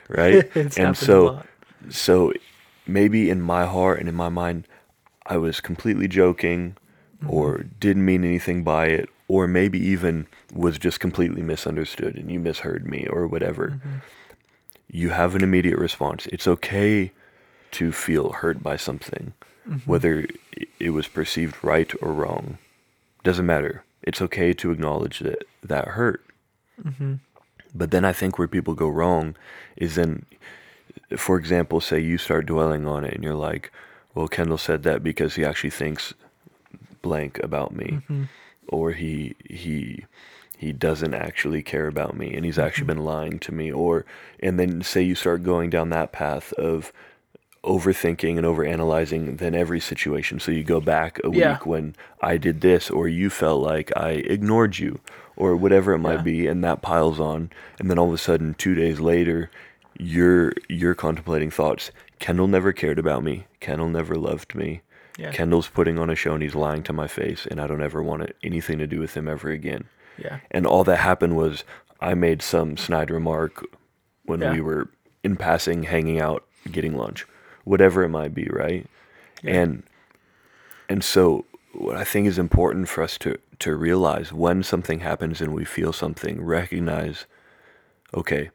right? 0.09 0.51
It's 0.57 0.79
and 0.79 0.97
so 0.97 1.43
so 1.89 2.33
maybe 2.87 3.31
in 3.31 3.41
my 3.41 3.67
heart 3.67 4.01
and 4.01 4.09
in 4.09 4.15
my 4.15 4.29
mind 4.29 4.67
I 5.27 5.37
was 5.37 5.61
completely 5.61 6.09
joking 6.09 6.77
mm-hmm. 7.23 7.31
or 7.31 7.65
didn't 7.79 8.05
mean 8.05 8.25
anything 8.25 8.65
by 8.65 8.87
it 8.87 9.09
or 9.29 9.47
maybe 9.47 9.79
even 9.79 10.27
was 10.53 10.79
just 10.79 10.99
completely 10.99 11.43
misunderstood 11.43 12.17
and 12.17 12.31
you 12.31 12.41
misheard 12.41 12.87
me 12.87 13.07
or 13.09 13.27
whatever. 13.27 13.69
Mm-hmm. 13.69 13.97
You 14.91 15.11
have 15.11 15.37
an 15.37 15.45
immediate 15.45 15.79
response. 15.79 16.27
It's 16.27 16.49
okay 16.49 17.13
to 17.73 17.93
feel 17.93 18.33
hurt 18.33 18.61
by 18.61 18.77
something 18.77 19.33
Mm-hmm. 19.71 19.89
whether 19.89 20.27
it 20.81 20.91
was 20.91 21.07
perceived 21.07 21.63
right 21.63 21.93
or 22.03 22.13
wrong. 22.13 22.59
Doesn't 23.23 23.47
matter. 23.47 23.85
It's 24.03 24.21
okay 24.21 24.53
to 24.55 24.73
acknowledge 24.73 25.21
that 25.21 25.45
that 25.63 25.89
hurt. 25.89 26.25
Mm-hmm. 26.83 27.15
But 27.73 27.93
then 27.93 28.05
I 28.05 28.13
think 28.13 28.37
where 28.37 28.49
people 28.49 28.75
go 28.75 28.89
wrong 28.89 29.37
is 29.77 29.95
then 29.95 30.27
for 31.17 31.37
example, 31.37 31.81
say 31.81 32.01
you 32.01 32.19
start 32.19 32.47
dwelling 32.47 32.87
on 32.87 33.05
it 33.05 33.15
and 33.15 33.25
you're 33.25 33.35
like, 33.35 33.73
well, 34.15 34.29
Kendall 34.29 34.59
said 34.59 34.83
that 34.83 35.03
because 35.03 35.35
he 35.35 35.45
actually 35.45 35.71
thinks 35.71 36.15
blank 37.03 37.39
about 37.43 37.75
me, 37.75 38.01
mm-hmm. 38.03 38.25
or 38.69 38.93
he 38.93 39.35
he 39.49 40.05
he 40.57 40.73
doesn't 40.73 41.15
actually 41.15 41.63
care 41.63 41.87
about 41.87 42.17
me, 42.17 42.35
and 42.35 42.45
he's 42.45 42.59
actually 42.59 42.87
been 42.87 43.05
lying 43.05 43.39
to 43.41 43.53
me, 43.53 43.71
or 43.71 44.05
and 44.41 44.59
then 44.59 44.83
say 44.83 45.03
you 45.03 45.15
start 45.15 45.43
going 45.43 45.71
down 45.71 45.91
that 45.91 46.13
path 46.13 46.53
of 46.55 46.93
overthinking 47.65 48.39
and 48.39 48.47
overanalyzing 48.47 49.39
than 49.39 49.55
every 49.55 49.81
situation. 49.81 50.41
So 50.41 50.51
you 50.51 50.65
go 50.65 50.81
back 50.81 51.19
a 51.25 51.31
Yeah. 51.31 51.53
week 51.55 51.67
when 51.67 51.95
I 52.23 52.37
did 52.37 52.61
this, 52.63 52.91
or 52.91 53.07
you 53.09 53.29
felt 53.31 53.63
like 53.63 53.93
I 53.97 54.11
ignored 54.13 54.79
you, 54.79 55.01
or 55.37 55.57
whatever 55.57 55.93
it 55.93 55.99
might 55.99 56.17
Yeah. 56.19 56.23
be, 56.23 56.47
and 56.47 56.65
that 56.65 56.81
piles 56.83 57.21
on, 57.21 57.51
and 57.79 57.91
then 57.91 57.99
all 57.99 58.09
of 58.09 58.15
a 58.15 58.19
sudden, 58.19 58.55
two 58.55 58.75
days 58.75 59.01
later, 59.01 59.51
you're 59.99 60.53
you're 60.69 60.95
contemplating 60.95 61.51
thoughts. 61.51 61.91
Kendall 62.19 62.47
never 62.49 62.73
cared 62.73 62.99
about 62.99 63.23
me. 63.23 63.47
Kendall 63.61 63.89
never 63.89 64.15
loved 64.15 64.55
me. 64.55 64.81
Yeah. 65.19 65.31
Kendall's 65.33 65.69
putting 65.69 65.99
on 65.99 66.09
a 66.09 66.15
show 66.15 66.33
and 66.33 66.43
he's 66.43 66.55
lying 66.55 66.83
to 66.85 66.93
my 66.95 67.07
face, 67.07 67.47
and 67.51 67.61
I 67.61 67.67
don't 67.67 67.83
ever 67.83 68.03
want 68.03 68.23
it, 68.23 68.37
anything 68.43 68.79
to 68.79 68.87
do 68.87 68.99
with 69.01 69.15
him 69.15 69.29
ever 69.29 69.51
again. 69.51 69.85
Yeah. 70.17 70.39
And 70.51 70.67
all 70.67 70.85
that 70.85 70.97
happened 70.99 71.37
was 71.37 71.65
I 72.01 72.15
made 72.15 72.41
some 72.41 72.79
snide 72.79 73.11
remark 73.11 73.63
when 74.25 74.41
Yeah. 74.41 74.53
we 74.53 74.63
were 74.63 74.89
in 75.23 75.37
passing, 75.37 75.83
hanging 75.83 76.19
out, 76.21 76.45
getting 76.71 76.97
lunch, 76.97 77.27
whatever 77.65 78.03
it 78.03 78.09
might 78.09 78.35
be, 78.35 78.49
right? 78.51 78.87
And 79.45 79.83
and 80.89 81.05
so 81.05 81.45
what 81.73 81.97
I 81.97 82.05
think 82.05 82.27
is 82.27 82.39
important 82.39 82.89
for 82.89 83.03
us 83.03 83.17
to 83.19 83.39
to 83.61 83.77
realize 83.77 84.33
when 84.33 84.63
something 84.63 85.01
happens 85.01 85.41
and 85.41 85.53
we 85.53 85.65
feel 85.65 85.93
something, 85.93 86.43
recognize, 86.43 87.27
okay, 88.15 88.51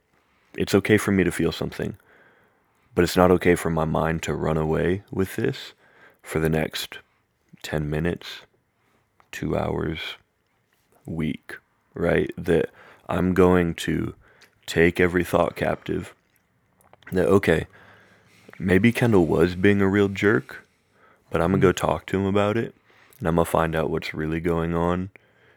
it's 0.57 0.73
okay 0.75 0.97
for 0.97 1.11
me 1.11 1.23
to 1.23 1.31
feel 1.31 1.51
something, 1.51 1.97
but 2.95 3.03
it's 3.03 3.15
not 3.15 3.31
okay 3.31 3.55
for 3.55 3.69
my 3.69 3.85
mind 3.85 4.23
to 4.23 4.33
run 4.33 4.57
away 4.57 5.03
with 5.11 5.35
this 5.35 5.73
for 6.23 6.39
the 6.39 6.49
next 6.49 6.97
10 7.61 7.89
minutes, 7.89 8.41
two 9.31 9.55
hours, 9.55 9.99
week, 11.05 11.57
right? 11.93 12.31
That 12.37 12.71
I'm 13.07 13.33
going 13.33 13.75
to 13.75 14.15
take 14.65 14.99
every 14.99 15.23
thought 15.23 15.55
captive. 15.55 16.15
That, 17.11 17.27
okay, 17.27 17.67
maybe 18.59 18.91
Kendall 18.91 19.25
was 19.25 19.55
being 19.55 19.81
a 19.81 19.87
real 19.87 20.07
jerk, 20.07 20.65
but 21.29 21.41
I'm 21.41 21.51
going 21.51 21.61
to 21.61 21.67
go 21.67 21.73
mm-hmm. 21.73 21.87
talk 21.87 22.05
to 22.07 22.19
him 22.19 22.25
about 22.25 22.57
it 22.57 22.75
and 23.19 23.27
I'm 23.27 23.35
going 23.35 23.45
to 23.45 23.51
find 23.51 23.75
out 23.75 23.89
what's 23.89 24.13
really 24.13 24.39
going 24.39 24.73
on 24.73 25.09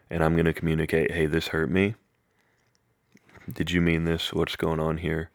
and 0.09 0.23
I'm 0.23 0.33
going 0.33 0.45
to 0.45 0.53
communicate, 0.53 1.11
hey, 1.11 1.25
this 1.25 1.47
hurt 1.47 1.69
me. 1.69 1.95
Did 3.51 3.71
you 3.71 3.81
mean 3.81 4.05
this? 4.05 4.33
What's 4.33 4.55
going 4.55 4.79
on 4.79 4.97
here? 4.97 5.29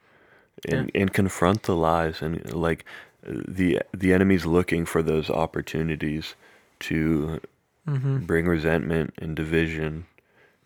And, 0.68 0.90
and 0.94 1.12
confront 1.12 1.64
the 1.64 1.74
lies 1.74 2.22
and 2.22 2.52
like 2.52 2.84
the 3.26 3.80
the 3.92 4.12
enemy's 4.12 4.46
looking 4.46 4.86
for 4.86 5.02
those 5.02 5.28
opportunities 5.28 6.34
to 6.80 7.40
mm-hmm. 7.88 8.18
bring 8.18 8.46
resentment 8.46 9.14
and 9.18 9.34
division 9.34 10.06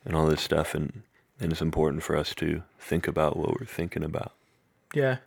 and 0.04 0.14
all 0.14 0.26
this 0.26 0.42
stuff 0.42 0.74
and 0.74 1.02
and 1.40 1.52
it's 1.52 1.62
important 1.62 2.02
for 2.02 2.16
us 2.16 2.34
to 2.34 2.62
think 2.78 3.06
about 3.06 3.36
what 3.36 3.58
we're 3.58 3.66
thinking 3.66 4.02
about. 4.02 4.32
Yeah. 4.92 5.18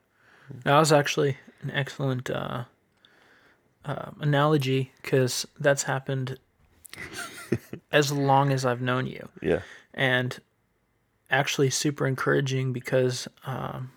I 0.66 0.78
was 0.80 0.92
actually 0.92 1.38
an 1.62 1.72
excellent 1.72 2.30
uh, 2.30 2.66
uh, 3.86 4.12
analogy 4.20 4.92
because 5.02 5.48
that's 5.60 5.84
happened 5.84 6.38
as 7.92 8.12
long 8.12 8.52
as 8.52 8.66
I've 8.66 8.82
known 8.82 9.08
you. 9.08 9.30
Yeah. 9.42 9.62
and 9.94 10.40
actually 11.30 11.70
super 11.70 12.06
encouraging 12.08 12.74
because 12.74 13.28
um, 13.46 13.92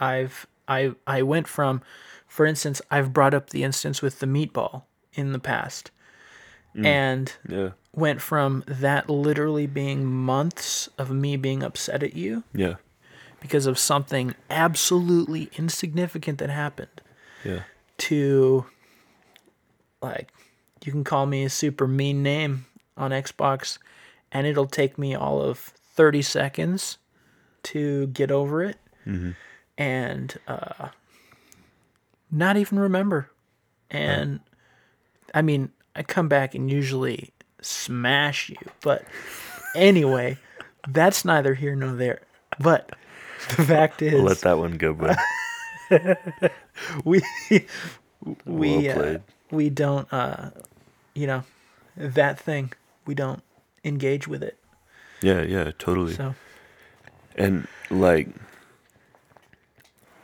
I've 0.00 0.46
I 0.66 0.92
I 1.06 1.22
went 1.22 1.46
from, 1.46 1.82
for 2.26 2.46
instance, 2.46 2.80
I've 2.90 3.12
brought 3.12 3.34
up 3.34 3.50
the 3.50 3.62
instance 3.64 4.02
with 4.02 4.18
the 4.20 4.26
meatball 4.26 4.82
in 5.12 5.32
the 5.32 5.38
past, 5.38 5.90
and 6.74 7.32
Yeah. 7.48 7.70
went 7.92 8.20
from 8.20 8.64
that 8.66 9.08
literally 9.08 9.66
being 9.66 10.04
months 10.04 10.88
of 10.98 11.10
me 11.10 11.36
being 11.36 11.62
upset 11.62 12.02
at 12.02 12.14
you 12.14 12.42
Yeah. 12.52 12.74
Because 13.44 13.66
of 13.66 13.78
something 13.78 14.34
absolutely 14.48 15.50
insignificant 15.58 16.38
that 16.38 16.48
happened. 16.48 17.02
Yeah. 17.44 17.60
to 17.98 18.64
like 20.00 20.32
you 20.82 20.90
can 20.90 21.04
call 21.04 21.26
me 21.26 21.44
a 21.44 21.50
super 21.50 21.86
mean 21.86 22.22
name 22.22 22.64
on 22.96 23.10
Xbox 23.10 23.76
and 24.32 24.46
it'll 24.46 24.64
take 24.64 24.96
me 24.96 25.14
all 25.14 25.42
of 25.42 25.58
30 25.58 26.22
seconds 26.22 26.96
to 27.64 28.06
get 28.06 28.30
over 28.30 28.62
it. 28.62 28.78
And 29.76 30.34
uh 30.48 30.88
not 32.30 32.56
even 32.56 32.78
remember. 32.78 33.30
And 33.90 34.40
I 35.34 35.42
mean 35.42 35.70
I 35.94 36.02
come 36.02 36.28
back 36.28 36.54
and 36.54 36.70
usually 36.70 37.34
smash 37.60 38.48
you 38.48 38.56
but 38.80 39.04
anyway 39.76 40.38
that's 40.88 41.26
neither 41.26 41.52
here 41.52 41.76
nor 41.76 41.92
there. 41.92 42.22
But 42.58 42.94
the 43.48 43.64
fact 43.64 44.02
is 44.02 44.22
Let 44.22 44.40
that 44.42 44.58
one 44.58 44.78
go, 44.78 44.94
bud. 44.94 45.16
we 47.04 47.22
we 48.46 48.88
Well 48.90 48.90
uh, 48.90 49.18
we 49.50 49.70
don't 49.70 50.12
uh 50.12 50.50
you 51.14 51.26
know 51.26 51.44
that 51.96 52.38
thing 52.40 52.72
we 53.06 53.14
don't 53.14 53.42
engage 53.84 54.28
with 54.28 54.42
it 54.42 54.58
yeah, 55.22 55.42
yeah, 55.42 55.72
totally. 55.78 56.14
so 56.14 56.34
And 57.36 57.66
like 57.90 58.28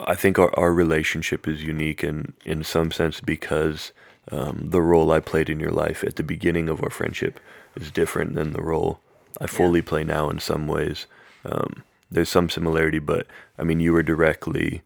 I 0.00 0.14
think 0.14 0.38
our, 0.38 0.56
our 0.58 0.72
relationship 0.72 1.48
is 1.48 1.62
unique 1.64 2.04
in 2.04 2.34
in 2.44 2.64
some 2.64 2.90
sense 2.92 3.20
because 3.20 3.92
um, 4.32 4.68
the 4.70 4.82
role 4.82 5.12
I 5.12 5.20
played 5.20 5.50
in 5.50 5.60
your 5.60 5.72
life 5.72 6.04
at 6.04 6.16
the 6.16 6.22
beginning 6.22 6.68
of 6.68 6.82
our 6.82 6.90
friendship 6.90 7.40
is 7.76 7.90
different 7.90 8.34
than 8.34 8.52
the 8.52 8.62
role 8.62 9.00
I 9.40 9.46
fully 9.46 9.82
play 9.82 10.04
now 10.04 10.30
in 10.30 10.38
some 10.40 10.66
ways. 10.68 11.06
Um, 11.44 11.84
there's 12.10 12.28
some 12.28 12.48
similarity, 12.50 12.98
but 12.98 13.26
I 13.58 13.64
mean, 13.64 13.80
you 13.80 13.92
were 13.92 14.02
directly 14.02 14.82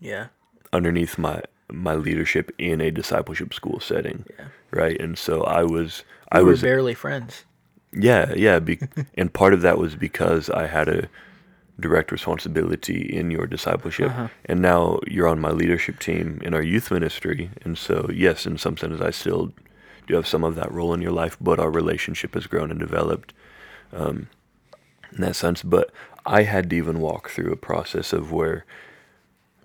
yeah 0.00 0.28
underneath 0.72 1.18
my 1.18 1.42
my 1.70 1.94
leadership 1.94 2.50
in 2.58 2.80
a 2.80 2.90
discipleship 2.90 3.52
school 3.54 3.80
setting, 3.80 4.24
Yeah. 4.38 4.46
right? 4.70 5.00
And 5.00 5.18
so 5.18 5.42
I 5.44 5.64
was 5.64 6.04
we 6.32 6.40
I 6.40 6.42
were 6.42 6.50
was 6.50 6.62
barely 6.62 6.94
friends 6.94 7.44
yeah, 7.92 8.32
yeah. 8.34 8.58
Be- 8.58 8.80
and 9.14 9.32
part 9.32 9.54
of 9.54 9.62
that 9.62 9.78
was 9.78 9.94
because 9.96 10.50
I 10.50 10.66
had 10.66 10.88
a 10.88 11.08
direct 11.80 12.10
responsibility 12.12 13.00
in 13.02 13.30
your 13.30 13.46
discipleship. 13.46 14.10
Uh-huh. 14.10 14.28
And 14.44 14.60
now 14.60 15.00
you're 15.06 15.28
on 15.28 15.40
my 15.40 15.50
leadership 15.50 15.98
team 16.00 16.40
in 16.42 16.52
our 16.54 16.62
youth 16.62 16.90
ministry. 16.90 17.50
And 17.64 17.78
so, 17.78 18.10
yes, 18.12 18.46
in 18.46 18.58
some 18.58 18.76
sense, 18.76 19.00
I 19.00 19.10
still 19.10 19.52
do 20.06 20.16
have 20.16 20.26
some 20.26 20.44
of 20.44 20.54
that 20.56 20.72
role 20.72 20.92
in 20.92 21.00
your 21.02 21.12
life, 21.12 21.36
but 21.40 21.58
our 21.60 21.70
relationship 21.70 22.34
has 22.34 22.46
grown 22.46 22.70
and 22.70 22.80
developed 22.80 23.32
um, 23.92 24.28
in 25.12 25.20
that 25.22 25.36
sense. 25.36 25.62
But 25.62 25.90
I 26.26 26.42
had 26.42 26.70
to 26.70 26.76
even 26.76 27.00
walk 27.00 27.30
through 27.30 27.52
a 27.52 27.56
process 27.56 28.12
of 28.12 28.32
where. 28.32 28.64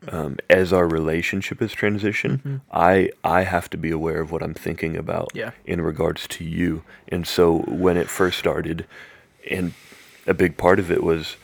Um, 0.10 0.36
as 0.50 0.74
our 0.74 0.86
relationship 0.86 1.62
has 1.62 1.74
transitioned, 1.74 2.60
I 2.74 3.10
I 3.24 3.44
have 3.44 3.70
to 3.70 3.78
be 3.78 3.90
aware 3.90 4.20
of 4.20 4.34
what 4.34 4.44
I'm 4.44 4.54
thinking 4.54 4.98
about 4.98 5.32
Yeah. 5.34 5.52
in 5.66 5.80
regards 5.80 6.28
to 6.28 6.44
you. 6.44 6.84
And 7.08 7.26
so 7.26 7.60
when 7.70 7.96
it 7.96 8.10
first 8.10 8.38
started, 8.38 8.86
and 9.50 9.72
a 10.28 10.34
big 10.34 10.58
part 10.58 10.78
of 10.80 10.92
it 10.92 11.04
was 11.04 11.38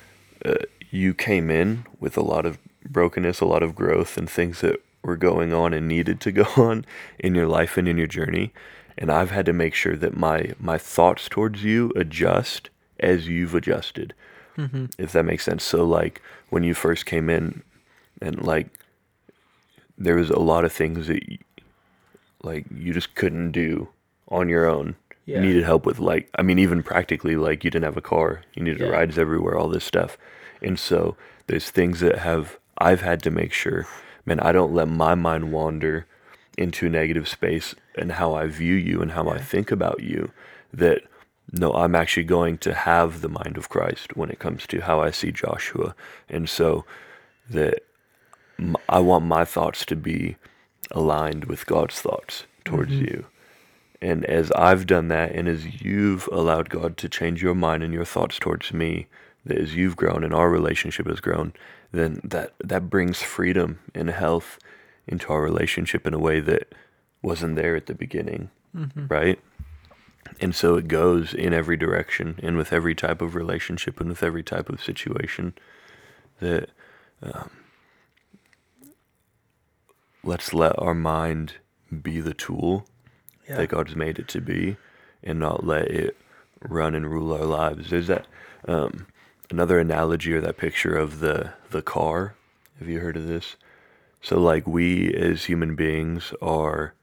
uh, 0.43 0.55
you 0.91 1.13
came 1.13 1.49
in 1.49 1.85
with 2.01 2.17
a 2.17 2.21
lot 2.21 2.45
of 2.45 2.57
brokenness, 2.85 3.39
a 3.39 3.45
lot 3.45 3.63
of 3.63 3.75
growth, 3.75 4.17
and 4.17 4.29
things 4.29 4.59
that 4.59 4.81
were 5.03 5.15
going 5.15 5.53
on 5.53 5.73
and 5.73 5.87
needed 5.87 6.19
to 6.19 6.31
go 6.33 6.43
on 6.57 6.83
in 7.17 7.35
your 7.35 7.47
life 7.47 7.77
and 7.77 7.87
in 7.87 7.97
your 7.97 8.07
journey. 8.07 8.51
And 8.97 9.09
I've 9.09 9.31
had 9.31 9.45
to 9.45 9.53
make 9.53 9.73
sure 9.73 9.95
that 9.95 10.17
my 10.17 10.51
my 10.59 10.77
thoughts 10.77 11.29
towards 11.29 11.63
you 11.63 11.93
adjust 11.95 12.69
as 12.99 13.27
you've 13.27 13.55
adjusted, 13.55 14.13
mm-hmm. 14.57 14.85
if 14.97 15.11
that 15.13 15.23
makes 15.23 15.43
sense. 15.43 15.63
So 15.63 15.83
like 15.85 16.21
when 16.49 16.63
you 16.63 16.73
first 16.73 17.05
came 17.05 17.29
in, 17.29 17.63
and 18.21 18.41
like 18.43 18.67
there 19.97 20.15
was 20.15 20.29
a 20.29 20.39
lot 20.39 20.65
of 20.65 20.71
things 20.71 21.07
that 21.07 21.21
like 22.43 22.65
you 22.73 22.93
just 22.93 23.15
couldn't 23.15 23.51
do 23.51 23.89
on 24.29 24.49
your 24.49 24.67
own. 24.67 24.95
Yeah. 25.25 25.37
You 25.37 25.47
needed 25.47 25.63
help 25.63 25.85
with 25.85 25.99
like 25.99 26.29
I 26.35 26.41
mean 26.41 26.59
even 26.59 26.83
practically 26.83 27.35
like 27.35 27.63
you 27.63 27.69
didn't 27.69 27.85
have 27.85 27.97
a 27.97 28.01
car, 28.01 28.41
you 28.53 28.63
needed 28.63 28.81
Yeah. 28.81 28.87
rides 28.87 29.17
everywhere, 29.17 29.57
all 29.57 29.69
this 29.69 29.83
stuff. 29.83 30.17
And 30.61 30.79
so 30.79 31.15
there's 31.47 31.69
things 31.69 31.99
that 31.99 32.19
have 32.19 32.57
I've 32.77 33.01
had 33.01 33.21
to 33.23 33.31
make 33.31 33.53
sure, 33.53 33.85
man, 34.25 34.39
I 34.39 34.51
don't 34.51 34.73
let 34.73 34.87
my 34.87 35.15
mind 35.15 35.51
wander 35.51 36.05
into 36.57 36.87
a 36.87 36.89
negative 36.89 37.27
space 37.27 37.75
and 37.97 38.13
how 38.13 38.33
I 38.33 38.47
view 38.47 38.75
you 38.75 39.01
and 39.01 39.11
how 39.11 39.29
I 39.29 39.37
think 39.37 39.71
about 39.71 40.01
you 40.01 40.31
that 40.73 41.03
no, 41.51 41.73
I'm 41.73 41.95
actually 41.95 42.23
going 42.23 42.57
to 42.59 42.73
have 42.73 43.21
the 43.21 43.29
mind 43.29 43.57
of 43.57 43.69
Christ 43.69 44.15
when 44.15 44.29
it 44.29 44.39
comes 44.39 44.67
to 44.67 44.81
how 44.81 45.01
I 45.01 45.11
see 45.11 45.31
Joshua. 45.31 45.95
And 46.27 46.49
so 46.49 46.85
that 47.49 47.83
I 48.87 48.99
want 48.99 49.25
my 49.25 49.45
thoughts 49.45 49.85
to 49.85 49.95
be 49.95 50.35
aligned 50.91 51.45
with 51.45 51.65
God's 51.65 51.99
thoughts 52.01 52.45
towards 52.65 52.91
mm-hmm. 52.91 53.05
you. 53.05 53.25
And 54.01 54.25
as 54.25 54.51
I've 54.51 54.87
done 54.87 55.09
that, 55.09 55.31
and 55.33 55.47
as 55.47 55.81
you've 55.81 56.27
allowed 56.31 56.69
God 56.69 56.97
to 56.97 57.09
change 57.09 57.41
your 57.41 57.55
mind 57.55 57.83
and 57.83 57.93
your 57.93 58.05
thoughts 58.05 58.39
towards 58.39 58.73
me, 58.73 59.07
that 59.45 59.57
as 59.57 59.75
you've 59.75 59.95
grown 59.95 60.23
and 60.23 60.33
our 60.33 60.49
relationship 60.49 61.07
has 61.07 61.19
grown, 61.19 61.53
then 61.91 62.21
that, 62.23 62.53
that 62.59 62.89
brings 62.89 63.21
freedom 63.21 63.79
and 63.95 64.09
health 64.09 64.59
into 65.07 65.31
our 65.33 65.41
relationship 65.41 66.05
in 66.05 66.13
a 66.13 66.19
way 66.19 66.39
that 66.39 66.73
wasn't 67.21 67.55
there 67.55 67.75
at 67.75 67.87
the 67.87 67.95
beginning, 67.95 68.49
mm-hmm. 68.75 69.07
right? 69.07 69.39
And 70.41 70.55
so 70.55 70.75
it 70.75 70.87
goes 70.87 71.33
in 71.33 71.53
every 71.53 71.75
direction 71.77 72.39
and 72.41 72.55
with 72.57 72.71
every 72.71 72.95
type 72.95 73.21
of 73.21 73.35
relationship 73.35 73.99
and 73.99 74.09
with 74.09 74.23
every 74.23 74.43
type 74.43 74.69
of 74.69 74.81
situation 74.83 75.53
that 76.39 76.69
um, 77.21 77.49
let's 80.23 80.53
let 80.53 80.77
our 80.79 80.93
mind 80.93 81.55
be 82.01 82.19
the 82.21 82.33
tool 82.33 82.85
Yeah. 83.47 83.57
that 83.57 83.67
God's 83.67 83.95
made 83.95 84.19
it 84.19 84.27
to 84.29 84.41
be 84.41 84.77
and 85.23 85.39
not 85.39 85.65
let 85.65 85.87
it 85.89 86.15
run 86.61 86.95
and 86.95 87.09
rule 87.09 87.33
our 87.33 87.45
lives. 87.45 87.89
There's 87.89 88.07
that 88.07 88.27
um, 88.67 89.07
another 89.49 89.79
analogy 89.79 90.33
or 90.33 90.41
that 90.41 90.57
picture 90.57 90.95
of 90.95 91.19
the 91.19 91.53
the 91.71 91.81
car. 91.81 92.35
Have 92.79 92.87
you 92.87 92.99
heard 92.99 93.17
of 93.17 93.27
this? 93.27 93.55
So 94.21 94.39
like 94.39 94.67
we 94.67 95.13
as 95.13 95.45
human 95.45 95.75
beings 95.75 96.33
are 96.41 96.93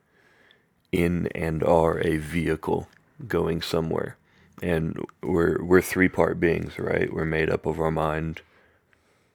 in 0.93 1.27
and 1.29 1.62
are 1.62 1.99
a 2.07 2.17
vehicle 2.19 2.89
going 3.27 3.62
somewhere. 3.62 4.17
And 4.62 4.99
we're 5.23 5.62
we're 5.62 5.83
three 5.83 6.09
part 6.09 6.41
beings, 6.41 6.79
right? 6.79 7.12
We're 7.12 7.27
made 7.27 7.51
up 7.51 7.67
of 7.67 7.81
our 7.81 7.91
mind. 7.91 8.43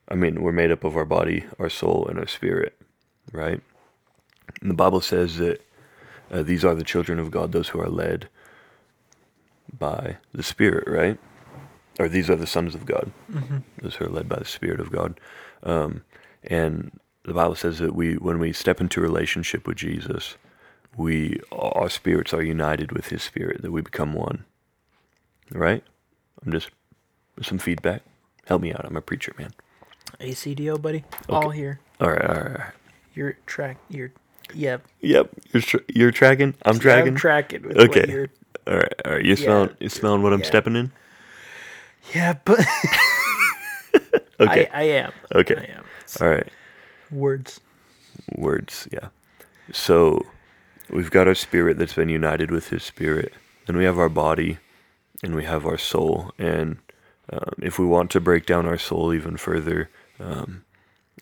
I 0.10 0.16
mean, 0.16 0.42
we're 0.42 0.52
made 0.52 0.72
up 0.72 0.84
of 0.84 0.98
our 0.98 1.06
body, 1.06 1.46
our 1.60 1.70
soul, 1.70 2.08
and 2.10 2.20
our 2.20 2.28
spirit, 2.28 2.76
right? 3.32 3.62
And 4.62 4.72
the 4.72 4.76
Bible 4.76 5.02
says 5.02 5.38
that 5.38 5.62
uh, 6.32 6.44
these 6.44 6.66
are 6.66 6.76
the 6.76 6.84
children 6.84 7.20
of 7.20 7.32
God, 7.32 7.52
those 7.52 7.70
who 7.70 7.80
are 7.80 7.90
led 7.90 8.30
by 9.78 10.18
the 10.34 10.44
Spirit, 10.44 10.88
right? 10.88 11.20
Or 12.00 12.08
these 12.10 12.30
are 12.30 12.36
the 12.36 12.48
sons 12.48 12.76
of 12.76 12.86
God, 12.86 13.12
those 13.82 13.96
who 13.96 14.06
are 14.06 14.10
led 14.10 14.30
by 14.30 14.38
the 14.38 14.46
Spirit 14.46 14.80
of 14.80 14.92
God. 14.92 15.20
Um, 15.64 16.04
and 16.44 17.00
the 17.24 17.34
Bible 17.34 17.56
says 17.56 17.80
that 17.80 17.96
we, 17.96 18.16
when 18.16 18.40
we 18.40 18.54
step 18.54 18.82
into 18.82 19.02
relationship 19.02 19.68
with 19.68 19.78
Jesus, 19.78 20.38
we 20.98 21.40
our 21.52 21.90
spirits 21.90 22.34
are 22.34 22.44
united 22.44 22.92
with 22.92 23.08
His 23.10 23.24
Spirit, 23.24 23.62
that 23.62 23.72
we 23.72 23.82
become 23.82 24.14
one. 24.14 24.46
Right? 25.52 25.84
I'm 26.46 26.52
just 26.52 26.70
some 27.42 27.58
feedback. 27.60 28.04
Help 28.48 28.62
me 28.62 28.74
out. 28.74 28.86
I'm 28.86 28.98
a 28.98 29.02
preacher, 29.02 29.34
man. 29.38 29.54
ACDO, 30.20 30.82
buddy. 30.82 31.04
All 31.30 31.50
here. 31.50 31.80
All 32.00 32.10
right, 32.12 32.22
all 32.26 32.36
right, 32.36 32.48
all 32.48 32.54
right. 32.54 32.74
You're 33.14 33.38
track. 33.46 33.78
You're. 33.90 34.12
Yep. 34.54 34.86
Yep, 35.02 35.30
you're 35.54 35.62
tr- 35.62 35.78
you're 35.88 36.12
tracking. 36.12 36.56
I'm 36.64 36.76
I'm 36.76 36.80
tracking. 36.80 37.16
tracking. 37.16 37.64
With 37.64 37.78
Okay. 37.78 38.28
All 38.68 38.76
right, 38.76 38.94
all 39.06 39.14
right. 39.14 39.26
You 39.26 39.36
smelling? 39.36 39.76
You 39.80 39.90
smelling 39.90 40.24
what 40.24 40.34
I'm 40.34 40.42
yeah. 40.42 40.46
stepping 40.48 40.76
in? 40.76 40.92
yeah, 42.14 42.34
but 42.46 42.60
Okay. 44.40 44.68
I, 44.74 44.82
I 44.82 44.84
am. 44.84 45.14
Okay. 45.36 45.56
I 45.56 45.78
am. 45.78 45.84
all 46.22 46.30
right. 46.30 46.48
Words. 47.12 47.60
words 48.38 48.88
yeah 48.92 49.10
so 49.72 50.22
we've 50.92 51.12
got 51.12 51.28
our 51.28 51.36
spirit 51.36 51.78
that's 51.78 51.94
been 51.94 52.10
united 52.10 52.52
with 52.52 52.70
his 52.70 52.84
spirit 52.84 53.34
then 53.66 53.78
we 53.78 53.86
have 53.86 53.98
our 53.98 54.10
body 54.10 54.58
and 55.24 55.36
we 55.36 55.44
have 55.44 55.66
our 55.66 55.78
soul 55.78 56.32
and 56.38 56.78
um, 57.32 57.54
if 57.62 57.80
we 57.80 57.86
want 57.86 58.10
to 58.12 58.20
break 58.20 58.46
down 58.46 58.66
our 58.66 58.78
soul 58.78 59.14
even 59.14 59.38
further 59.38 59.90
um, 60.20 60.64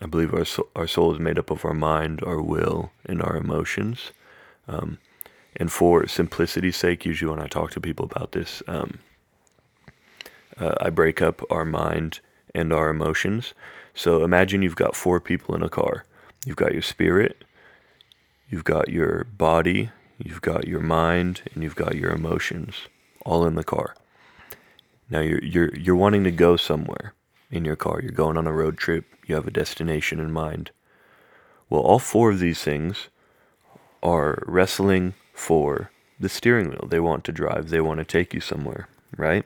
i 0.02 0.06
believe 0.06 0.34
our, 0.34 0.46
our 0.76 0.88
soul 0.88 1.14
is 1.14 1.20
made 1.20 1.40
up 1.40 1.50
of 1.52 1.66
our 1.66 1.74
mind 1.74 2.22
our 2.24 2.42
will 2.42 2.92
and 3.06 3.22
our 3.22 3.36
emotions. 3.36 4.12
Um, 4.68 5.00
and 5.56 5.72
for 5.72 6.08
simplicity's 6.08 6.78
sake 6.78 7.06
usually 7.06 7.32
when 7.32 7.44
i 7.44 7.48
talk 7.48 7.72
to 7.72 7.82
people 7.82 8.06
about 8.06 8.32
this 8.34 8.62
um, 8.68 9.00
uh, 10.60 10.76
i 10.82 10.90
break 10.90 11.22
up 11.22 11.42
our 11.52 11.66
mind 11.66 12.20
and 12.54 12.74
our 12.74 12.90
emotions. 12.90 13.54
So 13.94 14.24
imagine 14.24 14.62
you've 14.62 14.76
got 14.76 14.96
four 14.96 15.20
people 15.20 15.56
in 15.56 15.64
a 15.64 15.70
car. 15.70 16.06
You've 16.46 16.56
got 16.56 16.74
your 16.74 16.82
spirit, 16.82 17.44
you've 18.50 18.64
got 18.64 18.90
your 18.90 19.26
body, 19.38 19.92
you've 20.18 20.42
got 20.42 20.68
your 20.68 20.82
mind, 20.82 21.42
and 21.54 21.64
you've 21.64 21.76
got 21.76 21.96
your 21.96 22.12
emotions 22.12 22.88
all 23.26 23.46
in 23.46 23.56
the 23.56 23.64
car. 23.64 23.96
Now 25.10 25.22
you're 25.22 25.44
you're 25.44 25.76
you're 25.76 25.96
wanting 25.96 26.24
to 26.24 26.32
go 26.32 26.56
somewhere 26.56 27.14
in 27.52 27.66
your 27.66 27.76
car. 27.76 28.00
You're 28.02 28.12
going 28.12 28.38
on 28.38 28.48
a 28.48 28.54
road 28.54 28.78
trip, 28.78 29.06
you 29.26 29.36
have 29.36 29.48
a 29.48 29.52
destination 29.52 30.20
in 30.20 30.32
mind. 30.32 30.72
Well, 31.70 31.82
all 31.82 32.00
four 32.00 32.32
of 32.32 32.40
these 32.40 32.64
things 32.64 33.10
are 34.02 34.44
wrestling 34.48 35.14
for 35.34 35.92
the 36.20 36.30
steering 36.30 36.70
wheel. 36.70 36.88
They 36.88 37.00
want 37.00 37.24
to 37.26 37.32
drive, 37.32 37.70
they 37.70 37.82
want 37.82 38.00
to 38.00 38.06
take 38.06 38.34
you 38.34 38.42
somewhere, 38.42 38.88
right? 39.16 39.46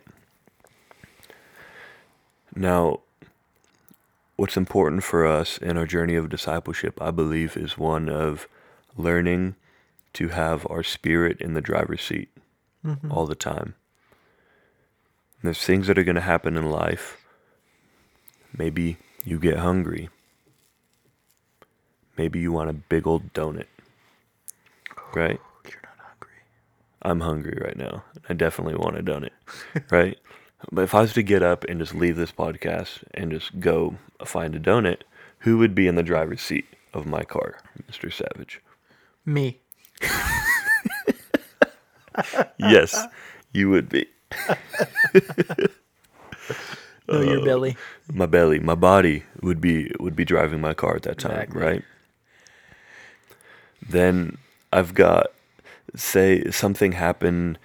Now, 2.55 3.01
what's 4.35 4.57
important 4.57 5.03
for 5.03 5.25
us 5.25 5.57
in 5.57 5.77
our 5.77 5.85
journey 5.85 6.15
of 6.15 6.29
discipleship, 6.29 7.01
I 7.01 7.11
believe, 7.11 7.57
is 7.57 7.77
one 7.77 8.09
of 8.09 8.47
learning 8.95 9.55
to 10.13 10.29
have 10.29 10.67
our 10.69 10.83
spirit 10.83 11.41
in 11.41 11.53
the 11.53 11.61
driver's 11.61 12.01
seat 12.01 12.29
mm-hmm. 12.85 13.11
all 13.11 13.25
the 13.25 13.35
time. 13.35 13.75
There's 15.41 15.61
things 15.61 15.87
that 15.87 15.97
are 15.97 16.03
going 16.03 16.15
to 16.15 16.21
happen 16.21 16.55
in 16.55 16.69
life. 16.69 17.17
Maybe 18.55 18.97
you 19.25 19.39
get 19.39 19.57
hungry. 19.57 20.09
Maybe 22.17 22.39
you 22.39 22.51
want 22.51 22.69
a 22.69 22.73
big 22.73 23.07
old 23.07 23.33
donut. 23.33 23.65
Right? 25.13 25.39
You're 25.65 25.81
not 25.83 25.97
hungry. 25.99 26.39
I'm 27.01 27.19
hungry 27.19 27.57
right 27.61 27.75
now. 27.75 28.03
I 28.29 28.33
definitely 28.33 28.75
want 28.75 28.97
a 28.97 29.03
donut, 29.03 29.31
right? 29.91 30.17
But 30.71 30.83
if 30.83 30.95
I 30.95 31.01
was 31.01 31.13
to 31.13 31.23
get 31.23 31.43
up 31.43 31.65
and 31.65 31.79
just 31.79 31.93
leave 31.93 32.15
this 32.15 32.31
podcast 32.31 33.03
and 33.13 33.31
just 33.31 33.59
go 33.59 33.97
find 34.23 34.55
a 34.55 34.59
donut, 34.59 35.01
who 35.39 35.57
would 35.57 35.75
be 35.75 35.87
in 35.87 35.95
the 35.95 36.03
driver's 36.03 36.41
seat 36.41 36.65
of 36.93 37.05
my 37.05 37.23
car, 37.23 37.57
Mr. 37.91 38.13
Savage? 38.13 38.61
Me. 39.25 39.59
Yes, 42.59 43.07
you 43.53 43.69
would 43.69 43.89
be. 43.89 44.07
No, 47.11 47.21
your 47.21 47.41
Uh, 47.41 47.45
belly. 47.45 47.77
My 48.11 48.25
belly, 48.25 48.59
my 48.59 48.75
body 48.75 49.23
would 49.41 49.61
be 49.61 49.91
would 49.99 50.15
be 50.15 50.25
driving 50.25 50.61
my 50.61 50.73
car 50.73 50.95
at 50.95 51.03
that 51.03 51.19
time, 51.19 51.49
Exactly. 51.49 51.61
right? 51.61 51.83
Then 53.87 54.37
I've 54.71 54.93
got 54.93 55.27
say 55.95 56.49
something 56.51 56.93
happened 56.93 57.59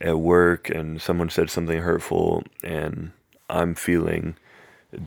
at 0.00 0.18
work 0.18 0.70
and 0.70 1.00
someone 1.02 1.30
said 1.30 1.50
something 1.50 1.80
hurtful 1.80 2.44
and 2.64 3.12
I'm 3.50 3.74
feeling 3.74 4.36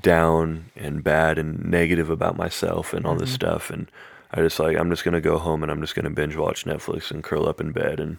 down 0.01 0.65
and 0.75 1.03
bad 1.03 1.37
and 1.39 1.65
negative 1.65 2.09
about 2.09 2.37
myself 2.37 2.93
and 2.93 3.05
all 3.05 3.15
this 3.15 3.31
stuff 3.33 3.69
and 3.69 3.89
I 4.33 4.41
just 4.41 4.59
like 4.59 4.77
I'm 4.77 4.89
just 4.89 5.03
gonna 5.03 5.21
go 5.21 5.37
home 5.37 5.63
and 5.63 5.71
I'm 5.71 5.81
just 5.81 5.95
gonna 5.95 6.09
binge 6.09 6.35
watch 6.35 6.65
Netflix 6.65 7.11
and 7.11 7.23
curl 7.23 7.47
up 7.47 7.59
in 7.59 7.71
bed 7.71 7.99
and 7.99 8.17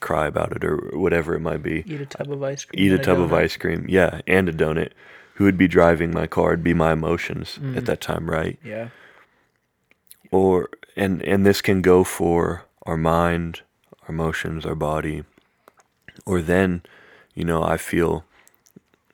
cry 0.00 0.26
about 0.26 0.56
it 0.56 0.64
or 0.64 0.76
whatever 0.94 1.34
it 1.34 1.40
might 1.40 1.62
be 1.62 1.84
Eat 1.86 2.00
a 2.00 2.06
tub 2.06 2.32
of 2.32 2.42
ice 2.42 2.64
cream. 2.64 2.82
eat 2.82 2.92
a 2.92 2.98
tub 2.98 3.20
of 3.20 3.32
ice 3.32 3.56
cream. 3.56 3.84
Yeah, 3.88 4.20
and 4.26 4.48
a 4.48 4.52
donut. 4.52 4.92
Who 5.34 5.44
would 5.44 5.58
be 5.58 5.68
driving 5.68 6.10
my 6.10 6.26
car? 6.26 6.52
It'd 6.52 6.64
be 6.64 6.74
my 6.74 6.92
emotions 6.92 7.56
at 7.56 7.62
mm. 7.62 7.86
that 7.86 8.00
time, 8.00 8.28
right? 8.28 8.58
Yeah. 8.62 8.88
Or 10.30 10.68
and 10.96 11.22
and 11.22 11.46
this 11.46 11.62
can 11.62 11.82
go 11.82 12.04
for 12.04 12.64
our 12.84 12.96
mind, 12.96 13.62
our 14.02 14.14
emotions, 14.14 14.66
our 14.66 14.74
body. 14.74 15.24
Or 16.26 16.42
then, 16.42 16.82
you 17.34 17.44
know, 17.44 17.62
I 17.62 17.78
feel 17.78 18.24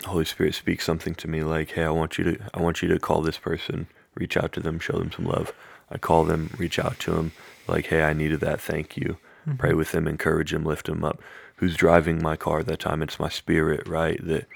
Holy 0.04 0.24
Spirit 0.24 0.54
speaks 0.54 0.84
something 0.84 1.14
to 1.16 1.28
me 1.28 1.42
like, 1.42 1.72
"Hey, 1.72 1.84
I 1.84 1.90
want 1.90 2.18
you 2.18 2.24
to 2.24 2.38
I 2.54 2.60
want 2.60 2.82
you 2.82 2.88
to 2.88 2.98
call 2.98 3.22
this 3.22 3.38
person, 3.38 3.86
reach 4.14 4.36
out 4.36 4.52
to 4.54 4.60
them, 4.60 4.78
show 4.78 4.98
them 4.98 5.12
some 5.12 5.26
love." 5.26 5.52
I 5.90 5.98
call 5.98 6.24
them, 6.24 6.50
reach 6.58 6.78
out 6.78 6.98
to 7.00 7.12
them, 7.12 7.32
like, 7.68 7.86
"Hey, 7.86 8.02
I 8.02 8.12
needed 8.12 8.40
that. 8.40 8.60
Thank 8.60 8.96
you." 8.96 9.18
Mm-hmm. 9.46 9.56
Pray 9.56 9.74
with 9.74 9.92
them, 9.92 10.08
encourage 10.08 10.50
them, 10.50 10.64
lift 10.64 10.86
them 10.86 11.04
up. 11.04 11.20
Who's 11.56 11.76
driving 11.76 12.22
my 12.22 12.36
car 12.36 12.60
at 12.60 12.66
that 12.66 12.80
time? 12.80 13.02
It's 13.02 13.20
my 13.20 13.28
spirit, 13.28 13.86
right? 13.86 14.18
That 14.26 14.46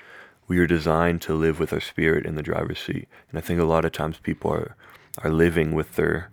we 0.49 0.59
are 0.59 0.67
designed 0.67 1.23
to 1.23 1.35
live 1.35 1.61
with 1.61 1.73
our 1.73 1.81
spirit 1.81 2.27
in 2.27 2.35
the 2.35 2.43
driver's 2.43 2.81
seat. 2.81 3.09
And 3.31 3.39
I 3.39 3.41
think 3.41 3.61
a 3.61 3.65
lot 3.65 3.85
of 3.85 3.93
times 3.93 4.19
people 4.19 4.53
are 4.53 4.75
are 5.19 5.31
living 5.31 5.73
with 5.73 5.97
their 5.97 6.31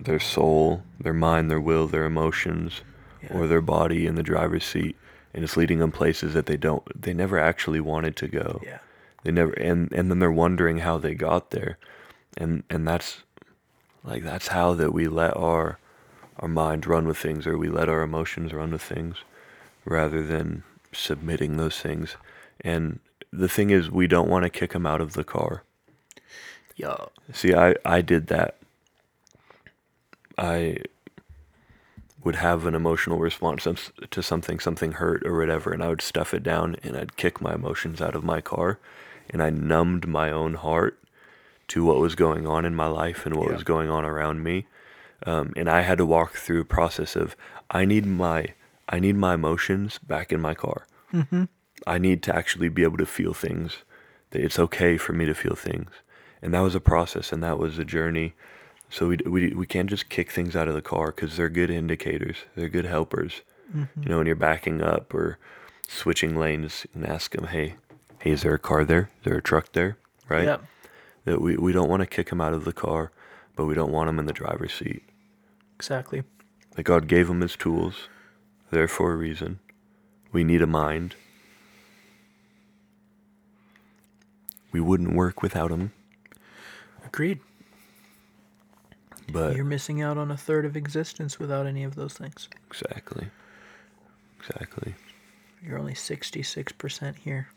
their 0.00 0.20
soul, 0.20 0.82
their 1.00 1.12
mind, 1.12 1.50
their 1.50 1.60
will, 1.60 1.86
their 1.86 2.04
emotions, 2.04 2.82
or 3.30 3.46
their 3.46 3.60
body 3.60 4.06
in 4.06 4.14
the 4.14 4.22
driver's 4.22 4.64
seat, 4.64 4.96
and 5.32 5.44
it's 5.44 5.56
leading 5.56 5.78
them 5.78 5.92
places 5.92 6.34
that 6.34 6.46
they 6.46 6.56
don't, 6.56 6.82
they 7.00 7.14
never 7.14 7.38
actually 7.38 7.80
wanted 7.80 8.16
to 8.16 8.28
go. 8.28 8.60
Yeah. 8.64 8.78
They 9.22 9.32
never, 9.32 9.52
and 9.52 9.90
and 9.92 10.10
then 10.10 10.18
they're 10.18 10.30
wondering 10.30 10.78
how 10.78 10.98
they 10.98 11.14
got 11.14 11.50
there, 11.50 11.78
and 12.36 12.62
and 12.68 12.86
that's 12.86 13.22
like 14.04 14.22
that's 14.22 14.48
how 14.48 14.74
that 14.74 14.92
we 14.92 15.08
let 15.08 15.36
our 15.36 15.78
our 16.38 16.48
mind 16.48 16.86
run 16.86 17.06
with 17.06 17.18
things, 17.18 17.46
or 17.46 17.56
we 17.56 17.68
let 17.68 17.88
our 17.88 18.02
emotions 18.02 18.52
run 18.52 18.72
with 18.72 18.82
things, 18.82 19.18
rather 19.84 20.22
than 20.22 20.64
submitting 20.92 21.56
those 21.56 21.78
things. 21.78 22.16
And 22.60 22.98
the 23.32 23.48
thing 23.48 23.70
is, 23.70 23.90
we 23.90 24.06
don't 24.06 24.28
want 24.28 24.44
to 24.44 24.50
kick 24.50 24.72
them 24.72 24.86
out 24.86 25.00
of 25.00 25.12
the 25.12 25.24
car. 25.24 25.62
Yeah. 26.76 27.06
See, 27.32 27.54
I, 27.54 27.76
I 27.84 28.00
did 28.00 28.26
that. 28.28 28.56
I 30.36 30.78
would 32.24 32.36
have 32.36 32.66
an 32.66 32.74
emotional 32.74 33.18
response 33.18 33.66
to 34.10 34.22
something, 34.22 34.58
something 34.58 34.92
hurt 34.92 35.24
or 35.26 35.38
whatever, 35.38 35.72
and 35.72 35.84
I 35.84 35.88
would 35.88 36.02
stuff 36.02 36.34
it 36.34 36.42
down 36.42 36.76
and 36.82 36.96
I'd 36.96 37.16
kick 37.16 37.40
my 37.40 37.54
emotions 37.54 38.00
out 38.00 38.16
of 38.16 38.24
my 38.24 38.40
car, 38.40 38.78
and 39.30 39.42
I 39.42 39.50
numbed 39.50 40.08
my 40.08 40.30
own 40.32 40.54
heart 40.54 40.98
to 41.68 41.84
what 41.84 41.98
was 41.98 42.14
going 42.14 42.46
on 42.46 42.64
in 42.64 42.74
my 42.74 42.86
life 42.86 43.26
and 43.26 43.34
what 43.36 43.48
Yeah. 43.48 43.54
was 43.54 43.64
going 43.64 43.88
on 43.90 44.04
around 44.04 44.42
me. 44.42 44.66
Um, 45.26 45.52
and 45.56 45.68
I 45.70 45.80
had 45.82 45.98
to 45.98 46.06
walk 46.06 46.32
through 46.34 46.60
a 46.60 46.64
process 46.64 47.16
of 47.16 47.34
I 47.70 47.84
need 47.84 48.06
my 48.06 48.48
I 48.88 48.98
need 49.00 49.16
my 49.16 49.32
emotions 49.34 49.98
back 49.98 50.30
in 50.32 50.40
my 50.42 50.54
car. 50.54 50.86
I 51.86 51.98
need 51.98 52.22
to 52.24 52.34
actually 52.36 52.68
be 52.68 52.82
able 52.82 52.98
to 52.98 53.06
feel 53.06 53.32
things. 53.34 53.78
That 54.30 54.42
it's 54.42 54.58
okay 54.58 54.96
for 54.98 55.12
me 55.12 55.24
to 55.26 55.34
feel 55.34 55.54
things, 55.54 55.90
and 56.42 56.52
that 56.52 56.60
was 56.60 56.74
a 56.74 56.80
process, 56.80 57.32
and 57.32 57.42
that 57.42 57.58
was 57.58 57.78
a 57.78 57.84
journey. 57.84 58.34
So 58.90 59.08
we 59.08 59.16
we 59.24 59.48
we 59.54 59.66
can't 59.66 59.88
just 59.88 60.08
kick 60.08 60.30
things 60.30 60.54
out 60.56 60.68
of 60.68 60.74
the 60.74 60.82
car 60.82 61.06
because 61.12 61.36
they're 61.36 61.48
good 61.48 61.70
indicators. 61.70 62.36
They're 62.56 62.68
good 62.68 62.84
helpers. 62.86 63.42
You 63.74 64.08
know, 64.08 64.18
when 64.18 64.26
you're 64.26 64.36
backing 64.36 64.82
up 64.82 65.12
or 65.14 65.38
switching 65.88 66.36
lanes, 66.36 66.86
and 66.94 67.06
ask 67.06 67.32
them, 67.34 67.46
"Hey, 67.46 67.74
hey, 68.20 68.30
is 68.32 68.42
there 68.42 68.54
a 68.54 68.58
car 68.58 68.84
there? 68.84 69.10
Is 69.20 69.24
there 69.24 69.36
a 69.38 69.42
truck 69.42 69.72
there?" 69.72 69.96
Right? 70.28 70.44
Yep. 70.44 70.62
That 71.24 71.40
we 71.40 71.56
we 71.56 71.72
don't 71.72 71.88
want 71.88 72.00
to 72.00 72.06
kick 72.06 72.30
him 72.30 72.40
out 72.40 72.52
of 72.52 72.64
the 72.64 72.72
car, 72.72 73.10
but 73.56 73.66
we 73.66 73.74
don't 73.74 73.92
want 73.92 74.08
him 74.08 74.18
in 74.18 74.26
the 74.26 74.32
driver's 74.32 74.74
seat. 74.74 75.02
Exactly. 75.76 76.22
That 76.76 76.82
God 76.82 77.06
gave 77.08 77.28
him 77.30 77.40
His 77.40 77.56
tools, 77.56 78.08
there 78.70 78.88
for 78.88 79.12
a 79.12 79.16
reason. 79.16 79.60
We 80.32 80.44
need 80.44 80.60
a 80.62 80.66
mind. 80.66 81.14
We 84.72 84.80
wouldn't 84.80 85.14
work 85.14 85.40
without 85.40 85.70
him. 85.70 85.92
Agreed. 87.06 87.38
but 89.32 89.54
You're 89.54 89.64
missing 89.64 90.02
out 90.02 90.18
on 90.18 90.32
a 90.32 90.36
third 90.36 90.64
of 90.64 90.76
existence 90.76 91.38
without 91.38 91.66
any 91.66 91.84
of 91.84 91.94
those 91.94 92.14
things. 92.14 92.48
exactly, 92.68 93.28
exactly. 94.40 94.94
You're 95.64 95.78
only 95.78 95.94
66% 95.94 97.16
here. 97.18 97.48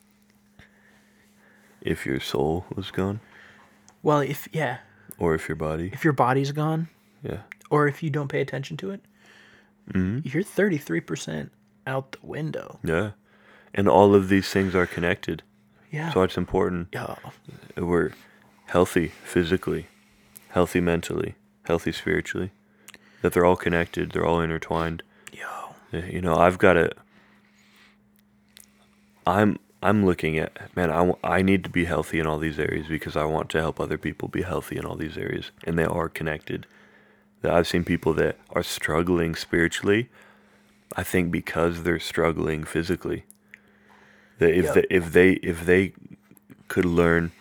If 1.82 2.05
your 2.05 2.20
soul 2.20 2.65
was 2.76 2.91
gone, 2.91 3.20
Well, 4.08 4.22
if, 4.22 4.47
yeah, 4.53 4.78
or 5.20 5.36
if 5.36 5.49
your 5.49 5.58
body, 5.58 5.89
if 5.91 6.05
your 6.05 6.14
body's 6.14 6.53
gone, 6.53 6.88
yeah, 7.22 7.39
or 7.70 7.89
if 7.89 8.01
you 8.01 8.10
don't 8.10 8.30
pay 8.30 8.39
attention 8.39 8.78
to 8.78 8.91
it, 8.91 9.01
hmm 9.91 10.20
you're 10.24 10.43
33% 10.43 11.49
out 11.86 12.14
the 12.14 12.26
window. 12.26 12.80
yeah, 12.86 13.12
and 13.74 13.89
all 13.89 14.16
of 14.16 14.30
these 14.30 14.47
things 14.47 14.74
are 14.76 14.86
connected. 14.86 15.43
Yeah. 15.91 16.14
So 16.14 16.22
it's 16.22 16.38
important 16.38 16.88
yeah. 16.93 17.16
that 17.76 17.86
we're 17.86 18.12
healthy 18.68 19.10
physically, 19.26 19.88
healthy 20.51 20.80
mentally, 20.80 21.36
healthy 21.66 21.91
spiritually. 21.91 22.51
That 23.22 23.34
they're 23.34 23.43
all 23.43 23.58
connected. 23.58 24.12
They're 24.12 24.26
all 24.26 24.39
intertwined. 24.39 25.03
Yo. 25.34 25.76
You 25.91 26.22
know, 26.22 26.38
I've 26.38 26.58
got 26.58 26.74
to. 26.74 26.91
I'm 29.26 29.60
I'm 29.82 30.05
looking 30.05 30.38
at 30.39 30.75
man. 30.75 30.89
I, 30.91 31.13
I 31.23 31.41
need 31.41 31.63
to 31.65 31.69
be 31.69 31.86
healthy 31.86 32.19
in 32.19 32.25
all 32.28 32.39
these 32.39 32.59
areas 32.59 32.88
because 32.88 33.15
I 33.15 33.25
want 33.25 33.49
to 33.51 33.59
help 33.59 33.80
other 33.80 33.97
people 33.97 34.28
be 34.28 34.41
healthy 34.41 34.78
in 34.78 34.86
all 34.86 34.95
these 34.95 35.17
areas, 35.17 35.51
and 35.65 35.78
they 35.78 35.86
are 35.86 36.09
connected. 36.09 36.65
That 37.41 37.53
I've 37.53 37.67
seen 37.67 37.84
people 37.84 38.13
that 38.15 38.38
are 38.51 38.63
struggling 38.63 39.36
spiritually. 39.36 40.09
I 40.95 41.03
think 41.03 41.32
because 41.32 41.84
they're 41.84 41.99
struggling 41.99 42.63
physically. 42.63 43.25
That 44.39 44.51
if 44.53 44.65
Yep. 44.65 44.73
they, 44.73 44.86
if 44.89 45.13
they 45.13 45.32
if 45.34 45.65
they 45.65 45.93
could 46.67 46.86
learn 46.86 47.32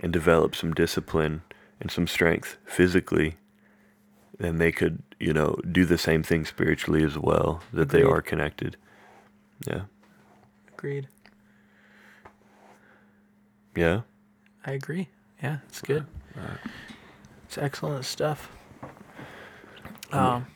and 0.00 0.12
develop 0.12 0.54
some 0.54 0.74
discipline 0.74 1.42
and 1.80 1.90
some 1.90 2.06
strength 2.06 2.58
physically, 2.66 3.36
then 4.38 4.58
they 4.58 4.72
could, 4.72 5.02
you 5.18 5.32
know, 5.32 5.56
do 5.72 5.84
the 5.86 5.98
same 5.98 6.22
thing 6.22 6.44
spiritually 6.44 7.02
as 7.02 7.16
well, 7.18 7.62
that 7.72 7.88
they 7.90 8.02
are 8.02 8.20
connected. 8.20 8.76
Yeah. 9.66 9.82
Agreed. 10.76 11.08
Yeah. 13.76 14.00
I 14.64 14.72
agree. 14.72 15.08
Yeah, 15.42 15.58
it's 15.68 15.80
good. 15.80 16.06
It's 17.44 17.58
excellent 17.58 18.04
stuff. 18.04 18.50
Um, 20.12 20.46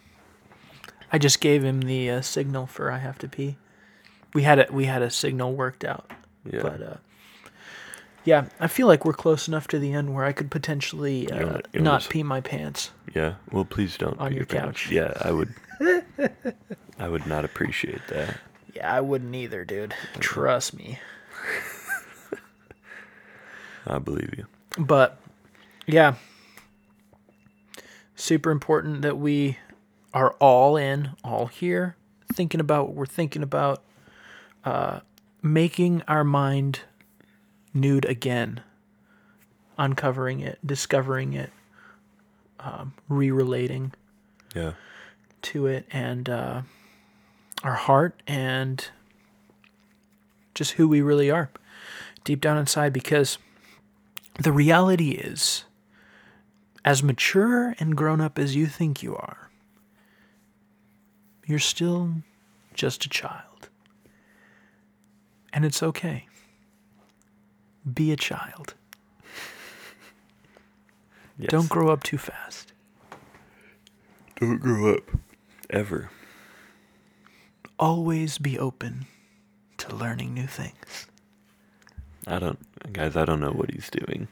I 1.12 1.18
just 1.18 1.40
gave 1.40 1.62
him 1.64 1.80
the 1.82 2.10
uh, 2.10 2.20
signal 2.22 2.66
for 2.66 2.90
I 2.90 2.98
have 2.98 3.18
to 3.18 3.28
pee. 3.28 3.56
We 4.34 4.42
had 4.42 4.58
a 4.60 4.66
we 4.72 4.84
had 4.84 5.02
a 5.02 5.10
signal 5.10 5.52
worked 5.54 5.84
out, 5.84 6.10
Yeah. 6.50 6.62
but 6.62 6.82
uh, 6.82 6.96
yeah, 8.24 8.46
I 8.60 8.68
feel 8.68 8.86
like 8.86 9.04
we're 9.04 9.12
close 9.12 9.48
enough 9.48 9.66
to 9.68 9.78
the 9.78 9.92
end 9.92 10.14
where 10.14 10.24
I 10.24 10.32
could 10.32 10.50
potentially 10.50 11.30
uh, 11.30 11.34
wanna- 11.36 11.46
you 11.72 11.80
wanna 11.80 11.82
not 11.84 12.06
pee 12.08 12.22
my 12.22 12.40
pants. 12.40 12.90
yeah. 13.14 13.34
Well, 13.50 13.64
please 13.64 13.96
don't. 13.96 14.18
On 14.18 14.30
pee 14.30 14.36
your 14.36 14.46
pants. 14.46 14.82
couch. 14.82 14.90
Yeah, 14.92 15.12
I 15.20 15.32
would. 15.32 15.54
I 16.98 17.08
would 17.08 17.26
not 17.26 17.44
appreciate 17.44 18.02
that. 18.08 18.36
Yeah, 18.74 18.94
I 18.94 19.00
wouldn't 19.00 19.34
either, 19.34 19.64
dude. 19.64 19.94
Trust 20.20 20.74
me. 20.76 20.98
I 23.86 23.98
believe 23.98 24.32
you. 24.36 24.46
But 24.78 25.18
yeah, 25.86 26.14
super 28.14 28.50
important 28.50 29.02
that 29.02 29.18
we 29.18 29.58
are 30.12 30.32
all 30.40 30.76
in, 30.76 31.10
all 31.24 31.46
here, 31.46 31.96
thinking 32.32 32.60
about 32.60 32.88
what 32.88 32.96
we're 32.96 33.06
thinking 33.06 33.42
about, 33.42 33.82
uh, 34.64 35.00
making 35.42 36.02
our 36.08 36.24
mind 36.24 36.80
nude 37.72 38.04
again, 38.04 38.60
uncovering 39.78 40.40
it, 40.40 40.58
discovering 40.66 41.32
it, 41.32 41.50
um, 42.58 42.92
re-relating 43.08 43.92
Yeah. 44.54 44.72
to 45.42 45.66
it, 45.66 45.86
and 45.90 46.28
uh, 46.28 46.62
our 47.62 47.74
heart 47.74 48.22
and 48.26 48.84
just 50.54 50.72
who 50.72 50.88
we 50.88 51.00
really 51.00 51.30
are 51.30 51.50
deep 52.24 52.40
down 52.40 52.58
inside 52.58 52.92
because 52.92 53.38
the 54.38 54.52
reality 54.52 55.10
is 55.10 55.64
as 56.84 57.02
mature 57.02 57.74
and 57.78 57.96
grown 57.96 58.20
up 58.20 58.38
as 58.38 58.56
you 58.56 58.66
think 58.66 59.02
you 59.02 59.14
are 59.16 59.50
you're 61.46 61.58
still 61.58 62.14
just 62.74 63.04
a 63.04 63.08
child 63.08 63.68
and 65.52 65.64
it's 65.64 65.82
okay 65.82 66.26
be 67.92 68.12
a 68.12 68.16
child 68.16 68.74
Yes. 71.38 71.50
don't 71.50 71.68
grow 71.70 71.88
up 71.88 72.02
too 72.02 72.18
fast 72.18 72.72
Don't 74.36 74.58
grow 74.58 74.94
up. 74.94 75.02
Ever. 75.70 76.10
always 77.78 78.36
be 78.38 78.58
open 78.58 79.06
to 79.78 79.94
learning 79.94 80.34
new 80.34 80.46
things 80.46 81.06
I 82.26 82.38
don't, 82.38 82.58
guys. 82.92 83.16
I 83.16 83.24
don't 83.24 83.40
know 83.40 83.52
what 83.52 83.70
he's 83.70 83.90
doing. 83.90 84.28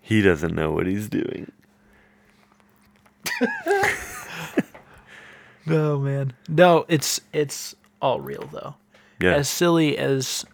He 0.00 0.22
doesn't 0.22 0.54
know 0.54 0.70
what 0.72 0.86
he's 0.86 1.08
doing. 1.08 1.50
No 5.68 5.98
man. 5.98 6.32
No, 6.48 6.84
it's 6.88 7.20
it's 7.32 7.74
all 8.00 8.20
real 8.20 8.48
though. 8.52 8.76
Yeah. 9.20 9.34
As 9.34 9.48
silly 9.48 9.98
as 9.98 10.44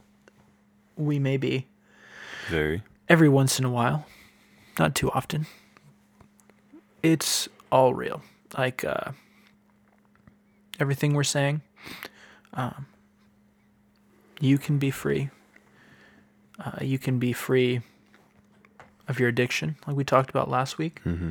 we 0.97 1.19
may 1.19 1.37
be, 1.37 1.67
Very. 2.49 2.83
every 3.11 3.29
once 3.29 3.59
in 3.59 3.67
a 3.67 3.71
while, 3.71 4.07
not 4.79 4.95
too 4.95 5.11
often. 5.11 5.47
It's 7.03 7.47
all 7.71 7.93
real. 7.93 8.23
Like 8.57 8.85
uh 8.85 9.13
everything 10.81 11.13
we're 11.13 11.25
saying, 11.25 11.61
um 12.55 12.87
you 14.43 14.59
can 14.59 14.79
be 14.79 14.91
free. 14.91 15.31
Uh, 16.59 16.79
you 16.81 16.99
can 16.99 17.21
be 17.21 17.33
free 17.33 17.81
of 19.07 19.21
your 19.21 19.29
addiction, 19.29 19.77
like 19.87 19.97
we 19.97 20.05
talked 20.05 20.31
about 20.31 20.51
last 20.51 20.79
week. 20.79 21.01
Mm-hmm. 21.05 21.31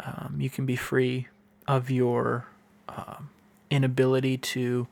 Um, 0.00 0.36
you 0.40 0.50
can 0.50 0.66
be 0.66 0.74
free 0.74 1.28
of 1.68 1.88
your 1.88 2.46
um, 2.88 3.30
inability 3.70 4.38
to 4.38 4.88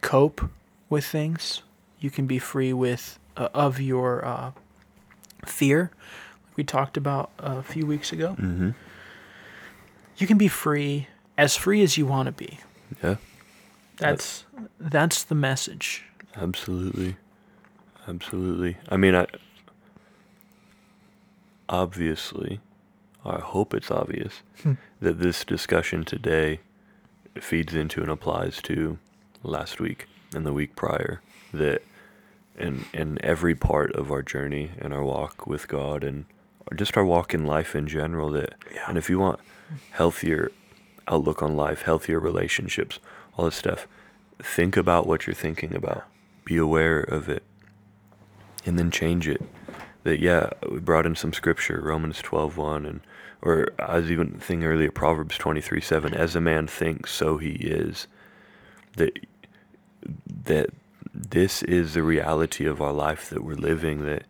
cope 0.00 0.50
with 0.88 1.04
things. 1.04 1.62
You 2.00 2.10
can 2.10 2.26
be 2.26 2.38
free 2.38 2.72
with 2.72 3.18
uh, 3.36 3.50
of 3.52 3.78
your 3.78 4.24
uh, 4.24 4.52
fear, 5.44 5.90
like 6.48 6.56
we 6.56 6.64
talked 6.64 6.96
about 6.96 7.30
a 7.38 7.62
few 7.62 7.84
weeks 7.84 8.12
ago. 8.12 8.30
Mm-hmm. 8.38 8.70
You 10.16 10.26
can 10.26 10.38
be 10.38 10.48
free, 10.48 11.06
as 11.36 11.54
free 11.54 11.82
as 11.82 11.98
you 11.98 12.06
want 12.06 12.26
to 12.26 12.32
be. 12.32 12.60
Yeah. 13.02 13.16
That's 13.98 14.44
that's 14.78 15.22
the 15.22 15.34
message. 15.34 16.04
Absolutely. 16.36 17.16
Absolutely. 18.08 18.76
I 18.88 18.96
mean, 18.96 19.14
I 19.14 19.26
obviously, 21.68 22.60
I 23.24 23.38
hope 23.38 23.74
it's 23.74 23.90
obvious 23.90 24.42
hmm. 24.62 24.74
that 25.00 25.20
this 25.20 25.44
discussion 25.44 26.04
today 26.04 26.60
feeds 27.40 27.74
into 27.74 28.00
and 28.00 28.10
applies 28.10 28.60
to 28.62 28.98
last 29.42 29.80
week 29.80 30.06
and 30.34 30.44
the 30.44 30.52
week 30.52 30.76
prior. 30.76 31.20
That 31.52 31.82
in 32.58 32.84
in 32.92 33.18
every 33.24 33.54
part 33.54 33.92
of 33.94 34.10
our 34.12 34.22
journey 34.22 34.70
and 34.78 34.92
our 34.92 35.02
walk 35.02 35.46
with 35.46 35.68
God 35.68 36.04
and 36.04 36.26
just 36.76 36.96
our 36.96 37.04
walk 37.04 37.34
in 37.34 37.44
life 37.46 37.74
in 37.74 37.86
general. 37.88 38.30
That 38.30 38.54
Yeah. 38.72 38.84
and 38.88 38.98
if 38.98 39.10
you 39.10 39.18
want 39.18 39.40
healthier 39.92 40.52
outlook 41.08 41.42
on 41.42 41.56
life, 41.56 41.82
healthier 41.82 42.20
relationships, 42.20 42.98
all 43.36 43.46
this 43.46 43.56
stuff, 43.56 43.86
think 44.38 44.76
about 44.76 45.06
what 45.06 45.26
you're 45.26 45.34
thinking 45.34 45.74
about. 45.74 46.04
Be 46.44 46.56
aware 46.56 47.00
of 47.00 47.28
it, 47.28 47.42
and 48.64 48.78
then 48.78 48.90
change 48.90 49.28
it. 49.28 49.42
That 50.02 50.20
yeah, 50.20 50.50
we 50.68 50.80
brought 50.80 51.06
in 51.06 51.14
some 51.14 51.32
scripture, 51.32 51.80
Romans 51.82 52.22
12:1, 52.22 52.88
and 52.88 53.00
or 53.42 53.68
I 53.78 53.96
was 53.96 54.10
even 54.10 54.38
thinking 54.38 54.64
earlier, 54.64 54.90
Proverbs 54.90 55.38
23 55.38 55.80
7 55.80 56.14
As 56.14 56.36
a 56.36 56.40
man 56.40 56.66
thinks, 56.66 57.10
so 57.12 57.38
he 57.38 57.52
is. 57.52 58.06
That 58.96 59.18
that 60.44 60.70
this 61.14 61.62
is 61.62 61.94
the 61.94 62.02
reality 62.02 62.66
of 62.66 62.80
our 62.80 62.92
life 62.92 63.28
that 63.30 63.44
we're 63.44 63.54
living. 63.54 64.04
That 64.04 64.24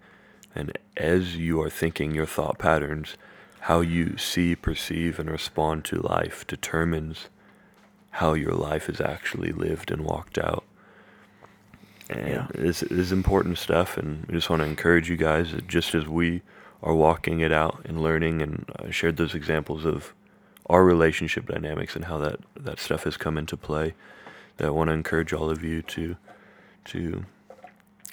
and 0.54 0.76
as 0.96 1.36
you 1.36 1.61
are 1.62 1.70
thinking, 1.70 2.14
your 2.14 2.26
thought 2.26 2.58
patterns, 2.58 3.16
how 3.61 3.80
you 3.80 4.16
see, 4.16 4.56
perceive, 4.56 5.18
and 5.18 5.30
respond 5.30 5.84
to 5.86 6.00
life 6.00 6.46
determines 6.46 7.28
how 8.12 8.34
your 8.34 8.54
life 8.54 8.88
is 8.88 9.00
actually 9.00 9.52
lived 9.52 9.90
and 9.90 10.02
walked 10.02 10.38
out. 10.38 10.64
And 12.11 12.28
Yeah. 12.28 12.46
this 12.54 12.82
is 12.82 13.12
important 13.12 13.58
stuff, 13.58 13.96
and 13.96 14.26
I 14.28 14.32
just 14.32 14.50
want 14.50 14.62
to 14.62 14.66
encourage 14.68 15.08
you 15.08 15.16
guys 15.16 15.54
just 15.68 15.94
as 15.94 16.06
we 16.06 16.42
are 16.82 16.94
walking 16.94 17.40
it 17.40 17.52
out 17.52 17.80
and 17.84 18.02
learning, 18.02 18.42
and 18.42 18.64
I 18.78 18.90
shared 18.90 19.16
those 19.16 19.34
examples 19.34 19.84
of 19.84 20.12
our 20.66 20.84
relationship 20.84 21.46
dynamics 21.46 21.94
and 21.96 22.06
how 22.06 22.18
that, 22.18 22.40
that 22.56 22.78
stuff 22.78 23.04
has 23.04 23.16
come 23.16 23.36
into 23.38 23.56
play, 23.56 23.94
that 24.56 24.66
I 24.66 24.70
want 24.70 24.88
to 24.88 24.94
encourage 24.94 25.32
all 25.32 25.50
of 25.50 25.62
you 25.64 25.82
to 25.82 26.16
to 26.86 27.26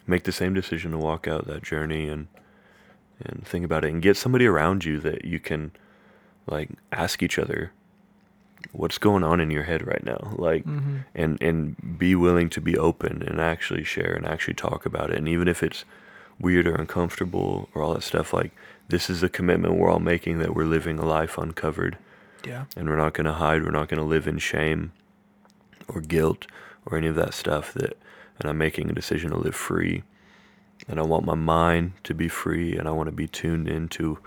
make 0.05 0.23
the 0.23 0.31
same 0.31 0.53
decision 0.53 0.91
to 0.91 0.97
walk 0.97 1.27
out 1.27 1.47
that 1.47 1.63
journey 1.63 2.07
and 2.09 2.27
and 3.23 3.47
think 3.47 3.65
about 3.65 3.83
it 3.83 3.91
and 3.91 4.01
get 4.01 4.15
somebody 4.17 4.45
around 4.45 4.85
you 4.85 4.99
that 4.99 5.25
you 5.25 5.39
can 5.39 5.71
like 6.45 6.69
ask 6.91 7.23
each 7.23 7.39
other 7.39 7.71
what's 8.71 8.97
going 8.97 9.23
on 9.23 9.39
in 9.39 9.49
your 9.51 9.63
head 9.63 9.85
right 9.87 10.03
now 10.03 10.33
like 10.37 10.65
Mm-hmm. 10.65 10.97
and 11.15 11.41
and 11.41 11.97
be 11.99 12.15
willing 12.15 12.49
to 12.49 12.61
be 12.61 12.77
open 12.77 13.23
and 13.25 13.39
actually 13.39 13.83
share 13.83 14.13
and 14.13 14.25
actually 14.25 14.53
talk 14.55 14.85
about 14.85 15.09
it. 15.11 15.17
And 15.17 15.27
even 15.27 15.47
if 15.47 15.63
it's 15.63 15.85
weird 16.39 16.67
or 16.67 16.75
uncomfortable 16.75 17.69
or 17.73 17.81
all 17.81 17.93
that 17.93 18.03
stuff 18.03 18.33
like 18.33 18.51
this 18.89 19.09
is 19.09 19.23
a 19.23 19.29
commitment 19.29 19.75
we're 19.75 19.89
all 19.89 19.99
making 19.99 20.39
that 20.39 20.53
we're 20.55 20.65
living 20.65 20.99
a 20.99 21.05
life 21.05 21.37
uncovered. 21.37 21.97
Yeah. 22.45 22.65
and 22.77 22.87
we're 22.87 22.97
not 22.97 23.13
going 23.13 23.25
to 23.25 23.33
hide. 23.33 23.63
We're 23.63 23.71
not 23.71 23.89
going 23.89 23.99
to 23.99 24.05
live 24.05 24.27
in 24.27 24.37
shame 24.37 24.91
or 25.87 25.99
guilt 26.01 26.45
or 26.85 26.97
any 26.97 27.07
of 27.07 27.15
that 27.15 27.33
stuff 27.33 27.73
that 27.73 27.97
and 28.39 28.49
i'm 28.49 28.57
making 28.57 28.89
a 28.89 28.93
decision 28.93 29.31
to 29.31 29.37
live 29.37 29.55
free. 29.55 30.03
And 30.87 30.99
i 30.99 31.03
want 31.03 31.25
my 31.25 31.35
mind 31.35 31.93
to 32.03 32.13
be 32.13 32.27
free 32.27 32.77
and 32.77 32.87
i 32.87 32.91
want 32.91 33.07
to 33.07 33.15
be 33.15 33.27
tuned 33.27 33.67
into 33.67 34.19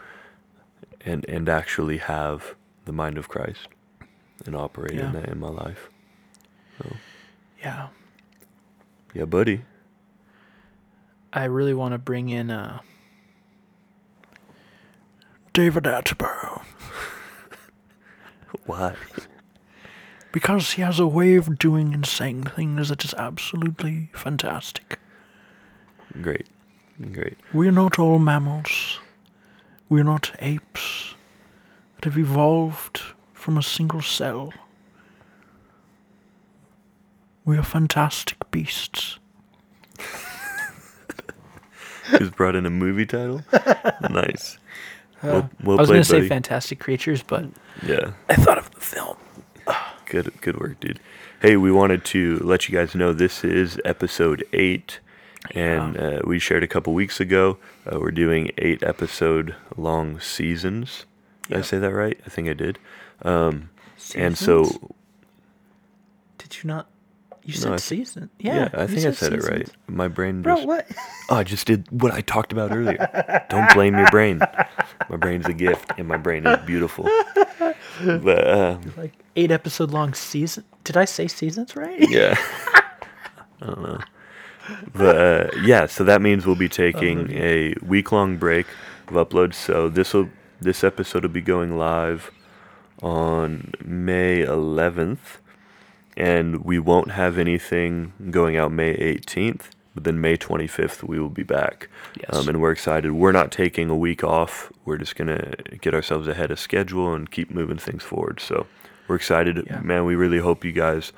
and 1.05 1.25
and 1.29 1.49
actually 1.49 1.99
have 1.99 2.55
the 2.85 2.93
mind 2.93 3.17
of 3.19 3.29
christ 3.29 3.69
and 4.47 4.55
operate 4.57 4.95
Yeah. 4.95 5.07
in 5.07 5.13
that 5.15 5.29
in 5.29 5.39
my 5.41 5.49
life 5.49 5.89
Yeah. 7.63 7.89
yeah 9.15 9.25
buddy 9.27 9.63
I 11.33 11.45
really 11.45 11.75
want 11.75 11.93
to 11.93 11.99
bring 11.99 12.29
in 12.31 12.51
uh 12.51 12.81
David 15.53 15.85
Attenborough 15.85 16.63
why 18.67 18.95
because 20.33 20.73
he 20.73 20.83
has 20.83 20.99
a 21.01 21.07
way 21.07 21.35
of 21.35 21.59
doing 21.59 21.93
and 21.93 22.07
saying 22.07 22.45
things 22.45 22.89
that 22.89 23.05
is 23.05 23.13
absolutely 23.15 24.11
fantastic. 24.15 24.99
great 26.23 26.47
great 27.13 27.37
We're 27.53 27.73
not 27.73 27.99
all 27.99 28.19
mammals. 28.19 29.01
We're 29.89 30.05
not 30.05 30.31
apes 30.39 31.15
that 31.97 32.05
have 32.05 32.17
evolved 32.19 33.03
from 33.41 33.57
a 33.57 33.63
single 33.63 34.03
cell. 34.03 34.53
We 37.45 37.57
are 37.57 37.63
fantastic 37.63 38.39
beasts. 38.51 39.19
just 42.19 42.37
brought 42.37 42.55
in 42.55 42.67
a 42.67 42.71
movie 42.71 43.07
title 43.07 43.43
nice 44.11 44.59
well, 45.23 45.51
well 45.63 45.77
I 45.77 45.81
was 45.83 45.91
going 45.91 46.03
to 46.03 46.09
say 46.09 46.27
fantastic 46.27 46.81
creatures, 46.81 47.23
but 47.23 47.45
yeah 47.83 48.13
I 48.29 48.37
thought 48.37 48.59
of 48.59 48.71
the 48.71 48.81
film. 48.81 49.17
Good, 50.07 50.33
good 50.41 50.59
work, 50.59 50.81
dude. 50.81 50.99
Hey, 51.41 51.57
we 51.57 51.71
wanted 51.71 52.05
to 52.07 52.39
let 52.39 52.69
you 52.69 52.77
guys 52.77 52.97
know 52.97 53.13
this 53.13 53.45
is 53.45 53.81
episode 53.85 54.45
eight, 54.53 54.99
and 55.55 55.97
uh, 55.97 56.21
we 56.25 56.41
shared 56.41 56.65
a 56.65 56.67
couple 56.67 56.93
weeks 56.95 57.21
ago. 57.21 57.59
Uh, 57.87 58.01
we're 58.01 58.11
doing 58.11 58.51
eight 58.59 58.83
episode 58.83 59.55
long 59.77 60.19
seasons. 60.19 61.07
Did 61.47 61.59
I 61.59 61.61
say 61.61 61.79
that 61.79 61.93
right? 61.93 62.19
I 62.27 62.29
think 62.29 62.49
I 62.49 62.55
did. 62.55 62.81
Um, 63.23 63.71
and 64.15 64.37
so, 64.37 64.65
Did 66.39 66.57
you 66.63 66.69
not? 66.69 66.89
You 67.43 67.55
No, 67.55 67.61
said 67.61 67.73
I- 67.73 67.77
season. 67.77 68.31
yeah, 68.39 68.55
Yeah, 68.55 68.69
I 68.83 68.87
think 68.87 69.07
I 69.07 69.13
said 69.13 69.33
it 69.33 69.43
right. 69.45 69.69
My 69.89 70.09
brain 70.09 70.43
Bro, 70.43 70.57
just. 70.57 70.67
what? 70.67 70.87
Oh, 71.31 71.37
I 71.37 71.43
just 71.45 71.67
did 71.67 71.87
what 71.91 72.13
I 72.13 72.21
talked 72.21 72.53
about 72.53 72.71
earlier. 72.71 73.09
Don't 73.49 73.73
blame 73.73 73.97
your 73.97 74.11
brain. 74.11 74.41
My 75.09 75.17
brain's 75.17 75.47
a 75.47 75.55
gift, 75.55 75.91
and 75.97 76.07
my 76.07 76.17
brain 76.19 76.47
is 76.47 76.59
beautiful. 76.67 77.09
But 78.05 78.47
uh, 78.47 78.79
Like 78.97 79.13
eight 79.37 79.51
episode 79.51 79.91
long 79.91 80.13
season. 80.15 80.65
Did 80.85 80.97
I 80.99 81.05
say 81.07 81.29
seasons 81.29 81.77
right? 81.77 81.99
Yeah. 82.11 82.35
I 83.63 83.67
don't 83.67 83.83
know. 83.83 83.99
But 84.93 85.17
uh, 85.17 85.51
yeah, 85.63 85.87
so 85.87 86.05
that 86.05 86.21
means 86.23 86.47
we'll 86.47 86.57
be 86.57 86.69
taking 86.69 87.31
a 87.33 87.75
week 87.85 88.13
long 88.13 88.37
break 88.37 88.67
of 89.09 89.15
uploads. 89.15 89.55
So 89.55 89.89
this 89.89 90.13
will 90.15 90.29
this 90.61 90.85
episode 90.85 91.23
will 91.23 91.31
be 91.31 91.41
going 91.41 91.77
live 91.79 92.31
on 93.03 93.73
May 93.85 94.45
11th, 94.45 95.39
and 96.17 96.65
we 96.65 96.79
won't 96.79 97.13
have 97.13 97.39
anything 97.39 98.13
going 98.31 98.57
out 98.57 98.73
May 98.73 98.95
18th. 98.97 99.71
But 99.95 100.05
then 100.05 100.21
May 100.21 100.37
25th 100.37 101.03
we 101.03 101.19
will 101.19 101.29
be 101.29 101.43
back, 101.43 101.89
Yes. 102.17 102.27
um, 102.37 102.49
and 102.49 102.61
we're 102.61 102.71
excited. 102.71 103.11
We're 103.11 103.33
not 103.33 103.51
taking 103.51 103.91
a 103.91 103.97
week 103.97 104.23
off. 104.23 104.73
We're 104.85 104.99
just 104.99 105.17
gonna 105.17 105.55
get 105.81 105.95
ourselves 105.95 106.29
ahead 106.29 106.53
of 106.53 106.61
schedule 106.61 107.13
and 107.13 107.29
keep 107.29 107.51
moving 107.51 107.77
things 107.79 108.05
forward. 108.05 108.39
So 108.39 108.67
we're 109.09 109.17
excited, 109.17 109.67
Yeah. 109.67 109.81
man. 109.81 110.05
We 110.05 110.15
really 110.15 110.39
hope 110.39 110.65
you 110.65 110.71
guys 110.71 111.13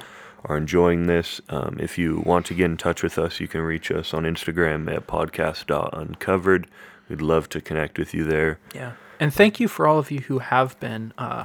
are 0.47 0.57
enjoying 0.57 1.07
this. 1.07 1.43
Um, 1.51 1.77
if 1.81 1.99
you 1.99 2.23
want 2.25 2.47
to 2.47 2.55
get 2.55 2.65
in 2.65 2.79
touch 2.79 3.03
with 3.03 3.19
us, 3.19 3.41
you 3.41 3.47
can 3.47 3.61
reach 3.61 3.91
us 3.93 4.15
on 4.15 4.25
Instagram 4.25 4.91
at 4.91 5.07
podcast.uncovered. 5.07 6.67
We'd 7.11 7.21
love 7.21 7.49
to 7.51 7.61
connect 7.61 7.99
with 7.99 8.15
you 8.15 8.25
there. 8.25 8.59
Yeah. 8.75 8.93
And 9.21 9.35
thank 9.35 9.61
you 9.61 9.69
for 9.69 9.87
all 9.87 9.99
of 9.99 10.11
you 10.11 10.21
who 10.21 10.39
have 10.39 10.81
been. 10.81 11.13
Uh, 11.19 11.45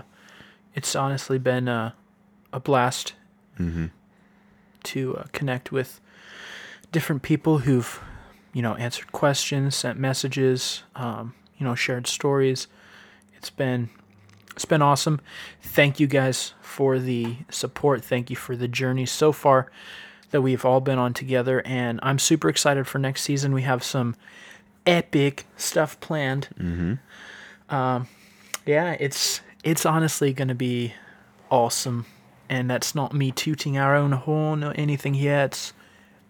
it's 0.77 0.95
honestly 0.95 1.37
been 1.39 1.67
uh, 1.67 1.91
a 2.53 2.59
blast 2.61 3.13
Mm-hmm. 3.59 3.87
to 4.83 5.17
uh, 5.17 5.23
connect 5.31 5.71
with 5.71 5.99
different 6.91 7.23
people 7.23 7.57
who've, 7.57 7.99
you 8.53 8.61
know, 8.61 8.75
answered 8.75 9.11
questions, 9.11 9.75
sent 9.75 9.97
messages, 9.97 10.83
um, 10.95 11.33
you 11.57 11.65
know, 11.65 11.73
shared 11.73 12.05
stories. 12.05 12.67
It's 13.35 13.49
been 13.49 13.89
it's 14.51 14.65
been 14.65 14.83
awesome. 14.83 15.19
Thank 15.59 15.99
you 15.99 16.05
guys 16.05 16.53
for 16.61 16.99
the 16.99 17.37
support. 17.49 18.05
Thank 18.05 18.29
you 18.29 18.35
for 18.35 18.55
the 18.55 18.67
journey 18.67 19.07
so 19.07 19.31
far 19.31 19.71
that 20.29 20.43
we've 20.43 20.63
all 20.63 20.81
been 20.81 20.99
on 20.99 21.13
together 21.15 21.63
and 21.65 21.99
I'm 22.03 22.19
super 22.19 22.49
excited 22.49 22.85
for 22.85 22.99
next 22.99 23.23
season. 23.23 23.53
We 23.55 23.63
have 23.63 23.83
some 23.83 24.15
epic 24.85 25.45
stuff 25.57 25.99
planned. 25.99 26.49
Mm-hmm. 26.59 27.75
Um, 27.75 28.07
yeah, 28.67 28.95
it's 28.99 29.41
it's 29.67 29.85
honestly 29.85 30.31
going 30.31 30.47
to 30.47 30.55
be 30.55 30.93
awesome, 31.51 32.05
and 32.47 32.69
that's 32.69 32.95
not 32.95 33.11
me 33.11 33.33
tooting 33.33 33.77
our 33.77 33.97
own 33.97 34.13
horn 34.13 34.63
or 34.63 34.71
anything 34.77 35.15
here. 35.15 35.39
It's 35.39 35.73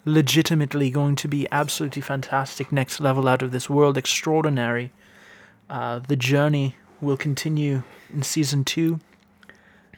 legitimately 0.06 0.90
going 0.90 1.16
to 1.18 1.28
be 1.28 1.48
absolutely 1.52 2.02
fantastic, 2.02 2.72
next 2.72 3.00
level 3.00 3.28
out 3.28 3.44
of 3.44 3.52
this 3.52 3.70
world, 3.70 3.96
extraordinary. 3.96 4.92
Uh, 5.70 6.00
the 6.00 6.16
journey 6.16 6.78
will 7.00 7.16
continue 7.16 7.84
in 8.12 8.24
season 8.24 8.64
two, 8.64 9.00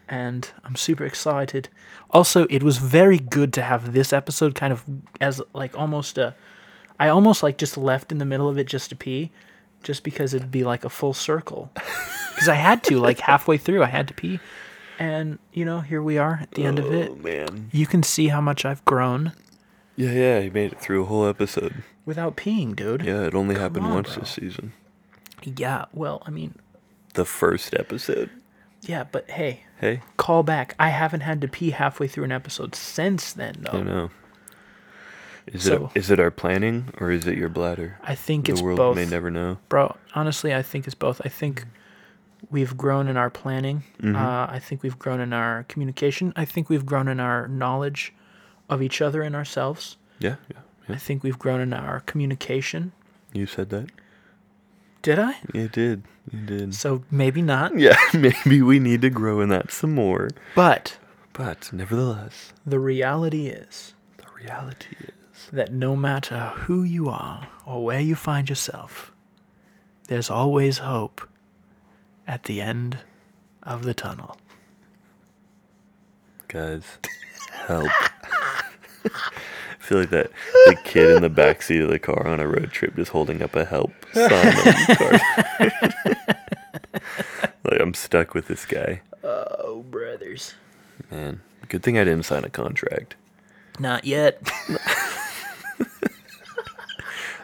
and 0.09 0.51
I'm 0.65 0.75
super 0.75 1.05
excited. 1.05 1.69
Also, 2.09 2.45
it 2.49 2.61
was 2.61 2.77
very 2.77 3.19
good 3.19 3.53
to 3.53 3.61
have 3.61 3.93
this 3.93 4.11
episode 4.11 4.53
kind 4.53 4.73
of 4.73 4.83
as 5.21 5.41
like 5.53 5.79
almost 5.79 6.17
a. 6.17 6.35
I 6.99 7.07
almost 7.07 7.41
like 7.41 7.57
just 7.57 7.77
left 7.77 8.11
in 8.11 8.17
the 8.17 8.25
middle 8.25 8.49
of 8.49 8.57
it 8.57 8.67
just 8.67 8.89
to 8.89 8.97
pee, 8.97 9.31
just 9.81 10.03
because 10.03 10.33
it'd 10.33 10.51
be 10.51 10.65
like 10.65 10.83
a 10.83 10.89
full 10.89 11.13
circle. 11.13 11.71
Because 12.39 12.49
I 12.49 12.55
had 12.55 12.83
to, 12.85 12.99
like 12.99 13.19
halfway 13.19 13.57
through, 13.57 13.83
I 13.83 13.87
had 13.87 14.07
to 14.07 14.13
pee. 14.13 14.39
And, 14.97 15.39
you 15.53 15.63
know, 15.65 15.79
here 15.81 16.01
we 16.03 16.17
are 16.17 16.39
at 16.41 16.51
the 16.51 16.63
end 16.65 16.79
of 16.79 16.91
it. 16.93 17.11
Oh 17.11 17.15
man. 17.15 17.69
You 17.71 17.85
can 17.85 18.03
see 18.03 18.27
how 18.29 18.41
much 18.41 18.65
I've 18.65 18.83
grown 18.85 19.33
Yeah, 19.95 20.11
yeah. 20.11 20.39
You 20.39 20.51
made 20.51 20.71
it 20.73 20.79
through 20.79 21.03
a 21.03 21.05
whole 21.05 21.25
episode. 21.27 21.83
without 22.05 22.35
peeing, 22.37 22.75
dude. 22.75 23.03
Yeah, 23.03 23.23
it 23.25 23.33
only 23.35 23.55
happened 23.55 23.85
on, 23.85 23.93
once 23.93 24.13
bro. 24.13 24.21
this 24.21 24.31
season. 24.31 24.73
Yeah, 25.43 25.85
well, 25.93 26.21
I 26.25 26.31
mean, 26.31 26.55
The 27.13 27.23
first 27.25 27.73
episode. 27.73 28.29
yeah, 28.81 29.03
but 29.09 29.29
hey, 29.29 29.63
Hey, 29.79 30.01
call 30.17 30.43
back. 30.43 30.75
I 30.77 30.89
haven't 30.89 31.21
had 31.21 31.39
to 31.41 31.47
pee 31.47 31.69
halfway 31.71 32.07
through 32.09 32.25
an 32.25 32.31
episode 32.33 32.75
since 32.75 33.31
then, 33.31 33.55
though. 33.59 33.69
I 33.79 33.81
though. 33.81 33.83
know. 33.83 34.09
Is 35.47 35.63
So- 35.63 35.91
it 35.95 35.99
is 35.99 36.11
it 36.11 36.19
our 36.19 36.29
planning 36.31 36.93
or 36.99 37.09
is 37.11 37.25
it 37.25 37.37
your 37.37 37.47
bladder? 37.49 37.97
I 38.03 38.13
think 38.15 38.45
the 38.47 38.51
it's 38.51 38.61
world 38.61 38.77
both. 38.77 38.95
may 38.97 39.05
never 39.05 39.31
know. 39.31 39.57
Bro, 39.69 39.95
honestly, 40.13 40.53
I 40.53 40.61
think 40.61 40.85
it's 40.85 40.93
both. 40.95 41.21
I 41.25 41.29
think 41.29 41.65
we've 42.49 42.75
grown 42.77 43.07
in 43.07 43.17
our 43.17 43.29
planning. 43.29 43.83
Mm-hmm. 44.01 44.15
Uh, 44.15 44.47
I 44.49 44.59
think 44.59 44.83
we've 44.83 44.99
grown 44.99 45.19
in 45.19 45.33
our 45.33 45.63
communication. 45.63 46.33
I 46.35 46.45
think 46.45 46.69
we've 46.69 46.85
grown 46.85 47.07
in 47.07 47.19
our 47.19 47.47
knowledge 47.47 48.13
of 48.69 48.81
each 48.81 49.01
other 49.01 49.21
and 49.21 49.35
ourselves. 49.35 49.97
Yeah, 50.19 50.35
yeah, 50.49 50.95
I 50.95 50.97
think 50.97 51.23
we've 51.23 51.39
grown 51.39 51.61
in 51.61 51.73
our 51.73 52.01
communication. 52.01 52.91
You 53.33 53.45
said 53.45 53.69
that. 53.69 53.89
Did 55.01 55.19
I? 55.19 55.35
You 55.53 55.69
did. 55.69 56.03
You 56.31 56.39
did. 56.39 56.75
So 56.75 57.03
maybe 57.09 57.41
not. 57.41 57.71
Yeah, 57.79 57.97
maybe 58.13 58.61
we 58.61 58.79
need 58.79 59.01
to 59.01 59.09
grow 59.09 59.39
in 59.39 59.49
that 59.49 59.71
some 59.71 59.95
more. 59.95 60.29
But 60.55 60.97
But 61.33 61.71
nevertheless, 61.71 62.53
the 62.65 62.79
reality 62.79 63.47
is 63.47 63.93
the 64.17 64.25
reality 64.43 64.95
is 64.99 65.49
that 65.53 65.71
no 65.71 65.95
matter 65.95 66.51
who 66.55 66.83
you 66.83 67.07
are 67.09 67.47
or 67.65 67.83
where 67.85 68.01
you 68.01 68.15
find 68.15 68.49
yourself, 68.49 69.13
there's 70.07 70.29
always 70.29 70.79
hope 70.79 71.27
at 72.29 72.43
the 72.43 72.61
end 72.61 72.99
of 73.63 73.83
the 73.83 73.93
tunnel. 73.95 74.37
guys, 76.47 76.83
help. 77.51 77.89
I 77.89 79.09
feel 79.79 79.99
like 79.99 80.11
that 80.11 80.29
the 80.67 80.77
kid 80.83 81.15
in 81.15 81.23
the 81.23 81.29
back 81.29 81.63
seat 81.63 81.81
of 81.81 81.89
the 81.89 81.97
car 81.97 82.27
on 82.27 82.39
a 82.39 82.47
road 82.47 82.71
trip 82.71 82.95
just 82.95 83.11
holding 83.11 83.41
up 83.41 83.55
a 83.55 83.65
help 83.65 83.91
sign 84.13 84.31
on 84.31 84.31
the 84.31 84.95
car. 85.59 87.47
like 87.63 87.81
I'm 87.81 87.95
stuck 87.95 88.35
with 88.35 88.47
this 88.47 88.63
guy. 88.65 89.01
Oh, 89.23 89.83
brothers. 89.89 90.53
Man, 91.09 91.41
good 91.67 91.81
thing 91.81 91.97
I 91.97 92.03
didn't 92.03 92.25
sign 92.25 92.43
a 92.43 92.49
contract. 92.49 93.15
Not 93.79 94.05
yet. 94.05 94.39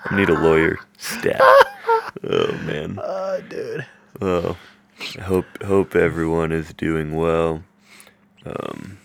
I 0.06 0.16
need 0.16 0.30
a 0.30 0.40
lawyer. 0.40 0.78
Stat. 1.00 1.42
Oh 2.24 2.52
man. 2.66 3.00
Oh, 3.02 3.42
dude. 3.50 3.86
Oh, 4.22 4.56
hope 5.24 5.46
hope 5.64 5.96
everyone 5.96 6.52
is 6.52 6.74
doing 6.74 7.16
well. 7.16 7.64
Um, 8.46 8.98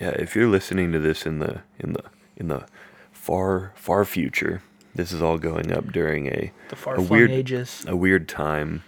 yeah, 0.00 0.10
if 0.10 0.36
you're 0.36 0.48
listening 0.48 0.92
to 0.92 0.98
this 0.98 1.26
in 1.26 1.38
the 1.38 1.62
in 1.78 1.92
the 1.94 2.04
in 2.36 2.48
the 2.48 2.66
far 3.12 3.72
far 3.74 4.04
future, 4.04 4.62
this 4.94 5.12
is 5.12 5.20
all 5.22 5.38
going 5.38 5.72
up 5.72 5.92
during 5.92 6.26
a 6.28 6.52
The 6.68 6.76
far 6.76 6.94
a 6.94 6.96
flung 6.98 7.08
weird 7.08 7.30
ages. 7.30 7.84
a 7.88 7.96
weird 7.96 8.28
time. 8.28 8.82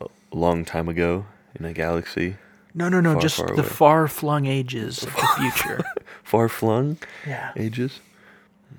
A 0.00 0.06
long 0.36 0.64
time 0.64 0.88
ago 0.88 1.26
in 1.58 1.66
a 1.66 1.74
galaxy, 1.74 2.36
No, 2.74 2.88
no, 2.88 3.00
no. 3.02 3.12
far, 3.12 3.20
just 3.22 3.36
far 3.36 3.54
the 3.54 3.62
far 3.62 4.08
flung 4.08 4.46
ages 4.46 5.02
of 5.02 5.12
the 5.12 5.28
future. 5.38 5.84
far 6.24 6.48
flung 6.48 6.96
yeah. 7.26 7.52
ages. 7.56 8.00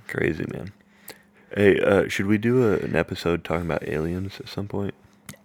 Crazy 0.07 0.45
man. 0.51 0.71
Hey, 1.55 1.79
uh, 1.79 2.07
should 2.09 2.25
we 2.25 2.39
do 2.39 2.63
a, 2.73 2.77
an 2.79 2.95
episode 2.95 3.43
talking 3.43 3.65
about 3.65 3.87
aliens 3.87 4.39
at 4.39 4.47
some 4.49 4.67
point? 4.67 4.95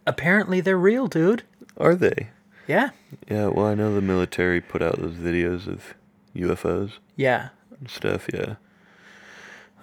Apparently 0.08 0.60
they're 0.60 0.78
real, 0.78 1.06
dude. 1.06 1.42
Are 1.76 1.94
they? 1.94 2.28
Yeah. 2.66 2.90
Yeah, 3.30 3.46
well, 3.48 3.66
I 3.66 3.74
know 3.74 3.94
the 3.94 4.00
military 4.02 4.60
put 4.60 4.82
out 4.82 4.98
those 5.00 5.14
videos 5.14 5.66
of 5.66 5.94
UFOs 6.34 6.92
Yeah. 7.16 7.48
and 7.78 7.88
stuff. 7.90 8.26
Yeah. 8.32 8.56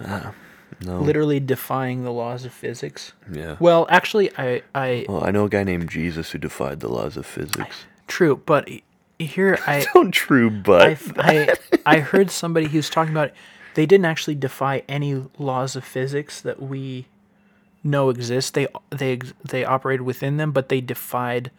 Ah, 0.02 0.34
no. 0.86 1.00
Literally 1.00 1.40
defying 1.40 2.04
the 2.04 2.12
laws 2.12 2.46
of 2.46 2.54
physics. 2.54 3.14
Yeah. 3.32 3.56
Well, 3.60 3.88
actually, 3.90 4.30
I, 4.38 4.62
I, 4.74 5.06
Well, 5.08 5.24
I 5.24 5.32
know 5.32 5.46
a 5.46 5.50
guy 5.50 5.64
named 5.64 5.90
Jesus 5.90 6.32
who 6.32 6.38
defied 6.38 6.80
the 6.82 6.90
laws 6.90 7.18
of 7.18 7.26
physics. 7.26 7.86
true, 8.08 8.42
but 8.46 8.70
here 9.18 9.58
I, 9.68 9.86
Don't 9.94 10.12
true, 10.12 10.50
but 10.50 11.00
I, 11.18 11.54
I 11.86 12.00
heard 12.00 12.30
somebody 12.30 12.68
who's 12.68 12.90
talking 12.90 13.14
about 13.14 13.32
they 13.76 13.86
didn't 13.86 14.06
actually 14.06 14.36
defy 14.36 14.84
any 14.88 15.24
laws 15.38 15.76
of 15.76 15.84
physics 15.84 16.42
that 16.42 16.62
we 16.62 17.08
know 17.86 18.10
exist. 18.10 18.56
They 18.56 18.68
they 18.90 19.20
they 19.44 19.64
operated 19.64 20.02
within 20.02 20.38
them, 20.38 20.52
but 20.52 20.70
they 20.70 20.82
defied 20.82 21.52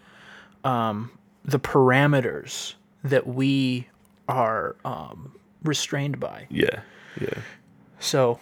um, 0.65 1.11
the 1.45 1.59
parameters 1.59 2.75
that 3.05 3.27
we 3.27 3.89
are 4.29 4.77
um, 4.85 5.33
restrained 5.63 6.21
by. 6.21 6.47
yeah, 6.51 6.81
yeah. 7.21 7.39
So, 7.99 8.41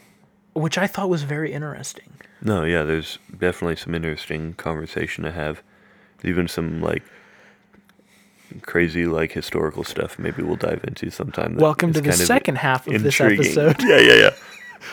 which 0.55 0.79
I 0.79 0.87
thought 0.87 1.09
was 1.09 1.23
very 1.23 1.53
interesting. 1.53 2.11
No, 2.43 2.65
yeah. 2.65 2.83
There's 2.83 3.19
definitely 3.31 3.77
some 3.77 3.95
interesting 3.95 4.55
conversation 4.55 5.23
to 5.25 5.31
have. 5.31 5.63
Even 6.25 6.49
some 6.49 6.81
like 6.81 7.03
crazy 8.63 9.05
like 9.05 9.33
historical 9.33 9.85
stuff. 9.85 10.19
Maybe 10.19 10.43
we'll 10.43 10.57
dive 10.57 10.83
into 10.85 11.11
sometime. 11.11 11.57
Welcome 11.57 11.93
to 11.93 12.01
the 12.01 12.13
second 12.13 12.57
half 12.57 12.87
of 12.87 13.03
this 13.03 13.21
episode. 13.21 13.77
Yeah, 13.85 13.99
yeah, 13.99 14.15
yeah. 14.15 14.31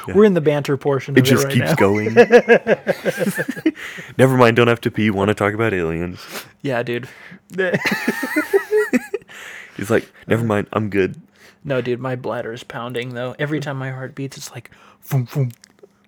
We're 0.08 0.26
in 0.26 0.34
the 0.34 0.42
banter 0.42 0.78
portion 0.78 1.18
It 1.18 1.22
just 1.22 1.44
it 1.44 1.48
right 1.48 1.54
keeps 1.54 1.70
now. 1.70 1.76
going. 1.76 2.14
Never 4.18 4.38
mind. 4.38 4.56
Don't 4.56 4.68
have 4.68 4.82
to 4.82 4.92
pee. 4.92 5.10
Want 5.10 5.30
to 5.30 5.34
talk 5.36 5.54
about 5.54 5.74
aliens? 5.74 6.20
Yeah, 6.62 6.84
dude. 6.84 7.08
He's 9.78 9.90
like, 9.90 10.12
never 10.28 10.44
mind. 10.44 10.68
I'm 10.74 10.90
good. 10.90 11.20
no, 11.64 11.82
dude, 11.82 12.00
my 12.00 12.16
bladder 12.16 12.54
is 12.54 12.64
pounding 12.64 13.14
though. 13.14 13.36
Every 13.40 13.60
time 13.60 13.78
my 13.78 13.92
heart 13.92 14.16
beats, 14.16 14.38
it's 14.38 14.52
like, 14.52 14.70
boom, 15.10 15.28
boom, 15.34 15.52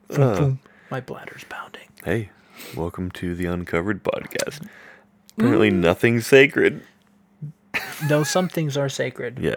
boom, 0.09 0.21
Uh. 0.21 0.39
boom. 0.39 0.59
My 0.91 0.99
bladder's 1.01 1.43
pounding. 1.45 1.87
Hey, 2.03 2.29
welcome 2.75 3.09
to 3.11 3.33
the 3.35 3.45
Uncovered 3.45 4.03
podcast. 4.03 4.67
Apparently, 5.37 5.71
nothing's 5.71 6.27
sacred. 6.27 6.83
No, 8.07 8.23
some 8.23 8.47
things 8.47 8.77
are 8.77 8.89
sacred 8.89 9.39
Yeah, 9.39 9.55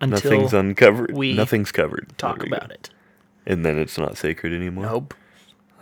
until 0.00 0.30
nothing's 0.30 0.54
uncovered. 0.54 1.12
we 1.12 1.34
nothing's 1.34 1.72
covered. 1.72 2.16
talk 2.16 2.38
we 2.42 2.48
go. 2.48 2.56
about 2.56 2.70
it. 2.70 2.88
And 3.46 3.64
then 3.64 3.78
it's 3.78 3.96
not 3.98 4.16
sacred 4.18 4.52
anymore. 4.52 4.84
Nope. 4.86 5.14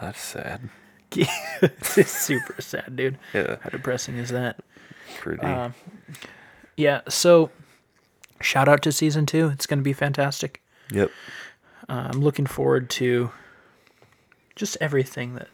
That's 0.00 0.20
sad. 0.20 0.68
it's 1.16 2.10
super 2.10 2.60
sad, 2.60 2.96
dude. 2.96 3.18
Yeah, 3.32 3.56
How 3.62 3.70
depressing 3.70 4.16
is 4.18 4.30
that? 4.30 4.60
pretty. 5.18 5.42
Uh, 5.42 5.70
Yeah. 6.76 7.02
So, 7.08 7.50
shout 8.40 8.68
out 8.68 8.82
to 8.82 8.90
season 8.92 9.24
two. 9.26 9.48
It's 9.48 9.66
going 9.66 9.78
to 9.78 9.84
be 9.84 9.92
fantastic. 9.92 10.60
yep. 10.90 11.10
Uh, 11.88 12.08
I'm 12.12 12.20
looking 12.20 12.46
forward 12.46 12.90
to 12.90 13.30
just 14.56 14.76
everything 14.80 15.34
that 15.34 15.48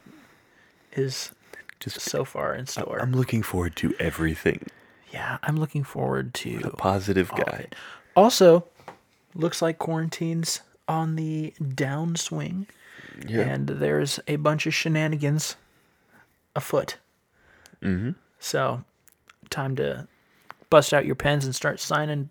is 0.93 1.31
Just 1.79 1.99
so 2.01 2.23
far 2.25 2.55
in 2.55 2.65
store. 2.67 2.99
I'm 3.01 3.11
looking 3.11 3.43
forward 3.43 3.75
to 3.77 3.93
everything. 3.99 4.65
yeah, 5.13 5.37
I'm 5.43 5.57
looking 5.57 5.83
forward 5.83 6.33
to 6.35 6.61
A 6.63 6.69
positive 6.77 7.29
guy. 7.35 7.67
Also, 8.15 8.65
looks 9.35 9.61
like 9.61 9.77
quarantine's 9.77 10.61
on 10.91 11.15
the 11.15 11.53
downswing, 11.59 12.67
Yeah. 13.25 13.41
and 13.41 13.67
there's 13.67 14.19
a 14.27 14.35
bunch 14.35 14.67
of 14.67 14.73
shenanigans 14.75 15.55
afoot. 16.55 16.97
mm-hmm. 17.81 18.11
So, 18.39 18.83
time 19.49 19.75
to 19.77 20.07
bust 20.69 20.93
out 20.93 21.05
your 21.05 21.15
pens 21.15 21.45
and 21.45 21.55
start 21.55 21.79
signing 21.79 22.29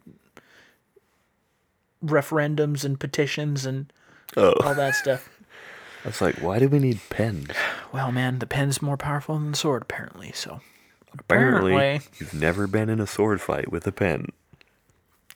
referendums 2.05 2.85
and 2.85 2.99
petitions 2.99 3.67
and 3.67 3.93
Oh, 4.37 4.53
all 4.63 4.75
that 4.75 4.95
stuff. 4.95 5.29
I 6.05 6.09
was 6.09 6.21
like, 6.21 6.37
why 6.37 6.59
do 6.59 6.69
we 6.69 6.79
need 6.79 7.01
pens? 7.11 7.49
Well, 7.93 8.11
man, 8.13 8.39
the 8.39 8.47
pen's 8.47 8.81
more 8.81 8.97
powerful 8.97 9.35
than 9.39 9.51
the 9.51 9.57
sword, 9.57 9.83
apparently. 9.83 10.33
So, 10.33 10.61
Apparently, 11.13 11.73
Apparently. 11.75 12.09
you've 12.21 12.33
never 12.35 12.67
been 12.69 12.89
in 12.89 13.01
a 13.01 13.07
sword 13.07 13.41
fight 13.41 13.71
with 13.73 13.85
a 13.87 13.91
pen. 13.93 14.29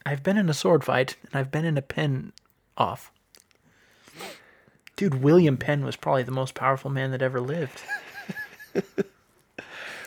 I've 0.07 0.23
been 0.23 0.37
in 0.37 0.49
a 0.49 0.55
sword 0.55 0.85
fight 0.85 1.17
and 1.25 1.35
I've 1.35 1.51
been 1.51 1.65
in 1.65 1.77
a 1.77 1.83
pen 1.83 2.33
off. 2.79 3.11
Dude, 4.97 5.23
William 5.23 5.57
Penn 5.57 5.85
was 5.85 5.97
probably 5.97 6.23
the 6.23 6.31
most 6.33 6.55
powerful 6.55 6.91
man 6.91 7.11
that 7.11 7.23
ever 7.23 7.41
lived. 7.41 7.83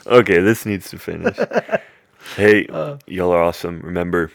Okay, 0.06 0.40
this 0.40 0.66
needs 0.66 0.90
to 0.92 0.98
finish. 0.98 1.38
hey, 2.38 2.66
Uh. 2.68 2.98
y'all 3.08 3.32
are 3.34 3.44
awesome. 3.44 3.82
Remember, 3.82 4.32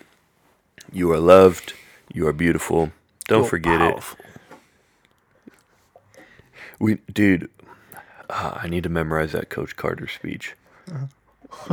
you 0.93 1.11
are 1.13 1.19
loved. 1.19 1.73
You 2.13 2.27
are 2.29 2.33
beautiful. 2.35 2.93
Don't 3.27 3.49
forget 3.49 3.79
powerful. 3.79 4.19
it. 4.23 5.53
We, 6.79 6.99
dude, 7.11 7.49
ah, 8.29 8.61
I 8.63 8.69
need 8.69 8.83
to 8.83 8.91
memorize 8.91 9.33
that 9.33 9.49
Coach 9.49 9.75
Carter 9.77 10.07
speech. 10.09 10.55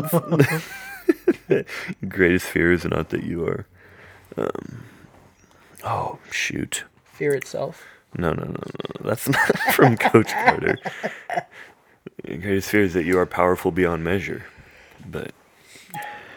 Greatest 2.08 2.46
fear 2.46 2.72
is 2.72 2.86
not 2.86 3.10
that 3.10 3.24
you 3.24 3.46
are. 3.46 3.66
Um, 4.38 4.86
oh 5.84 6.20
shoot! 6.32 6.86
Fear 7.04 7.34
itself. 7.36 7.84
No, 8.18 8.34
no, 8.34 8.44
no, 8.44 8.52
no. 8.52 9.10
That's 9.10 9.28
not 9.30 9.58
from 9.74 9.98
Coach 9.98 10.32
Carter. 10.32 10.78
Your 12.28 12.38
greatest 12.38 12.70
fear 12.70 12.84
is 12.84 12.94
that 12.94 13.06
you 13.06 13.18
are 13.20 13.26
powerful 13.26 13.72
beyond 13.72 14.04
measure. 14.04 14.46
But, 15.10 15.32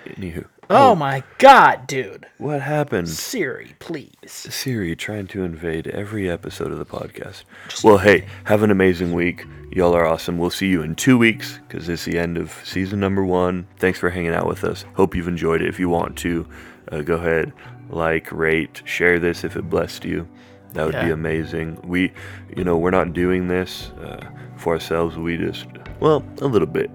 anywho. 0.06 0.46
Oh 0.70 0.94
my 0.94 1.22
god, 1.38 1.86
dude. 1.86 2.26
What 2.38 2.62
happened? 2.62 3.08
Siri, 3.08 3.74
please. 3.78 4.10
Siri 4.30 4.96
trying 4.96 5.26
to 5.28 5.44
invade 5.44 5.86
every 5.88 6.30
episode 6.30 6.72
of 6.72 6.78
the 6.78 6.86
podcast. 6.86 7.44
well, 7.84 7.98
hey, 7.98 8.26
have 8.44 8.62
an 8.62 8.70
amazing 8.70 9.12
week. 9.12 9.44
Y'all 9.70 9.94
are 9.94 10.06
awesome. 10.06 10.38
We'll 10.38 10.50
see 10.50 10.68
you 10.68 10.82
in 10.82 10.94
two 10.94 11.18
weeks 11.18 11.58
because 11.68 11.88
it's 11.88 12.04
the 12.04 12.18
end 12.18 12.38
of 12.38 12.58
season 12.64 13.00
number 13.00 13.24
one. 13.24 13.66
Thanks 13.78 13.98
for 13.98 14.08
hanging 14.08 14.32
out 14.32 14.46
with 14.46 14.64
us. 14.64 14.84
Hope 14.94 15.14
you've 15.14 15.28
enjoyed 15.28 15.60
it. 15.62 15.68
If 15.68 15.78
you 15.78 15.88
want 15.88 16.16
to, 16.18 16.46
uh, 16.90 17.02
go 17.02 17.16
ahead, 17.16 17.52
like, 17.90 18.30
rate, 18.32 18.82
share 18.84 19.18
this 19.18 19.44
if 19.44 19.56
it 19.56 19.68
blessed 19.68 20.04
you. 20.04 20.26
That 20.74 20.86
would 20.86 21.00
be 21.04 21.10
amazing. 21.10 21.78
We, 21.84 22.12
you 22.56 22.64
know, 22.64 22.76
we're 22.78 22.90
not 22.90 23.12
doing 23.12 23.48
this 23.48 23.90
uh, 24.02 24.24
for 24.56 24.72
ourselves. 24.74 25.16
We 25.18 25.36
just, 25.36 25.66
well, 26.00 26.24
a 26.40 26.46
little 26.46 26.66
bit 26.66 26.90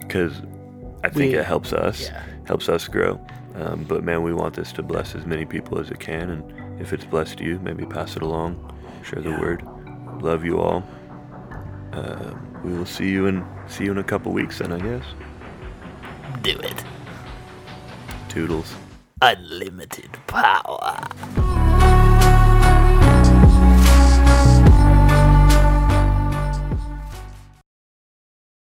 because 0.00 0.42
I 1.04 1.08
think 1.08 1.32
We- 1.32 1.38
it 1.38 1.44
helps 1.44 1.72
us 1.72 2.02
yeah. 2.02 2.22
helps 2.46 2.68
us 2.68 2.88
grow. 2.88 3.24
Um, 3.54 3.84
but 3.84 4.02
man, 4.02 4.22
we 4.22 4.32
want 4.32 4.54
this 4.54 4.72
to 4.72 4.82
bless 4.82 5.14
as 5.14 5.26
many 5.26 5.44
people 5.44 5.78
as 5.78 5.90
it 5.90 6.00
can, 6.00 6.30
and 6.30 6.80
if 6.80 6.92
it's 6.92 7.04
blessed 7.04 7.38
you, 7.38 7.58
maybe 7.60 7.84
pass 7.84 8.16
it 8.16 8.22
along, 8.22 8.56
share 9.04 9.20
the 9.20 9.30
Yeah. 9.30 9.40
word. 9.40 9.62
Love 10.22 10.44
you 10.44 10.58
all. 10.58 10.82
Uh, 11.92 12.32
we 12.64 12.72
will 12.72 12.86
see 12.86 13.10
you 13.10 13.26
in 13.26 13.44
see 13.66 13.84
you 13.84 13.90
in 13.92 13.98
a 13.98 14.04
couple 14.04 14.32
weeks, 14.32 14.58
then 14.58 14.72
I 14.72 14.78
guess. 14.78 15.04
Do 16.42 16.58
it. 16.58 16.84
Toodles. 18.28 18.74
Unlimited 19.20 20.10
power. 20.26 20.98